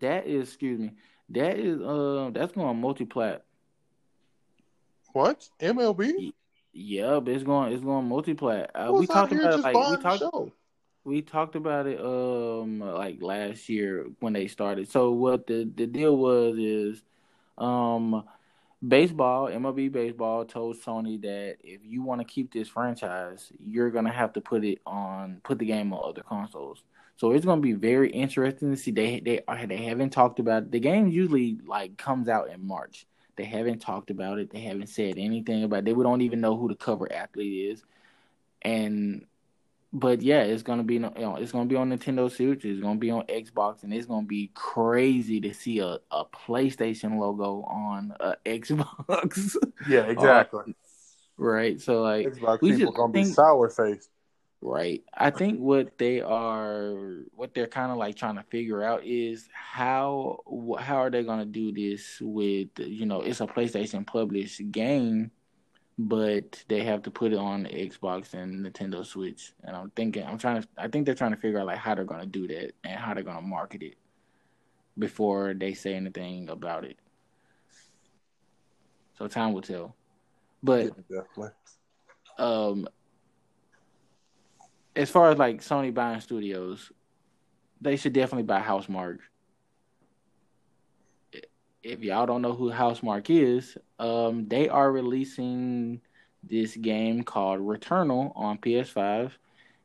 that 0.00 0.26
is 0.26 0.48
excuse 0.48 0.78
me, 0.78 0.92
that 1.30 1.58
is 1.58 1.80
uh, 1.80 2.30
that's 2.32 2.52
going 2.52 2.80
multi-plat. 2.80 3.44
what 5.12 5.48
MLB? 5.60 6.32
Yeah, 6.72 7.20
but 7.20 7.34
it's 7.34 7.44
going 7.44 7.72
it's 7.72 7.82
going 7.82 8.06
multi-plat. 8.06 8.70
Uh, 8.74 8.92
we 8.92 9.06
talked 9.06 9.32
about 9.32 9.58
it 9.58 9.62
like 9.62 9.74
we 9.74 10.02
talked 10.02 10.18
show? 10.20 10.52
we 11.04 11.22
talked 11.22 11.56
about 11.56 11.86
it 11.86 12.00
um 12.00 12.80
like 12.80 13.22
last 13.22 13.68
year 13.68 14.06
when 14.20 14.32
they 14.32 14.46
started. 14.46 14.90
So 14.90 15.10
what 15.12 15.46
the 15.46 15.70
the 15.74 15.86
deal 15.86 16.16
was 16.16 16.56
is 16.58 17.02
um 17.56 18.24
baseball, 18.86 19.48
MLB 19.48 19.90
baseball 19.90 20.44
told 20.44 20.76
Sony 20.80 21.20
that 21.22 21.56
if 21.62 21.80
you 21.82 22.02
want 22.02 22.20
to 22.20 22.24
keep 22.24 22.52
this 22.52 22.68
franchise, 22.68 23.50
you're 23.58 23.90
going 23.90 24.04
to 24.04 24.12
have 24.12 24.32
to 24.34 24.40
put 24.40 24.64
it 24.64 24.80
on 24.86 25.40
put 25.42 25.58
the 25.58 25.66
game 25.66 25.92
on 25.92 26.08
other 26.08 26.22
consoles. 26.22 26.82
So 27.18 27.32
it's 27.32 27.44
going 27.44 27.60
to 27.60 27.62
be 27.62 27.72
very 27.72 28.10
interesting 28.10 28.70
to 28.70 28.76
see 28.76 28.92
they 28.92 29.18
they 29.18 29.40
are 29.48 29.66
they 29.66 29.76
haven't 29.76 30.10
talked 30.10 30.38
about 30.38 30.62
it. 30.62 30.70
The 30.70 30.78
game 30.78 31.08
usually 31.08 31.58
like 31.66 31.98
comes 31.98 32.28
out 32.28 32.48
in 32.48 32.66
March. 32.66 33.06
They 33.34 33.44
haven't 33.44 33.80
talked 33.80 34.10
about 34.10 34.38
it. 34.38 34.50
They 34.50 34.60
haven't 34.60 34.86
said 34.86 35.14
anything 35.18 35.64
about 35.64 35.80
it. 35.80 35.84
They 35.86 35.92
don't 35.92 36.22
even 36.22 36.40
know 36.40 36.56
who 36.56 36.68
the 36.68 36.76
cover 36.76 37.12
athlete 37.12 37.72
is. 37.72 37.84
And 38.62 39.26
but 39.92 40.22
yeah, 40.22 40.42
it's 40.42 40.62
gonna 40.62 40.84
be 40.84 40.94
you 40.94 41.00
know, 41.00 41.36
it's 41.40 41.50
gonna 41.50 41.66
be 41.66 41.74
on 41.74 41.90
Nintendo 41.90 42.30
Switch, 42.30 42.64
it's 42.64 42.80
gonna 42.80 43.00
be 43.00 43.10
on 43.10 43.24
Xbox, 43.26 43.82
and 43.82 43.92
it's 43.92 44.06
gonna 44.06 44.26
be 44.26 44.52
crazy 44.54 45.40
to 45.40 45.52
see 45.52 45.80
a, 45.80 45.98
a 46.12 46.24
PlayStation 46.26 47.18
logo 47.18 47.62
on 47.62 48.14
uh, 48.20 48.34
a 48.46 48.58
Xbox. 48.60 49.56
Yeah, 49.88 50.02
exactly. 50.02 50.76
right. 51.36 51.80
So 51.80 52.02
like 52.02 52.28
Xbox 52.28 52.60
people 52.60 52.78
just 52.78 52.94
gonna 52.94 53.12
be 53.12 53.24
sour 53.24 53.68
faced. 53.70 54.10
Right. 54.60 55.02
I 55.14 55.30
think 55.30 55.58
what 55.58 55.98
they 55.98 56.20
are 56.20 57.22
what 57.34 57.54
they're 57.54 57.66
kind 57.66 57.92
of 57.92 57.98
like 57.98 58.16
trying 58.16 58.36
to 58.36 58.42
figure 58.44 58.82
out 58.82 59.04
is 59.04 59.48
how 59.52 60.40
how 60.78 60.96
are 60.96 61.10
they 61.10 61.22
gonna 61.22 61.46
do 61.46 61.72
this 61.72 62.18
with 62.20 62.68
you 62.78 63.06
know 63.06 63.20
it's 63.22 63.40
a 63.40 63.46
PlayStation 63.46 64.06
published 64.06 64.70
game. 64.70 65.30
But 66.00 66.62
they 66.68 66.84
have 66.84 67.02
to 67.02 67.10
put 67.10 67.32
it 67.32 67.38
on 67.38 67.64
Xbox 67.64 68.32
and 68.32 68.64
Nintendo 68.64 69.04
Switch, 69.04 69.52
and 69.64 69.74
I'm 69.74 69.90
thinking, 69.90 70.24
I'm 70.24 70.38
trying 70.38 70.62
to, 70.62 70.68
I 70.78 70.86
think 70.86 71.06
they're 71.06 71.16
trying 71.16 71.32
to 71.32 71.36
figure 71.36 71.58
out 71.58 71.66
like 71.66 71.78
how 71.78 71.96
they're 71.96 72.04
gonna 72.04 72.24
do 72.24 72.46
that 72.46 72.70
and 72.84 73.00
how 73.00 73.14
they're 73.14 73.24
gonna 73.24 73.42
market 73.42 73.82
it 73.82 73.96
before 74.96 75.54
they 75.54 75.74
say 75.74 75.94
anything 75.94 76.50
about 76.50 76.84
it. 76.84 76.98
So 79.18 79.26
time 79.26 79.52
will 79.52 79.62
tell. 79.62 79.96
But 80.62 80.92
Yeah, 81.08 81.48
um 82.38 82.88
as 84.98 85.08
far 85.08 85.30
as 85.30 85.38
like 85.38 85.60
Sony 85.60 85.94
buying 85.94 86.20
studios, 86.20 86.90
they 87.80 87.96
should 87.96 88.12
definitely 88.12 88.42
buy 88.42 88.60
Housemarque. 88.60 89.20
If 91.84 92.00
y'all 92.00 92.26
don't 92.26 92.42
know 92.42 92.52
who 92.52 92.72
Housemarque 92.72 93.30
is, 93.30 93.78
um, 94.00 94.48
they 94.48 94.68
are 94.68 94.90
releasing 94.90 96.00
this 96.42 96.76
game 96.76 97.22
called 97.22 97.60
Returnal 97.60 98.32
on 98.34 98.58
PS5. 98.58 99.30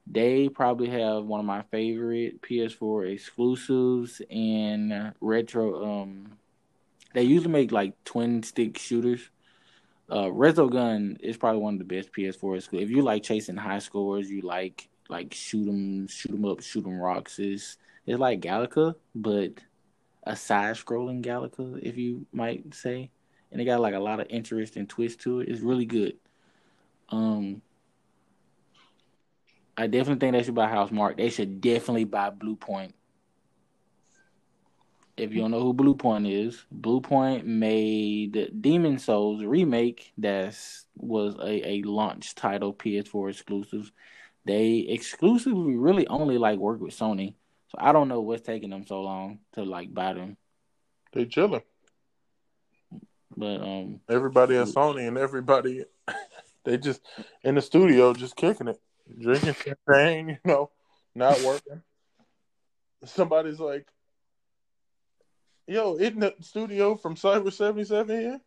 They 0.08 0.50
probably 0.50 0.90
have 0.90 1.26
one 1.26 1.40
of 1.40 1.46
my 1.46 1.62
favorite 1.70 2.42
PS4 2.42 3.14
exclusives 3.14 4.20
in 4.32 5.14
retro. 5.22 6.02
Um, 6.02 6.40
they 7.14 7.22
usually 7.22 7.54
make 7.54 7.72
like 7.72 8.04
twin 8.04 8.42
stick 8.42 8.80
shooters. 8.80 9.30
Uh, 10.10 10.26
Resogun 10.26 11.18
is 11.22 11.38
probably 11.38 11.62
one 11.62 11.76
of 11.76 11.80
the 11.80 11.86
best 11.86 12.12
PS4 12.12 12.58
exclusives. 12.58 12.74
If 12.74 12.90
you 12.90 13.04
like 13.04 13.22
chasing 13.22 13.58
high 13.58 13.80
scores, 13.80 14.30
you 14.30 14.42
like 14.42 14.90
like 15.14 15.34
shoot 15.34 15.68
'em, 15.70 16.08
shoot 16.08 16.32
'em 16.34 16.46
up, 16.46 16.62
shoot 16.62 16.86
'em 16.86 17.00
rocks. 17.00 17.40
Is 17.40 17.78
it's 18.06 18.20
like 18.20 18.42
Galaga, 18.42 18.96
but 19.16 19.52
a 20.24 20.36
side 20.36 20.76
scrolling 20.76 21.24
Galaga, 21.24 21.80
if 21.82 21.98
you 21.98 22.26
might 22.34 22.74
say. 22.74 23.12
And 23.52 23.62
it 23.62 23.66
got 23.66 23.80
like 23.80 23.94
a 23.94 24.00
lot 24.00 24.20
of 24.20 24.28
interest 24.30 24.76
and 24.76 24.90
twist 24.90 25.20
to 25.22 25.42
it. 25.42 25.50
It's 25.50 25.62
really 25.62 25.86
good. 25.86 26.18
Um, 27.10 27.62
I 29.78 29.86
definitely 29.88 30.20
think 30.20 30.34
they 30.34 30.44
should 30.44 30.56
buy 30.56 30.68
Housemarque. 30.68 31.18
They 31.18 31.30
should 31.30 31.62
definitely 31.62 32.06
buy 32.06 32.32
Bluepoint. 32.32 32.94
If 35.16 35.32
you 35.32 35.42
don't 35.42 35.52
know 35.52 35.62
who 35.62 35.76
Bluepoint 35.76 36.28
is, 36.32 36.66
Bluepoint 36.76 37.46
made 37.46 38.60
Demon's 38.60 39.04
Souls 39.04 39.44
remake. 39.44 40.12
That 40.18 40.58
was 40.98 41.36
a, 41.36 41.70
a 41.70 41.82
launch 41.84 42.34
title, 42.34 42.74
PS4 42.74 43.30
exclusives. 43.30 43.92
They 44.46 44.80
exclusively 44.90 45.76
really 45.76 46.08
only 46.08 46.38
like 46.38 46.60
work 46.60 46.82
with 46.82 46.98
Sony. 46.98 47.36
So 47.70 47.78
I 47.78 47.92
don't 47.92 48.10
know 48.10 48.22
what's 48.22 48.46
taking 48.46 48.70
them 48.70 48.86
so 48.86 49.02
long 49.02 49.40
to 49.54 49.64
like 49.64 49.94
buy 49.94 50.14
them. 50.14 50.38
They 51.14 51.26
chilling. 51.26 51.62
But 53.36 53.62
um, 53.62 54.00
Everybody 54.10 54.58
at 54.58 54.68
Sony 54.68 55.08
and 55.08 55.18
everybody, 55.18 55.86
they 56.66 56.78
just 56.78 57.02
in 57.44 57.56
the 57.56 57.62
studio 57.62 58.14
just 58.14 58.36
kicking 58.36 58.68
it, 58.68 58.80
drinking 59.20 59.56
champagne. 59.56 60.30
You 60.30 60.52
know, 60.52 60.72
not 61.16 61.42
working. 61.42 61.82
Somebody's 63.06 63.60
like, 63.60 63.88
"Yo, 65.68 65.96
isn't 65.96 66.20
the 66.20 66.36
studio 66.42 66.96
from 66.96 67.16
Cyber 67.16 67.52
seventy 67.52 67.86
seven 67.86 68.20
here?" 68.20 68.42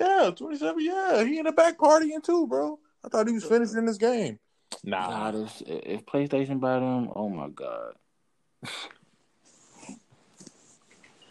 Yeah, 0.00 0.30
twenty 0.34 0.56
seven. 0.56 0.84
Yeah, 0.84 1.22
he 1.24 1.38
in 1.38 1.44
the 1.44 1.52
back 1.52 1.78
partying 1.78 2.22
too, 2.22 2.46
bro. 2.46 2.78
I 3.04 3.08
thought 3.08 3.28
he 3.28 3.34
was 3.34 3.44
finishing 3.44 3.84
this 3.84 3.98
game. 3.98 4.38
Nah, 4.84 5.08
God, 5.08 5.34
if, 5.34 5.62
if 5.66 6.06
PlayStation 6.06 6.60
buy 6.60 6.78
them, 6.78 7.10
oh 7.14 7.28
my 7.28 7.48
god. 7.48 7.94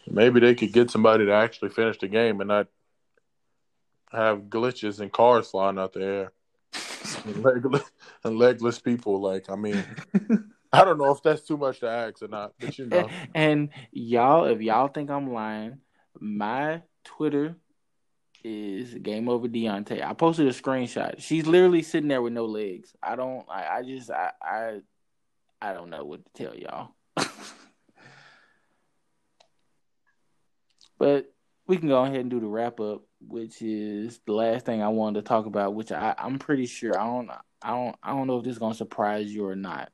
maybe 0.09 0.39
they 0.39 0.55
could 0.55 0.71
get 0.71 0.91
somebody 0.91 1.25
to 1.25 1.33
actually 1.33 1.69
finish 1.69 1.97
the 1.99 2.07
game 2.07 2.41
and 2.41 2.47
not 2.47 2.67
have 4.11 4.43
glitches 4.43 4.99
and 4.99 5.11
cars 5.11 5.49
flying 5.49 5.77
out 5.77 5.93
the 5.93 6.03
air 6.03 6.31
and 7.25 7.43
legless, 7.43 7.91
and 8.23 8.37
legless 8.37 8.79
people. 8.79 9.21
Like, 9.21 9.49
I 9.49 9.55
mean, 9.55 9.83
I 10.73 10.83
don't 10.83 10.97
know 10.97 11.11
if 11.11 11.23
that's 11.23 11.41
too 11.41 11.57
much 11.57 11.79
to 11.79 11.89
ask 11.89 12.21
or 12.21 12.27
not, 12.27 12.53
but 12.59 12.77
you 12.77 12.87
know, 12.87 13.09
And 13.33 13.69
y'all, 13.91 14.45
if 14.45 14.61
y'all 14.61 14.87
think 14.87 15.09
I'm 15.09 15.31
lying, 15.31 15.79
my 16.19 16.81
Twitter 17.03 17.55
is 18.43 18.93
Game 18.95 19.29
Over 19.29 19.47
Deontay. 19.47 20.03
I 20.03 20.13
posted 20.13 20.47
a 20.47 20.51
screenshot. 20.51 21.15
She's 21.19 21.45
literally 21.45 21.81
sitting 21.81 22.07
there 22.07 22.21
with 22.21 22.33
no 22.33 22.45
legs. 22.45 22.93
I 23.01 23.15
don't. 23.15 23.45
I, 23.49 23.77
I 23.77 23.83
just. 23.83 24.11
I, 24.11 24.31
I. 24.41 24.79
I 25.61 25.73
don't 25.73 25.89
know 25.89 26.05
what 26.05 26.21
to 26.25 26.31
tell 26.43 26.55
y'all. 26.55 26.95
but 30.97 31.31
we 31.67 31.77
can 31.77 31.89
go 31.89 32.03
ahead 32.03 32.19
and 32.19 32.29
do 32.29 32.39
the 32.39 32.47
wrap 32.47 32.79
up, 32.79 33.03
which 33.19 33.61
is 33.61 34.19
the 34.25 34.33
last 34.33 34.65
thing 34.65 34.81
I 34.81 34.87
wanted 34.87 35.21
to 35.21 35.27
talk 35.27 35.45
about. 35.45 35.75
Which 35.75 35.91
I, 35.91 36.15
I'm 36.17 36.39
pretty 36.39 36.65
sure 36.65 36.99
I 36.99 37.05
don't. 37.05 37.29
I 37.61 37.69
don't. 37.71 37.95
I 38.01 38.11
don't 38.11 38.27
know 38.27 38.37
if 38.37 38.43
this 38.43 38.53
is 38.53 38.59
gonna 38.59 38.73
surprise 38.73 39.33
you 39.33 39.45
or 39.45 39.55
not. 39.55 39.91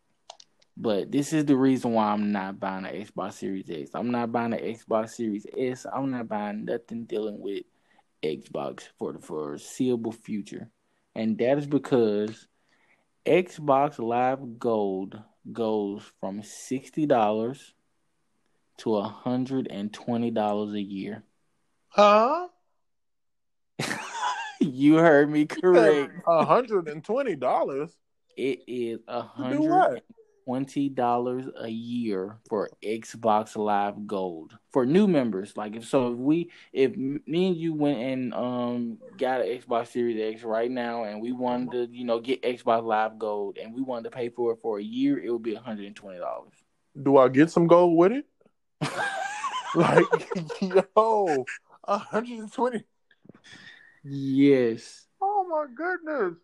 But 0.78 1.10
this 1.10 1.32
is 1.32 1.46
the 1.46 1.56
reason 1.56 1.93
why 1.93 2.12
I'm 2.12 2.34
not 2.34 2.60
buying 2.60 2.86
an 2.86 2.93
Xbox 2.93 3.34
Series 3.34 3.70
X. 3.70 3.91
I'm 3.93 4.12
not 4.12 4.32
buying 4.32 4.54
an 4.54 4.60
Xbox 4.60 5.12
Series 5.12 5.46
S. 5.58 5.86
I'm 5.91 6.12
not 6.12 6.28
buying 6.28 6.66
nothing 6.66 7.06
dealing 7.06 7.39
with 7.39 7.64
Xbox 8.26 8.88
for 8.98 9.14
the 9.14 9.20
foreseeable 9.20 10.12
future. 10.12 10.70
And 11.16 11.38
that 11.38 11.58
is 11.58 11.68
because 11.68 12.48
Xbox 13.26 14.00
Live 14.00 14.60
Gold 14.60 15.20
goes 15.52 16.04
from 16.20 16.42
$60 16.42 17.72
to 18.78 18.90
$120 18.90 20.74
a 20.74 20.82
year. 20.82 21.24
Huh? 21.90 22.48
you 24.60 24.96
heard 24.96 25.30
me 25.30 25.46
correct. 25.46 26.12
$120? 26.28 27.90
It 28.38 28.60
is 28.68 29.00
a 29.08 29.24
hundred 30.48 30.66
twenty 30.66 30.89
dollars 30.89 31.46
a 31.60 31.68
year 31.68 32.38
for 32.50 32.70
Xbox 32.84 33.56
Live 33.56 34.08
Gold 34.08 34.58
for 34.72 34.86
new 34.86 35.08
members. 35.08 35.56
Like 35.56 35.76
if 35.76 35.86
so, 35.86 36.14
if 36.14 36.18
we 36.18 36.52
if 36.74 36.96
me 36.96 37.48
and 37.48 37.56
you 37.56 37.74
went 37.74 38.00
and 38.00 38.34
um 38.34 38.98
got 39.18 39.41
an 39.41 39.48
Xbox 39.48 39.88
Series 39.88 40.36
X 40.36 40.43
right 40.43 40.70
now, 40.70 41.04
and 41.04 41.22
we 41.22 41.32
wanted 41.32 41.72
to 41.72 41.96
you 41.96 42.06
know 42.06 42.20
get 42.20 42.43
Xbox 42.43 42.84
Live 42.84 43.18
Gold, 43.18 43.58
and 43.58 43.74
we 43.74 43.82
wanted 43.82 44.04
to 44.06 44.16
pay 44.16 44.30
for 44.30 44.54
it 44.54 44.60
for 44.62 44.80
a 44.80 44.84
year, 44.84 45.20
it 45.20 45.32
would 45.32 45.43
be 45.43 45.54
one 45.54 45.64
hundred 45.64 45.88
and 45.88 45.96
twenty 45.96 46.20
dollars. 46.20 46.54
Do 47.02 47.18
I 47.18 47.30
get 47.30 47.50
some 47.50 47.68
gold 47.68 47.98
with 47.98 48.12
it? 48.12 48.26
like 49.76 50.06
yo, 50.62 51.46
one 51.84 52.00
hundred 52.00 52.39
and 52.39 52.52
twenty. 52.52 52.84
Yes. 54.04 55.08
Oh 55.22 55.46
my 55.50 55.66
goodness. 55.74 56.36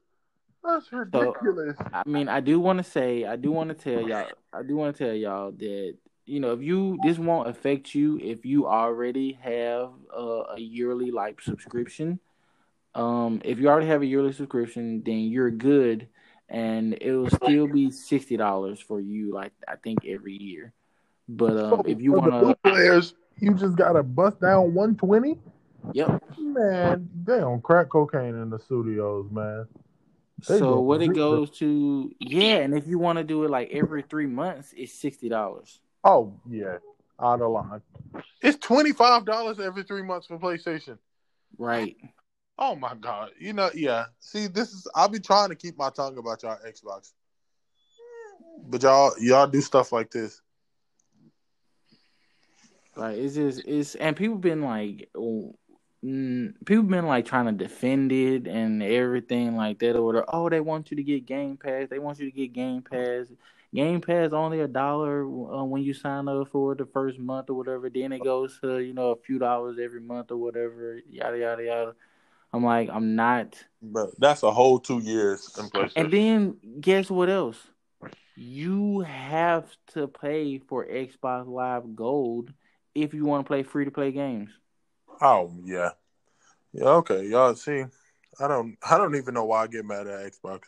That's 0.63 0.91
ridiculous. 0.91 1.77
So, 1.77 1.85
I 1.93 2.03
mean, 2.05 2.29
I 2.29 2.39
do 2.39 2.59
want 2.59 2.77
to 2.77 2.83
say, 2.83 3.25
I 3.25 3.35
do 3.35 3.51
want 3.51 3.69
to 3.69 3.75
tell 3.75 4.07
y'all, 4.07 4.27
I 4.53 4.63
do 4.63 4.75
want 4.75 4.95
to 4.95 5.05
tell 5.05 5.13
y'all 5.13 5.51
that 5.51 5.95
you 6.25 6.39
know, 6.39 6.53
if 6.53 6.61
you 6.61 6.97
this 7.03 7.17
won't 7.17 7.49
affect 7.49 7.93
you 7.93 8.17
if 8.21 8.45
you 8.45 8.67
already 8.67 9.33
have 9.41 9.89
a, 10.15 10.43
a 10.55 10.59
yearly 10.59 11.11
like 11.11 11.41
subscription. 11.41 12.19
Um, 12.93 13.41
if 13.43 13.59
you 13.59 13.67
already 13.69 13.87
have 13.87 14.01
a 14.01 14.05
yearly 14.05 14.33
subscription, 14.33 15.01
then 15.05 15.19
you're 15.19 15.51
good, 15.51 16.07
and 16.49 16.97
it 17.01 17.13
will 17.13 17.29
still 17.29 17.67
be 17.67 17.91
sixty 17.91 18.37
dollars 18.37 18.79
for 18.79 19.01
you. 19.01 19.33
Like 19.33 19.51
I 19.67 19.75
think 19.75 20.05
every 20.05 20.37
year. 20.37 20.73
But 21.27 21.57
um, 21.57 21.69
so 21.69 21.83
if 21.85 22.01
you 22.01 22.13
want 22.13 22.31
to 22.31 22.69
players, 22.69 23.13
you 23.39 23.53
just 23.53 23.75
gotta 23.75 24.03
bust 24.03 24.39
down 24.39 24.73
one 24.73 24.95
twenty. 24.95 25.37
Yep. 25.93 26.23
Man, 26.37 27.09
they 27.25 27.41
on 27.41 27.59
crack 27.61 27.89
cocaine 27.89 28.35
in 28.35 28.49
the 28.49 28.59
studios, 28.59 29.29
man. 29.31 29.67
So 30.41 30.79
what 30.79 31.01
it 31.01 31.09
goes 31.09 31.51
to, 31.59 32.11
yeah, 32.19 32.57
and 32.57 32.75
if 32.75 32.87
you 32.87 32.97
want 32.97 33.17
to 33.17 33.23
do 33.23 33.43
it 33.43 33.51
like 33.51 33.69
every 33.71 34.01
three 34.01 34.25
months, 34.25 34.73
it's 34.75 34.93
sixty 34.93 35.29
dollars. 35.29 35.79
Oh 36.03 36.33
yeah, 36.49 36.77
out 37.21 37.41
of 37.41 37.51
line. 37.51 37.81
It's 38.41 38.57
twenty 38.57 38.91
five 38.91 39.25
dollars 39.25 39.59
every 39.59 39.83
three 39.83 40.03
months 40.03 40.27
for 40.27 40.39
PlayStation. 40.39 40.97
Right. 41.57 41.95
Oh 42.57 42.75
my 42.75 42.95
god. 42.95 43.31
You 43.39 43.53
know, 43.53 43.69
yeah. 43.73 44.05
See, 44.19 44.47
this 44.47 44.71
is 44.71 44.87
I'll 44.95 45.09
be 45.09 45.19
trying 45.19 45.49
to 45.49 45.55
keep 45.55 45.77
my 45.77 45.89
tongue 45.89 46.17
about 46.17 46.43
y'all 46.43 46.57
Xbox. 46.67 47.11
But 48.63 48.83
y'all 48.83 49.13
y'all 49.19 49.47
do 49.47 49.61
stuff 49.61 49.91
like 49.91 50.11
this. 50.11 50.41
Like 52.95 53.17
it's 53.17 53.35
just 53.35 53.65
it's 53.65 53.95
and 53.95 54.15
people 54.15 54.37
been 54.37 54.61
like 54.61 55.09
mm, 55.15 55.53
people 56.01 56.83
been 56.83 57.05
like 57.05 57.25
trying 57.25 57.45
to 57.45 57.51
defend 57.51 58.11
it 58.11 58.47
and 58.47 58.81
everything 58.81 59.55
like 59.55 59.79
that 59.79 59.95
or 59.95 60.03
whatever. 60.03 60.25
Oh, 60.29 60.49
they 60.49 60.59
want 60.59 60.89
you 60.89 60.97
to 60.97 61.03
get 61.03 61.25
Game 61.25 61.57
Pass. 61.57 61.89
They 61.89 61.99
want 61.99 62.19
you 62.19 62.25
to 62.25 62.35
get 62.35 62.53
Game 62.53 62.81
Pass. 62.81 63.27
Game 63.73 64.01
Pass 64.01 64.33
only 64.33 64.61
a 64.61 64.67
dollar 64.67 65.23
uh, 65.23 65.63
when 65.63 65.83
you 65.83 65.93
sign 65.93 66.27
up 66.27 66.47
for 66.49 66.75
the 66.75 66.85
first 66.85 67.19
month 67.19 67.49
or 67.49 67.53
whatever. 67.53 67.89
Then 67.89 68.11
it 68.11 68.23
goes 68.23 68.59
to 68.61 68.79
you 68.79 68.93
know 68.93 69.11
a 69.11 69.15
few 69.15 69.37
dollars 69.37 69.77
every 69.81 70.01
month 70.01 70.31
or 70.31 70.37
whatever. 70.37 70.99
Yada 71.09 71.37
yada 71.37 71.63
yada. 71.63 71.95
I'm 72.51 72.65
like 72.65 72.89
I'm 72.91 73.15
not. 73.15 73.63
But 73.81 74.19
that's 74.19 74.43
a 74.43 74.51
whole 74.51 74.79
two 74.79 74.99
years. 74.99 75.57
And 75.95 76.11
then 76.11 76.57
guess 76.81 77.09
what 77.09 77.29
else? 77.29 77.57
You 78.35 79.01
have 79.01 79.69
to 79.93 80.07
pay 80.07 80.57
for 80.57 80.85
Xbox 80.85 81.47
Live 81.47 81.95
Gold 81.95 82.51
if 82.95 83.13
you 83.13 83.25
want 83.25 83.45
to 83.45 83.47
play 83.47 83.63
free 83.63 83.85
to 83.85 83.91
play 83.91 84.11
games. 84.11 84.49
Oh 85.21 85.53
yeah, 85.63 85.91
yeah. 86.73 86.85
Okay, 86.85 87.27
y'all 87.27 87.55
see. 87.55 87.85
I 88.39 88.47
don't. 88.47 88.77
I 88.87 88.97
don't 88.97 89.15
even 89.15 89.33
know 89.33 89.45
why 89.45 89.63
I 89.63 89.67
get 89.67 89.85
mad 89.85 90.07
at 90.07 90.31
Xbox. 90.31 90.61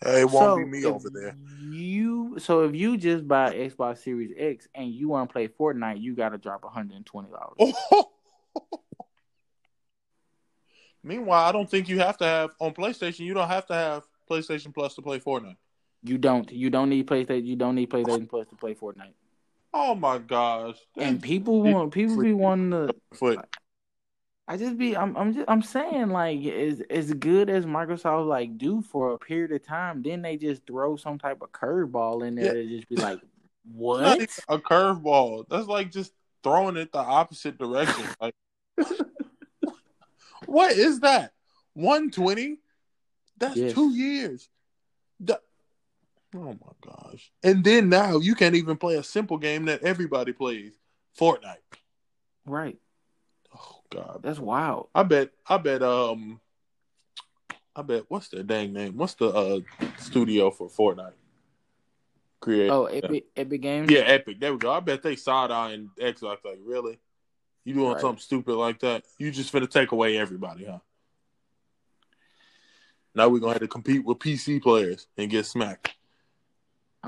It 0.00 0.30
won't 0.30 0.32
so 0.32 0.56
be 0.56 0.64
me 0.64 0.84
over 0.84 1.10
there. 1.10 1.36
You 1.60 2.36
so 2.38 2.62
if 2.64 2.74
you 2.74 2.96
just 2.96 3.26
buy 3.26 3.52
Xbox 3.52 3.98
Series 3.98 4.32
X 4.36 4.68
and 4.74 4.90
you 4.90 5.08
want 5.08 5.28
to 5.28 5.32
play 5.32 5.48
Fortnite, 5.48 6.00
you 6.00 6.14
got 6.14 6.30
to 6.30 6.38
drop 6.38 6.62
one 6.62 6.72
hundred 6.72 6.96
and 6.96 7.04
twenty 7.04 7.28
dollars. 7.30 7.74
Meanwhile, 11.02 11.44
I 11.44 11.52
don't 11.52 11.70
think 11.70 11.88
you 11.88 11.98
have 11.98 12.16
to 12.18 12.24
have 12.24 12.50
on 12.60 12.74
PlayStation. 12.74 13.20
You 13.20 13.34
don't 13.34 13.48
have 13.48 13.66
to 13.66 13.74
have 13.74 14.04
PlayStation 14.30 14.72
Plus 14.72 14.94
to 14.94 15.02
play 15.02 15.18
Fortnite. 15.18 15.56
You 16.02 16.18
don't. 16.18 16.50
You 16.52 16.70
don't 16.70 16.90
need 16.90 17.06
PlayStation. 17.06 17.46
You 17.46 17.56
don't 17.56 17.74
need 17.74 17.90
PlayStation 17.90 18.28
Plus 18.28 18.46
to 18.48 18.56
play 18.56 18.74
Fortnite. 18.74 19.14
Oh 19.74 19.94
my 19.94 20.18
gosh! 20.18 20.76
And 20.96 21.20
people 21.22 21.62
want 21.62 21.92
people 21.92 22.18
be 22.22 22.32
wanting 22.32 22.70
to. 22.70 22.94
Foot. 23.14 23.40
I 24.50 24.56
just 24.56 24.78
be 24.78 24.96
I'm 24.96 25.14
I'm 25.14 25.34
just 25.34 25.44
I'm 25.46 25.60
saying 25.60 26.08
like 26.08 26.42
as 26.46 26.80
as 26.88 27.12
good 27.12 27.50
as 27.50 27.66
Microsoft 27.66 28.26
like 28.26 28.56
do 28.56 28.80
for 28.80 29.12
a 29.12 29.18
period 29.18 29.52
of 29.52 29.62
time, 29.62 30.02
then 30.02 30.22
they 30.22 30.38
just 30.38 30.66
throw 30.66 30.96
some 30.96 31.18
type 31.18 31.42
of 31.42 31.52
curveball 31.52 32.26
in 32.26 32.34
there 32.34 32.56
yeah. 32.56 32.62
to 32.62 32.66
just 32.66 32.88
be 32.88 32.96
like, 32.96 33.20
what? 33.70 34.22
A 34.48 34.58
curveball. 34.58 35.44
That's 35.50 35.66
like 35.66 35.92
just 35.92 36.14
throwing 36.42 36.78
it 36.78 36.92
the 36.92 36.98
opposite 36.98 37.58
direction. 37.58 38.04
Like, 38.20 38.34
what 40.46 40.72
is 40.72 41.00
that? 41.00 41.32
One 41.74 42.10
twenty? 42.10 42.58
That's 43.36 43.56
yes. 43.56 43.74
two 43.74 43.92
years. 43.92 44.48
The, 45.20 45.40
oh 46.34 46.54
my 46.54 46.72
gosh! 46.80 47.30
And 47.42 47.64
then 47.64 47.88
now 47.88 48.18
you 48.18 48.34
can't 48.34 48.54
even 48.54 48.76
play 48.76 48.94
a 48.94 49.02
simple 49.02 49.36
game 49.36 49.64
that 49.66 49.82
everybody 49.82 50.32
plays, 50.32 50.72
Fortnite. 51.18 51.56
Right. 52.46 52.78
God, 53.90 54.20
that's 54.22 54.38
wild. 54.38 54.88
I 54.94 55.02
bet. 55.02 55.30
I 55.46 55.56
bet. 55.56 55.82
Um, 55.82 56.40
I 57.74 57.82
bet. 57.82 58.04
What's 58.08 58.28
the 58.28 58.42
dang 58.42 58.72
name? 58.72 58.96
What's 58.96 59.14
the 59.14 59.28
uh 59.28 59.60
studio 59.98 60.50
for 60.50 60.68
Fortnite? 60.68 61.12
Create. 62.40 62.70
Oh, 62.70 62.84
Epic. 62.86 63.24
Uh, 63.36 63.40
Epic 63.40 63.60
Games. 63.60 63.90
Yeah, 63.90 64.00
Epic. 64.00 64.38
There 64.40 64.52
we 64.52 64.58
go. 64.58 64.70
I 64.70 64.80
bet 64.80 65.02
they 65.02 65.16
side 65.16 65.50
eyeing 65.50 65.90
Xbox. 65.98 66.44
Like, 66.44 66.58
really? 66.62 66.98
You 67.64 67.74
doing 67.74 67.92
right. 67.92 68.00
something 68.00 68.20
stupid 68.20 68.54
like 68.54 68.78
that? 68.80 69.04
You 69.18 69.30
just 69.30 69.52
finna 69.52 69.68
take 69.68 69.92
away 69.92 70.16
everybody, 70.16 70.64
huh? 70.64 70.78
Now 73.14 73.28
we're 73.28 73.40
gonna 73.40 73.52
have 73.52 73.62
to 73.62 73.68
compete 73.68 74.04
with 74.04 74.18
PC 74.18 74.62
players 74.62 75.06
and 75.16 75.30
get 75.30 75.44
smacked. 75.44 75.94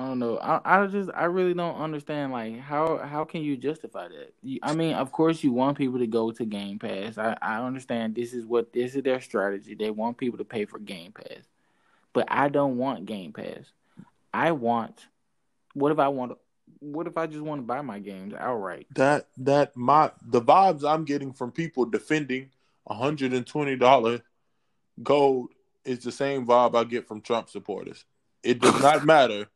I 0.01 0.07
don't 0.07 0.19
know. 0.19 0.39
I, 0.39 0.61
I 0.65 0.87
just 0.87 1.11
I 1.15 1.25
really 1.27 1.53
don't 1.53 1.77
understand 1.77 2.33
like 2.33 2.59
how 2.59 2.97
how 2.97 3.25
can 3.25 3.43
you 3.43 3.59
justify 3.59 4.09
that? 4.09 4.33
You, 4.43 4.59
I 4.63 4.73
mean, 4.73 4.95
of 4.95 5.13
course 5.13 5.45
you 5.45 5.53
want 5.53 5.77
people 5.77 5.99
to 5.99 6.07
go 6.07 6.31
to 6.31 6.45
Game 6.47 6.79
Pass. 6.79 7.19
I 7.19 7.37
I 7.43 7.63
understand 7.63 8.15
this 8.15 8.33
is 8.33 8.47
what 8.47 8.73
this 8.73 8.95
is 8.95 9.03
their 9.03 9.21
strategy. 9.21 9.75
They 9.75 9.91
want 9.91 10.17
people 10.17 10.39
to 10.39 10.45
pay 10.45 10.65
for 10.65 10.79
Game 10.79 11.13
Pass. 11.13 11.43
But 12.15 12.29
I 12.29 12.49
don't 12.49 12.79
want 12.79 13.05
Game 13.05 13.35
Pass. 13.35 13.73
I 14.33 14.53
want 14.53 15.07
what 15.75 15.93
if 15.93 15.99
I 15.99 16.09
want 16.09 16.39
what 16.79 17.07
if 17.07 17.19
I 17.19 17.27
just 17.27 17.43
want 17.43 17.61
to 17.61 17.67
buy 17.67 17.83
my 17.83 17.99
games 17.99 18.33
outright? 18.33 18.87
That 18.95 19.29
that 19.37 19.77
my 19.77 20.13
the 20.25 20.41
vibes 20.41 20.83
I'm 20.83 21.05
getting 21.05 21.35
from 21.35 21.53
people 21.53 21.85
defending 21.85 22.49
$120 22.89 24.23
gold 25.03 25.51
is 25.85 25.99
the 25.99 26.13
same 26.13 26.47
vibe 26.47 26.75
I 26.75 26.85
get 26.85 27.07
from 27.07 27.21
Trump 27.21 27.51
supporters. 27.51 28.07
It 28.43 28.61
does 28.61 28.81
not 28.81 29.05
matter 29.05 29.49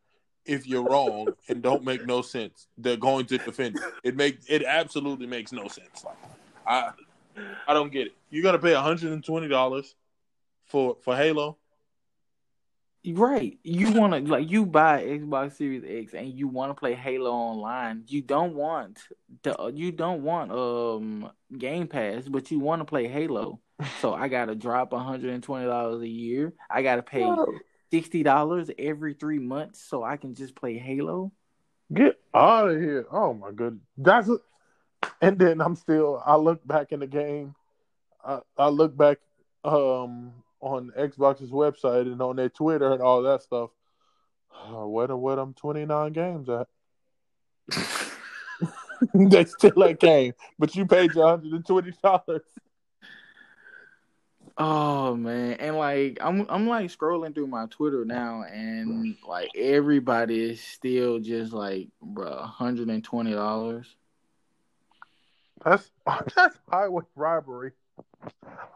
if 0.45 0.67
you're 0.67 0.83
wrong 0.83 1.27
and 1.49 1.61
don't 1.61 1.83
make 1.83 2.05
no 2.05 2.21
sense. 2.21 2.67
They're 2.77 2.97
going 2.97 3.25
to 3.27 3.37
defend 3.37 3.77
it. 3.77 3.83
It 4.03 4.15
make 4.15 4.39
it 4.47 4.63
absolutely 4.63 5.27
makes 5.27 5.51
no 5.51 5.67
sense. 5.67 6.03
Like 6.03 6.17
I 6.67 6.91
I 7.67 7.73
don't 7.73 7.91
get 7.91 8.07
it. 8.07 8.13
You 8.29 8.41
got 8.41 8.53
to 8.53 8.59
pay 8.59 8.73
$120 8.73 9.93
for 10.65 10.97
for 11.01 11.15
Halo. 11.15 11.57
Right. 13.07 13.59
You 13.63 13.91
want 13.91 14.13
to 14.13 14.31
like 14.31 14.49
you 14.49 14.65
buy 14.65 15.03
Xbox 15.03 15.53
Series 15.53 15.83
X 15.87 16.13
and 16.13 16.27
you 16.27 16.47
want 16.47 16.71
to 16.71 16.73
play 16.73 16.95
Halo 16.95 17.31
online. 17.31 18.03
You 18.07 18.21
don't 18.21 18.55
want 18.55 18.99
the 19.43 19.71
you 19.73 19.91
don't 19.91 20.23
want 20.23 20.51
um 20.51 21.29
Game 21.55 21.87
Pass, 21.87 22.27
but 22.27 22.49
you 22.49 22.59
want 22.59 22.81
to 22.81 22.85
play 22.85 23.07
Halo. 23.07 23.59
So 23.99 24.13
I 24.13 24.29
gotta 24.29 24.55
drop 24.55 24.91
$120 24.91 26.01
a 26.01 26.07
year. 26.07 26.53
I 26.69 26.81
gotta 26.81 27.03
pay 27.03 27.29
$60 27.95 28.73
every 28.77 29.13
three 29.13 29.39
months 29.39 29.81
so 29.81 30.03
I 30.03 30.17
can 30.17 30.35
just 30.35 30.55
play 30.55 30.77
Halo. 30.77 31.31
Get 31.93 32.19
out 32.33 32.69
of 32.69 32.79
here. 32.79 33.05
Oh 33.11 33.33
my 33.33 33.51
goodness. 33.51 33.83
That's 33.97 34.29
a, 34.29 34.37
and 35.21 35.37
then 35.37 35.61
I'm 35.61 35.75
still 35.75 36.21
I 36.25 36.35
look 36.35 36.65
back 36.65 36.91
in 36.91 36.99
the 36.99 37.07
game. 37.07 37.55
I, 38.23 38.39
I 38.57 38.69
look 38.69 38.97
back 38.97 39.19
um 39.63 40.33
on 40.61 40.91
Xbox's 40.97 41.51
website 41.51 42.01
and 42.01 42.21
on 42.21 42.37
their 42.37 42.49
Twitter 42.49 42.91
and 42.91 43.01
all 43.01 43.21
that 43.23 43.43
stuff. 43.43 43.69
Uh, 44.51 44.87
where 44.87 45.07
the 45.07 45.15
where 45.15 45.35
them 45.35 45.53
29 45.53 46.13
games 46.13 46.49
at? 46.49 46.67
they 49.13 49.45
still 49.45 49.83
ain't 49.83 49.99
came, 49.99 50.33
but 50.57 50.75
you 50.75 50.85
paid 50.85 51.15
and 51.15 51.65
twenty 51.65 51.93
dollars. 52.03 52.41
Oh 54.57 55.15
man, 55.15 55.53
and 55.59 55.77
like 55.77 56.17
I'm 56.21 56.45
I'm 56.47 56.65
like 56.65 56.89
scrolling 56.89 57.35
through 57.35 57.47
my 57.47 57.65
Twitter 57.65 58.05
now, 58.05 58.43
and 58.43 59.17
like 59.27 59.49
everybody 59.53 60.51
is 60.51 60.61
still 60.61 61.19
just 61.19 61.51
like, 61.51 61.89
bro, 62.01 62.37
hundred 62.37 62.87
and 62.87 63.03
twenty 63.03 63.33
dollars. 63.33 63.93
That's 65.65 65.91
that's 66.35 66.57
highway 66.71 67.03
robbery. 67.15 67.71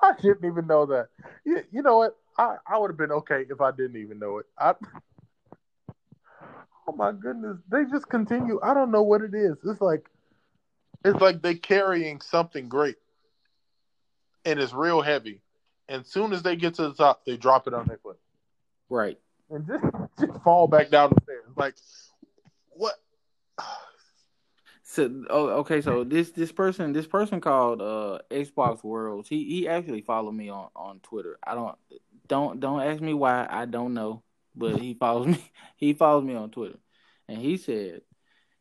I 0.02 0.14
didn't 0.22 0.46
even 0.46 0.68
know 0.68 0.86
that. 0.88 1.08
You, 1.46 1.64
you 1.72 1.82
know 1.82 1.98
what? 1.98 2.18
I, 2.38 2.58
I 2.68 2.78
would 2.78 2.90
have 2.90 2.98
been 2.98 3.12
okay 3.12 3.46
if 3.50 3.62
I 3.62 3.72
didn't 3.72 4.02
even 4.02 4.20
know 4.20 4.40
it. 4.40 4.48
I, 4.58 4.74
oh 6.88 6.96
my 6.96 7.14
goodness, 7.14 7.58
they 7.72 7.86
just 7.86 8.10
continue. 8.10 8.60
I 8.62 8.74
don't 8.74 8.92
know 8.92 9.04
what 9.04 9.22
it 9.22 9.34
is. 9.34 9.56
It's 9.66 9.80
like 9.80 10.10
it's 11.06 11.22
like 11.22 11.42
they 11.42 11.56
carrying 11.56 12.20
something 12.20 12.68
great, 12.68 12.98
and 14.44 14.60
it's 14.60 14.74
real 14.74 15.00
heavy. 15.02 15.42
And 15.90 16.06
soon 16.06 16.32
as 16.32 16.44
they 16.44 16.56
get 16.56 16.76
to 16.76 16.84
the 16.84 16.94
top, 16.94 17.26
they 17.26 17.36
drop 17.36 17.68
it 17.68 17.74
on 17.74 17.88
their 17.88 17.98
foot. 17.98 18.20
Right. 18.90 19.20
And 19.50 19.68
just 19.68 19.84
just 20.20 20.44
fall 20.44 20.68
back 20.68 20.92
down 20.92 21.10
the 21.10 21.22
stairs. 21.24 21.52
Like 21.58 21.76
what? 22.70 22.94
So 24.84 25.24
oh, 25.30 25.48
okay, 25.60 25.82
so 25.82 26.04
this 26.04 26.32
this 26.32 26.52
person 26.52 26.94
this 26.94 27.06
person 27.06 27.42
called 27.42 27.80
uh 27.80 28.20
Xbox 28.32 28.84
Worlds. 28.84 29.30
He 29.30 29.44
he 29.46 29.68
actually 29.68 30.02
followed 30.02 30.32
me 30.32 30.50
on 30.50 30.70
on 30.76 31.00
Twitter. 31.02 31.38
I 31.46 31.54
don't 31.54 31.76
don't 32.28 32.60
don't 32.60 32.82
ask 32.82 33.00
me 33.00 33.14
why. 33.14 33.46
I 33.48 33.66
don't 33.66 33.94
know, 33.94 34.24
but 34.56 34.80
he 34.80 34.96
follows 34.96 35.28
me. 35.28 35.52
He 35.78 35.94
follows 35.94 36.26
me 36.26 36.36
on 36.36 36.50
Twitter, 36.50 36.80
and 37.28 37.38
he 37.38 37.58
said, 37.58 38.02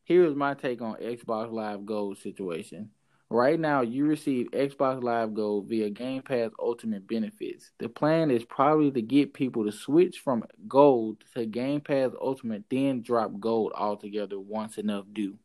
"Here's 0.05 0.37
my 0.37 0.55
take 0.55 0.83
on 0.83 0.97
Xbox 0.97 1.51
Live 1.51 1.85
Gold 1.85 2.19
situation. 2.19 2.91
Right 3.31 3.61
now, 3.61 3.83
you 3.83 4.07
receive 4.07 4.51
Xbox 4.53 5.03
Live 5.03 5.35
Gold 5.35 5.69
via 5.69 5.91
Game 5.91 6.23
Pass 6.23 6.51
Ultimate 6.59 7.07
benefits. 7.07 7.73
The 7.79 7.89
plan 7.89 8.31
is 8.31 8.43
probably 8.43 8.91
to 8.93 9.03
get 9.03 9.35
people 9.35 9.67
to 9.67 9.73
switch 9.73 10.21
from 10.21 10.45
Gold 10.67 11.19
to 11.35 11.45
Game 11.45 11.83
Pass 11.83 12.13
Ultimate, 12.19 12.65
then 12.71 13.03
drop 13.03 13.39
Gold 13.39 13.73
altogether 13.75 14.41
once 14.41 14.79
enough 14.79 15.05
due." 15.13 15.39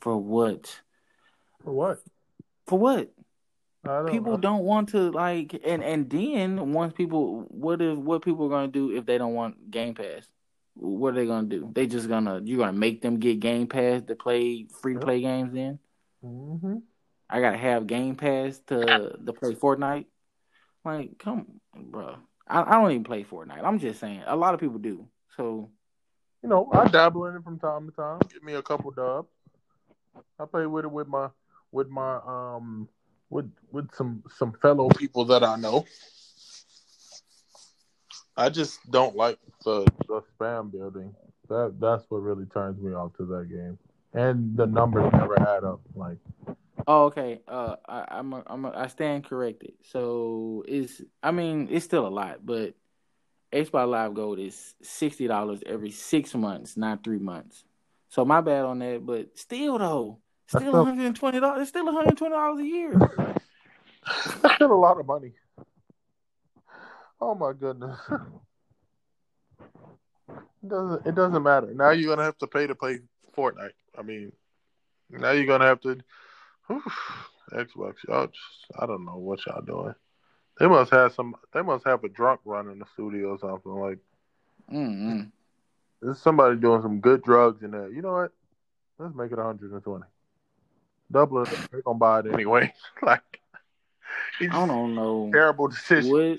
For 0.00 0.16
what? 0.16 0.80
For 1.64 1.72
what? 1.72 1.98
For 2.66 2.78
what? 2.78 3.10
Don't 3.84 4.10
people 4.10 4.32
know. 4.32 4.38
don't 4.38 4.64
want 4.64 4.90
to 4.90 5.10
like 5.10 5.60
and 5.64 5.82
and 5.82 6.10
then 6.10 6.72
once 6.72 6.92
people 6.92 7.46
what 7.48 7.80
if 7.80 7.96
what 7.96 8.24
people 8.24 8.46
are 8.46 8.50
gonna 8.50 8.68
do 8.68 8.96
if 8.96 9.06
they 9.06 9.18
don't 9.18 9.34
want 9.34 9.70
Game 9.70 9.94
Pass? 9.94 10.28
What 10.74 11.14
are 11.14 11.16
they 11.16 11.26
gonna 11.26 11.46
do? 11.48 11.70
They 11.72 11.86
just 11.86 12.08
gonna 12.08 12.40
you're 12.44 12.58
gonna 12.58 12.72
make 12.72 13.00
them 13.02 13.18
get 13.18 13.40
Game 13.40 13.66
Pass 13.66 14.02
to 14.02 14.14
play 14.14 14.66
free 14.80 14.94
to 14.94 15.00
play 15.00 15.20
games 15.20 15.52
then? 15.52 15.78
Mm-hmm. 16.24 16.78
I 17.28 17.40
gotta 17.40 17.56
have 17.56 17.86
Game 17.86 18.16
Pass 18.16 18.58
to 18.68 19.16
to 19.24 19.32
play 19.32 19.54
Fortnite. 19.54 20.06
Like, 20.84 21.18
come, 21.18 21.60
bro. 21.74 22.16
I, 22.46 22.62
I 22.62 22.72
don't 22.80 22.90
even 22.92 23.04
play 23.04 23.24
Fortnite. 23.24 23.64
I'm 23.64 23.78
just 23.80 23.98
saying, 23.98 24.22
a 24.26 24.36
lot 24.36 24.54
of 24.54 24.60
people 24.60 24.78
do. 24.78 25.08
So, 25.36 25.70
You 26.42 26.48
know, 26.48 26.70
I 26.72 26.86
dabble 26.86 27.26
in 27.26 27.36
it 27.36 27.42
from 27.42 27.58
time 27.58 27.86
to 27.90 27.92
time. 27.96 28.20
Give 28.32 28.42
me 28.44 28.54
a 28.54 28.62
couple 28.62 28.90
dubs. 28.92 29.28
I 30.38 30.44
play 30.44 30.66
with 30.66 30.84
it 30.84 30.90
with 30.90 31.08
my 31.08 31.28
with 31.72 31.88
my 31.88 32.20
um 32.24 32.88
with 33.30 33.50
with 33.72 33.92
some 33.94 34.22
some 34.36 34.52
fellow 34.62 34.88
people 34.90 35.24
that 35.26 35.42
I 35.42 35.56
know. 35.56 35.84
I 38.36 38.48
just 38.50 38.78
don't 38.90 39.16
like 39.16 39.38
the 39.64 39.84
the 40.06 40.22
spam 40.38 40.70
building. 40.70 41.14
That 41.48 41.76
that's 41.80 42.04
what 42.08 42.18
really 42.18 42.46
turns 42.46 42.80
me 42.80 42.92
off 42.92 43.16
to 43.16 43.26
that 43.26 43.48
game. 43.50 43.78
And 44.14 44.56
the 44.56 44.66
numbers 44.66 45.10
never 45.12 45.40
add 45.40 45.64
up. 45.64 45.80
Like 45.94 46.18
oh, 46.86 47.04
okay. 47.06 47.40
Uh, 47.46 47.76
I, 47.88 48.04
I'm 48.10 48.32
a, 48.32 48.42
I'm 48.46 48.64
a, 48.64 48.70
I 48.70 48.86
stand 48.88 49.24
corrected. 49.24 49.74
So 49.90 50.64
it's 50.66 51.02
I 51.22 51.30
mean 51.30 51.68
it's 51.70 51.84
still 51.84 52.06
a 52.06 52.08
lot, 52.08 52.44
but 52.44 52.74
Xbox 53.52 53.88
Live 53.88 54.14
Gold 54.14 54.38
is 54.38 54.74
sixty 54.82 55.26
dollars 55.26 55.60
every 55.66 55.90
six 55.90 56.34
months, 56.34 56.76
not 56.76 57.04
three 57.04 57.18
months. 57.18 57.64
So 58.08 58.24
my 58.24 58.40
bad 58.40 58.64
on 58.64 58.78
that, 58.80 59.04
but 59.04 59.38
still 59.38 59.78
though, 59.78 60.18
still 60.46 60.72
one 60.72 60.86
hundred 60.86 61.06
and 61.06 61.16
twenty 61.16 61.40
dollars. 61.40 61.62
It's 61.62 61.70
still 61.70 61.84
one 61.84 61.94
hundred 61.94 62.10
and 62.10 62.18
twenty 62.18 62.34
dollars 62.34 62.60
a 62.60 62.66
year. 62.66 62.92
that's 64.42 64.54
still 64.54 64.72
a 64.72 64.74
lot 64.74 64.98
of 64.98 65.06
money. 65.06 65.32
Oh 67.20 67.34
my 67.34 67.52
goodness. 67.52 67.98
It 70.28 70.68
doesn't 70.68 71.06
it 71.06 71.14
doesn't 71.14 71.42
matter. 71.42 71.72
Now 71.72 71.90
you're 71.90 72.14
gonna 72.14 72.24
have 72.24 72.38
to 72.38 72.46
pay 72.46 72.66
to 72.66 72.74
play 72.74 73.00
Fortnite. 73.36 73.70
I 73.96 74.02
mean 74.02 74.32
now 75.10 75.30
you're 75.30 75.46
gonna 75.46 75.66
have 75.66 75.80
to 75.82 75.98
whew, 76.66 76.82
Xbox, 77.52 77.94
y'all 78.08 78.26
just 78.26 78.78
I 78.78 78.86
don't 78.86 79.04
know 79.04 79.16
what 79.16 79.44
y'all 79.46 79.62
doing. 79.62 79.94
They 80.58 80.66
must 80.66 80.90
have 80.92 81.12
some 81.12 81.34
they 81.52 81.62
must 81.62 81.86
have 81.86 82.02
a 82.04 82.08
drunk 82.08 82.40
run 82.44 82.70
in 82.70 82.78
the 82.78 82.86
studio 82.94 83.30
or 83.34 83.38
something. 83.38 83.72
Like 83.72 83.98
Mm-mm. 84.72 85.30
there's 86.02 86.18
somebody 86.20 86.56
doing 86.56 86.82
some 86.82 87.00
good 87.00 87.22
drugs 87.22 87.62
in 87.62 87.70
there. 87.70 87.90
You 87.90 88.02
know 88.02 88.12
what? 88.12 88.32
Let's 88.98 89.14
make 89.14 89.30
it 89.30 89.36
120. 89.36 90.04
Double 91.12 91.42
it. 91.42 91.48
They're 91.70 91.82
gonna 91.82 91.98
buy 91.98 92.20
it 92.20 92.26
anyway. 92.32 92.72
like 93.02 93.40
it's 94.40 94.52
I 94.54 94.66
don't 94.66 94.94
know 94.94 95.30
terrible 95.32 95.68
decision. 95.68 96.10
what. 96.10 96.38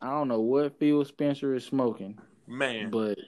I 0.00 0.10
don't 0.10 0.28
know 0.28 0.40
what 0.40 0.78
Phil 0.78 1.04
Spencer 1.06 1.54
is 1.54 1.64
smoking, 1.64 2.18
Man. 2.46 2.90
but 2.90 3.18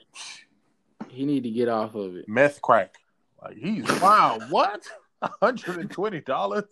he 1.07 1.25
need 1.25 1.43
to 1.43 1.49
get 1.49 1.67
off 1.67 1.95
of 1.95 2.15
it. 2.15 2.29
meth 2.29 2.61
crack. 2.61 2.95
Like 3.41 3.57
he's 3.57 3.85
wow, 4.01 4.37
what? 4.49 4.83
Hundred 5.21 5.77
and 5.77 5.91
twenty 5.91 6.21
dollars. 6.21 6.65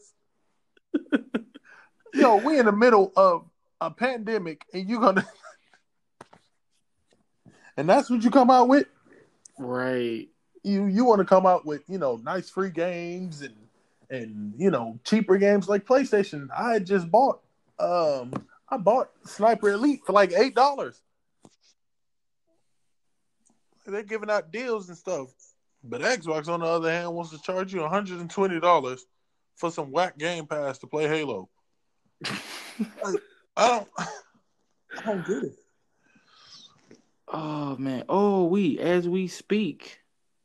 Yo, 2.14 2.38
we 2.38 2.60
in 2.60 2.66
the 2.66 2.72
middle 2.72 3.12
of 3.16 3.46
a 3.82 3.92
pandemic, 3.92 4.64
and 4.74 4.90
you 4.90 5.00
gonna, 5.00 5.26
and 7.78 7.88
that's 7.88 8.10
what 8.10 8.24
you 8.24 8.32
come 8.32 8.50
out 8.50 8.68
with. 8.68 8.88
Right. 9.58 10.28
You 10.64 10.86
you 10.86 11.06
want 11.06 11.20
to 11.20 11.26
come 11.26 11.46
out 11.46 11.66
with 11.66 11.84
you 11.88 11.98
know 11.98 12.18
nice 12.18 12.50
free 12.50 12.70
games 12.70 13.42
and 13.42 13.56
and 14.10 14.54
you 14.58 14.72
know 14.72 15.00
cheaper 15.04 15.38
games 15.38 15.68
like 15.68 15.86
PlayStation. 15.86 16.48
I 16.56 16.74
had 16.74 16.86
just 16.86 17.10
bought 17.10 17.42
um 17.80 18.34
I 18.70 18.78
bought 18.78 19.12
Sniper 19.26 19.70
Elite 19.70 20.02
for 20.06 20.14
like 20.14 20.34
eight 20.34 20.56
dollars. 20.56 21.02
They're 23.86 24.04
giving 24.04 24.30
out 24.30 24.52
deals 24.52 24.90
and 24.90 24.98
stuff. 24.98 25.30
But 25.90 26.02
Xbox, 26.02 26.48
on 26.48 26.60
the 26.60 26.66
other 26.66 26.92
hand, 26.92 27.14
wants 27.14 27.32
to 27.32 27.42
charge 27.42 27.74
you 27.74 27.80
$120 27.80 29.00
for 29.56 29.72
some 29.72 29.92
whack 29.92 30.18
game 30.18 30.46
pass 30.46 30.78
to 30.80 30.88
play 30.88 31.08
Halo. 31.08 31.50
Like, 33.04 33.22
I 33.56 33.68
don't 33.68 33.90
I 34.98 35.02
don't 35.06 35.26
get 35.26 35.44
it. 35.44 35.56
Oh 37.28 37.76
man. 37.78 38.04
Oh, 38.08 38.46
we 38.46 38.80
as 38.80 39.08
we 39.08 39.28
speak, 39.28 40.00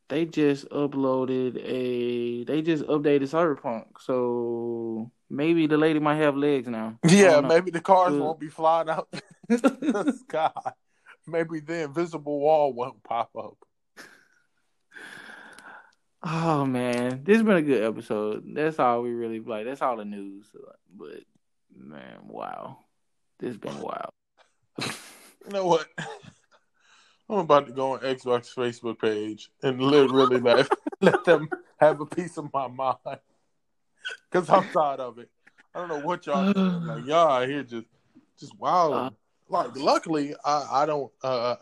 they 0.09 0.25
just 0.25 0.69
uploaded 0.71 1.57
a. 1.65 2.45
They 2.45 2.63
just 2.63 2.85
updated 2.85 3.23
Cyberpunk, 3.23 3.85
so 4.01 5.11
maybe 5.31 5.67
the 5.67 5.77
lady 5.77 6.01
might 6.01 6.17
have 6.17 6.37
legs 6.37 6.69
now. 6.69 6.99
Yeah, 7.07 7.41
maybe 7.41 7.71
the 7.71 7.81
cars 7.81 8.13
Good. 8.13 8.21
won't 8.21 8.41
be 8.41 8.49
flying 8.49 8.89
out 8.89 9.09
the 9.49 10.15
sky. 10.29 10.73
Maybe 11.27 11.61
the 11.61 11.85
invisible 11.85 12.41
wall 12.41 12.73
won't 12.73 13.03
pop 13.05 13.31
up. 13.39 13.57
Oh 16.25 16.65
man, 16.65 17.25
this 17.25 17.39
has 17.39 17.43
been 17.45 17.57
a 17.57 17.63
good 17.63 17.83
episode. 17.83 18.45
That's 18.55 18.79
all 18.79 19.03
we 19.03 19.11
really 19.11 19.41
like. 19.41 19.65
That's 19.65 19.83
all 19.83 19.97
the 19.97 20.05
news. 20.05 20.47
But 20.97 21.25
man, 21.75 22.21
wow, 22.29 22.79
this 23.39 23.49
has 23.49 23.57
been 23.59 23.79
wild. 23.81 24.11
You 24.79 25.53
know 25.53 25.67
what? 25.67 25.87
I'm 27.29 27.39
about 27.39 27.67
to 27.67 27.73
go 27.73 27.93
on 27.93 28.01
Xbox 28.01 28.55
Facebook 28.55 29.01
page 29.01 29.51
and 29.63 29.81
literally 29.81 30.39
let, 30.39 30.69
let 31.01 31.25
them 31.25 31.49
have 31.79 32.01
a 32.01 32.07
piece 32.07 32.37
of 32.37 32.53
my 32.53 32.69
mind. 32.69 32.97
Because 34.31 34.51
I'm 34.51 34.69
tired 34.71 35.01
of 35.01 35.19
it. 35.19 35.31
I 35.75 35.81
don't 35.81 35.89
know 35.89 36.07
what 36.07 36.27
y'all 36.27 36.53
doing. 36.53 36.85
Like, 36.85 37.07
y'all 37.07 37.31
out 37.31 37.49
here 37.49 37.63
just, 37.63 37.87
just 38.39 38.59
wild. 38.59 38.93
Uh. 38.93 39.11
like, 39.49 39.75
luckily, 39.77 40.35
I, 40.45 40.83
I 40.83 40.87
don't 40.87 41.11
uh, 41.23 41.57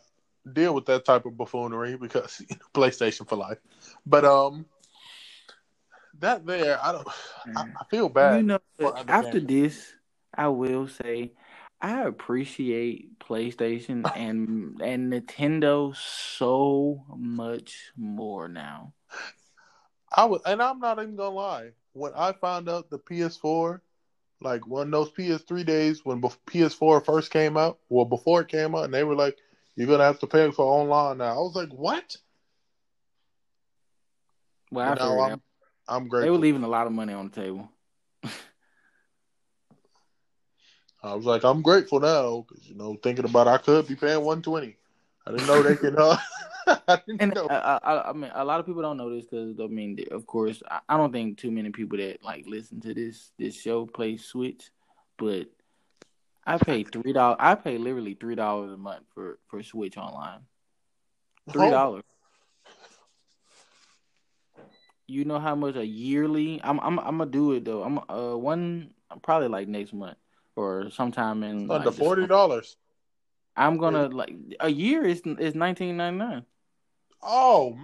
deal 0.52 0.74
with 0.74 0.86
that 0.86 1.04
type 1.04 1.26
of 1.26 1.36
buffoonery 1.36 1.96
because 1.96 2.40
you 2.48 2.56
know, 2.56 2.66
PlayStation 2.74 3.28
for 3.28 3.36
life. 3.36 3.58
But, 4.06 4.24
um, 4.24 4.66
that 6.20 6.46
there, 6.46 6.78
I 6.82 6.92
don't, 6.92 7.08
I, 7.56 7.62
I 7.80 7.84
feel 7.90 8.08
bad. 8.08 8.38
You 8.38 8.42
know, 8.42 8.60
after 9.08 9.40
this, 9.40 9.92
I 10.34 10.48
will 10.48 10.88
say 10.88 11.32
I 11.80 12.02
appreciate 12.02 13.18
PlayStation 13.18 14.10
and 14.14 14.80
and 14.82 15.12
Nintendo 15.12 15.96
so 15.96 17.04
much 17.16 17.92
more 17.96 18.48
now. 18.48 18.92
I 20.14 20.26
was, 20.26 20.42
and 20.44 20.60
I'm 20.60 20.78
not 20.78 20.98
even 20.98 21.16
gonna 21.16 21.34
lie. 21.34 21.70
When 21.92 22.12
I 22.14 22.32
found 22.32 22.68
out 22.68 22.90
the 22.90 22.98
PS4, 22.98 23.80
like 24.42 24.66
one 24.66 24.90
those 24.90 25.10
PS3 25.12 25.64
days 25.64 26.04
when 26.04 26.20
PS4 26.20 27.04
first 27.04 27.30
came 27.30 27.56
out, 27.56 27.78
well 27.88 28.04
before 28.04 28.42
it 28.42 28.48
came 28.48 28.74
out, 28.74 28.84
and 28.84 28.94
they 28.94 29.04
were 29.04 29.16
like, 29.16 29.38
"You're 29.76 29.88
gonna 29.88 30.04
have 30.04 30.20
to 30.20 30.26
pay 30.26 30.50
for 30.50 30.64
online 30.64 31.18
now." 31.18 31.32
I 31.32 31.38
was 31.38 31.56
like, 31.56 31.70
"What?" 31.70 32.16
Well, 34.70 34.86
I 34.86 35.30
I'm, 35.30 35.42
I'm 35.88 36.08
grateful. 36.08 36.26
They 36.26 36.30
were 36.30 36.38
leaving 36.38 36.62
a 36.62 36.68
lot 36.68 36.86
of 36.86 36.92
money 36.92 37.12
on 37.12 37.28
the 37.30 37.40
table. 37.40 37.68
I 41.02 41.14
was 41.14 41.24
like, 41.24 41.44
I'm 41.44 41.62
grateful 41.62 42.00
now 42.00 42.44
because 42.48 42.68
you 42.68 42.74
know, 42.74 42.96
thinking 43.02 43.24
about 43.24 43.48
I 43.48 43.58
could 43.58 43.88
be 43.88 43.96
paying 43.96 44.18
120. 44.18 44.76
I 45.26 45.30
didn't 45.30 45.46
know 45.46 45.62
they 45.62 45.76
could. 45.76 45.98
Uh, 45.98 46.16
I 46.66 47.00
and 47.18 47.36
I, 47.50 47.78
I, 47.82 48.10
I, 48.10 48.12
mean, 48.12 48.30
a 48.34 48.44
lot 48.44 48.60
of 48.60 48.66
people 48.66 48.82
don't 48.82 48.96
know 48.96 49.12
this 49.14 49.24
because 49.24 49.58
I 49.58 49.66
mean, 49.66 49.98
of 50.10 50.26
course, 50.26 50.62
I, 50.70 50.80
I, 50.88 50.96
don't 50.96 51.12
think 51.12 51.38
too 51.38 51.50
many 51.50 51.70
people 51.70 51.98
that 51.98 52.22
like 52.22 52.46
listen 52.46 52.80
to 52.82 52.94
this 52.94 53.32
this 53.38 53.60
show 53.60 53.86
play 53.86 54.16
Switch, 54.18 54.70
but 55.18 55.48
I 56.46 56.58
pay 56.58 56.84
three 56.84 57.12
dollars. 57.12 57.38
I 57.40 57.54
pay 57.54 57.78
literally 57.78 58.14
three 58.14 58.34
dollars 58.34 58.72
a 58.72 58.76
month 58.76 59.04
for 59.14 59.38
for 59.48 59.62
Switch 59.62 59.96
online. 59.96 60.40
Three 61.52 61.70
dollars. 61.70 62.04
You 65.10 65.24
know 65.24 65.40
how 65.40 65.56
much 65.56 65.74
a 65.74 65.84
yearly? 65.84 66.60
I'm 66.62 66.78
I'm 66.80 66.98
I'm 67.00 67.18
gonna 67.18 67.30
do 67.30 67.52
it 67.52 67.64
though. 67.64 67.82
I'm 67.82 67.98
uh 68.08 68.36
one 68.36 68.94
probably 69.22 69.48
like 69.48 69.66
next 69.66 69.92
month 69.92 70.16
or 70.54 70.90
sometime 70.90 71.42
in 71.42 71.70
under 71.70 71.90
like, 71.90 71.98
forty 71.98 72.26
dollars. 72.26 72.76
I'm 73.56 73.76
gonna 73.76 74.06
like 74.08 74.34
a 74.60 74.68
year 74.68 75.04
is 75.04 75.20
is 75.20 75.54
nineteen 75.56 75.96
ninety 75.96 76.18
nine. 76.18 76.46
Oh, 77.22 77.76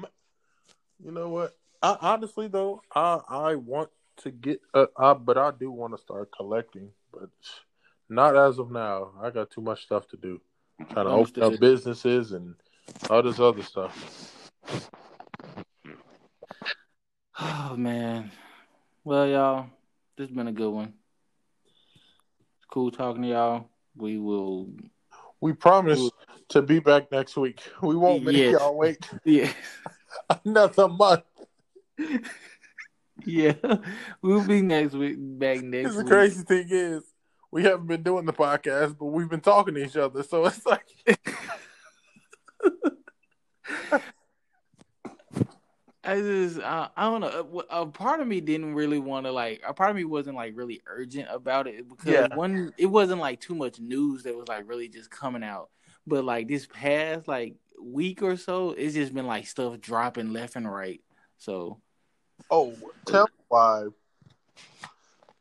you 1.04 1.10
know 1.10 1.28
what? 1.28 1.56
I, 1.82 1.96
honestly 2.00 2.46
though, 2.46 2.80
I 2.94 3.20
I 3.28 3.54
want 3.56 3.90
to 4.18 4.30
get, 4.30 4.60
uh, 4.72 4.86
I, 4.96 5.12
but 5.14 5.36
I 5.36 5.50
do 5.50 5.70
want 5.70 5.94
to 5.94 6.00
start 6.00 6.30
collecting, 6.34 6.90
but 7.12 7.28
not 8.08 8.36
as 8.36 8.58
of 8.58 8.70
now. 8.70 9.10
I 9.20 9.30
got 9.30 9.50
too 9.50 9.60
much 9.60 9.82
stuff 9.82 10.06
to 10.08 10.16
do. 10.16 10.40
trying 10.92 11.06
to 11.06 11.12
open 11.12 11.42
up 11.42 11.60
businesses 11.60 12.32
and 12.32 12.54
all 13.10 13.22
this 13.22 13.40
other 13.40 13.62
stuff. 13.62 14.40
Oh 17.40 17.74
man. 17.76 18.30
Well, 19.04 19.26
y'all, 19.26 19.66
this 20.16 20.28
has 20.28 20.36
been 20.36 20.48
a 20.48 20.52
good 20.52 20.70
one 20.70 20.94
cool 22.76 22.90
talking 22.90 23.22
to 23.22 23.28
y'all. 23.28 23.70
We 23.96 24.18
will. 24.18 24.68
We 25.40 25.54
promise 25.54 25.98
we'll, 25.98 26.12
to 26.50 26.60
be 26.60 26.78
back 26.78 27.10
next 27.10 27.34
week. 27.34 27.62
We 27.80 27.96
won't 27.96 28.22
make 28.22 28.36
yes. 28.36 28.52
y'all 28.52 28.76
wait. 28.76 28.98
Yeah. 29.24 29.50
Another 30.44 30.88
month. 30.88 31.24
yeah, 33.24 33.54
we'll 34.20 34.46
be 34.46 34.60
next 34.60 34.92
week. 34.92 35.16
Back 35.18 35.62
next. 35.62 35.88
Week. 35.88 35.96
The 35.96 36.04
week. 36.04 36.06
crazy 36.06 36.42
thing 36.42 36.66
is, 36.68 37.02
we 37.50 37.62
haven't 37.62 37.86
been 37.86 38.02
doing 38.02 38.26
the 38.26 38.32
podcast, 38.34 38.98
but 38.98 39.06
we've 39.06 39.30
been 39.30 39.40
talking 39.40 39.72
to 39.74 39.82
each 39.82 39.96
other. 39.96 40.22
So 40.22 40.44
it's 40.44 40.66
like. 40.66 40.86
I 46.06 46.20
just 46.20 46.60
uh, 46.60 46.88
I 46.96 47.02
don't 47.04 47.20
know. 47.20 47.26
Uh, 47.26 47.62
a, 47.70 47.78
a, 47.78 47.82
uh, 47.82 47.86
part 47.86 48.20
of 48.20 48.28
me 48.28 48.40
didn't 48.40 48.74
really 48.74 49.00
want 49.00 49.26
to 49.26 49.32
like. 49.32 49.60
A 49.66 49.74
part 49.74 49.90
of 49.90 49.96
me 49.96 50.04
wasn't 50.04 50.36
like 50.36 50.56
really 50.56 50.80
urgent 50.86 51.26
about 51.30 51.66
it 51.66 51.88
because 51.88 52.12
yeah. 52.12 52.34
one, 52.34 52.72
it 52.78 52.86
wasn't 52.86 53.20
like 53.20 53.40
too 53.40 53.56
much 53.56 53.80
news 53.80 54.22
that 54.22 54.36
was 54.36 54.46
like 54.46 54.68
really 54.68 54.88
just 54.88 55.10
coming 55.10 55.42
out. 55.42 55.68
But 56.06 56.24
like 56.24 56.46
this 56.46 56.66
past 56.72 57.26
like 57.26 57.56
week 57.82 58.22
or 58.22 58.36
so, 58.36 58.70
it's 58.70 58.94
just 58.94 59.14
been 59.14 59.26
like 59.26 59.48
stuff 59.48 59.80
dropping 59.80 60.32
left 60.32 60.54
and 60.54 60.72
right. 60.72 61.00
So, 61.38 61.80
oh, 62.52 62.70
uh, 62.70 63.10
tell 63.10 63.24
me 63.24 63.44
why. 63.48 63.86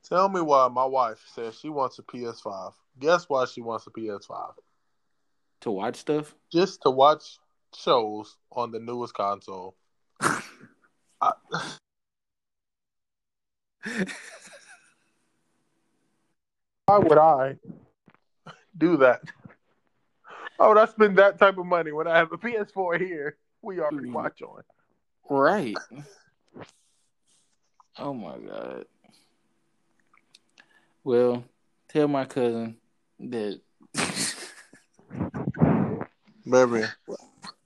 Tell 0.03 0.29
me 0.29 0.41
why 0.41 0.67
my 0.67 0.85
wife 0.85 1.23
says 1.33 1.59
she 1.59 1.69
wants 1.69 1.99
a 1.99 2.03
PS5. 2.03 2.73
Guess 2.99 3.29
why 3.29 3.45
she 3.45 3.61
wants 3.61 3.85
a 3.85 3.91
PS5? 3.91 4.53
To 5.61 5.71
watch 5.71 5.97
stuff? 5.97 6.33
Just 6.51 6.81
to 6.83 6.89
watch 6.89 7.37
shows 7.75 8.37
on 8.51 8.71
the 8.71 8.79
newest 8.79 9.13
console. 9.13 9.75
Why 16.85 16.99
would 16.99 17.17
I 17.17 17.57
do 18.77 18.97
that? 18.97 19.21
Oh, 20.59 20.69
would 20.69 20.77
I 20.77 20.85
spend 20.85 21.17
that 21.17 21.37
type 21.39 21.57
of 21.57 21.65
money 21.65 21.91
when 21.91 22.07
I 22.07 22.17
have 22.17 22.31
a 22.31 22.37
PS4 22.37 22.99
here? 22.99 23.37
We 23.61 23.79
already 23.79 24.07
hmm. 24.07 24.13
watch 24.13 24.41
on. 24.41 24.61
Right. 25.29 25.75
Oh 27.97 28.13
my 28.13 28.37
god. 28.37 28.85
Well, 31.03 31.43
tell 31.89 32.07
my 32.07 32.25
cousin 32.25 32.77
that. 33.19 33.59
Baby. 36.47 36.85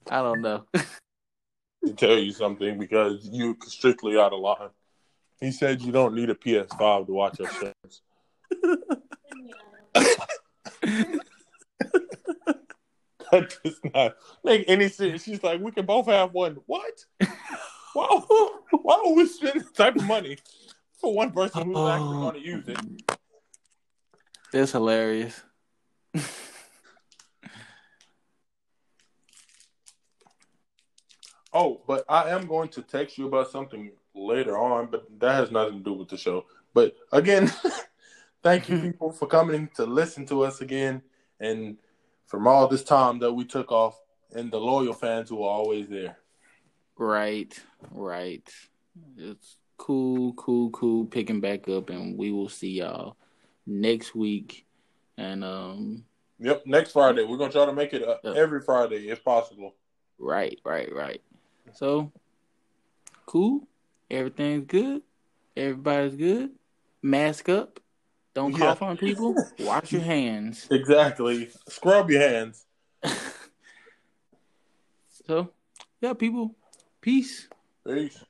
I 0.10 0.22
don't 0.22 0.42
know. 0.42 0.64
to 1.86 1.94
tell 1.94 2.18
you 2.18 2.32
something 2.32 2.78
because 2.78 3.28
you're 3.32 3.56
strictly 3.66 4.18
out 4.18 4.34
of 4.34 4.40
line. 4.40 4.70
He 5.40 5.52
said 5.52 5.82
you 5.82 5.92
don't 5.92 6.16
need 6.16 6.30
a 6.30 6.36
PS5 6.36 7.06
to 7.08 7.14
watch 7.14 7.40
your 7.40 7.50
shows. 7.50 8.02
that 13.32 13.58
does 13.64 13.80
not 13.94 14.16
make 14.44 14.66
any 14.68 14.90
sense. 14.90 15.24
She's 15.24 15.42
like, 15.44 15.62
we 15.62 15.72
can 15.72 15.86
both 15.86 16.08
have 16.08 16.34
one. 16.34 16.58
What? 16.66 17.06
Why, 17.94 18.06
why 18.72 19.02
would 19.04 19.16
we 19.18 19.26
spend 19.26 19.62
this 19.62 19.72
type 19.72 19.96
of 19.96 20.04
money 20.04 20.38
for 21.00 21.14
one 21.14 21.32
person 21.32 21.64
who's 21.64 21.78
oh, 21.78 21.90
actually 21.90 22.18
going 22.18 22.36
to 22.36 22.40
use 22.40 22.68
it? 22.68 22.80
It's 24.54 24.72
hilarious. 24.72 25.42
Oh, 31.54 31.82
but 31.88 32.06
I 32.08 32.30
am 32.30 32.48
going 32.48 32.70
to 32.70 32.82
text 32.82 33.18
you 33.18 33.28
about 33.28 33.52
something 33.52 33.92
later 34.14 34.58
on, 34.58 34.88
but 34.92 35.06
that 35.20 35.34
has 35.34 35.52
nothing 35.52 35.80
to 35.80 35.84
do 35.84 35.94
with 35.94 36.10
the 36.10 36.18
show. 36.18 36.46
But 36.74 36.96
again, 37.12 37.52
thank 38.44 38.70
you 38.70 38.78
people 38.82 39.12
for 39.12 39.28
coming 39.28 39.70
to 39.76 39.86
listen 39.86 40.26
to 40.28 40.44
us 40.44 40.62
again 40.62 41.02
and 41.40 41.78
from 42.28 42.48
all 42.48 42.68
this 42.68 42.84
time 42.84 43.20
that 43.20 43.34
we 43.34 43.46
took 43.46 43.72
off 43.72 44.00
and 44.34 44.52
the 44.52 44.60
loyal 44.60 44.94
fans 44.94 45.30
who 45.30 45.44
are 45.44 45.50
always 45.50 45.88
there. 45.88 46.18
Right, 46.98 47.60
right. 47.92 48.48
It's 49.18 49.56
cool, 49.78 50.34
cool, 50.34 50.70
cool 50.70 51.06
picking 51.06 51.40
back 51.40 51.68
up 51.68 51.90
and 51.90 52.18
we 52.18 52.32
will 52.32 52.50
see 52.50 52.72
y'all 52.80 53.18
next 53.66 54.14
week. 54.14 54.66
And 55.18 55.44
um 55.44 56.06
Yep, 56.42 56.66
next 56.66 56.92
Friday. 56.92 57.24
We're 57.24 57.38
gonna 57.38 57.52
try 57.52 57.66
to 57.66 57.74
make 57.74 57.94
it 57.94 58.04
uh, 58.04 58.32
every 58.32 58.62
Friday 58.62 59.10
if 59.10 59.24
possible. 59.24 59.76
Right, 60.18 60.60
right, 60.64 60.94
right. 60.94 61.22
So 61.74 62.12
cool. 63.26 63.68
Everything's 64.10 64.66
good. 64.66 65.02
Everybody's 65.56 66.16
good. 66.16 66.52
Mask 67.02 67.50
up. 67.50 67.80
Don't 68.34 68.54
cough 68.54 68.80
yeah. 68.82 68.88
on 68.88 68.98
people. 68.98 69.36
Wash 69.60 69.92
your 69.92 70.02
hands. 70.02 70.68
Exactly. 70.72 71.50
Scrub 71.68 72.10
your 72.10 72.22
hands. 72.22 72.66
so, 75.28 75.50
yeah, 76.02 76.14
people. 76.14 76.56
Peace. 77.02 77.48
Peace. 77.86 78.24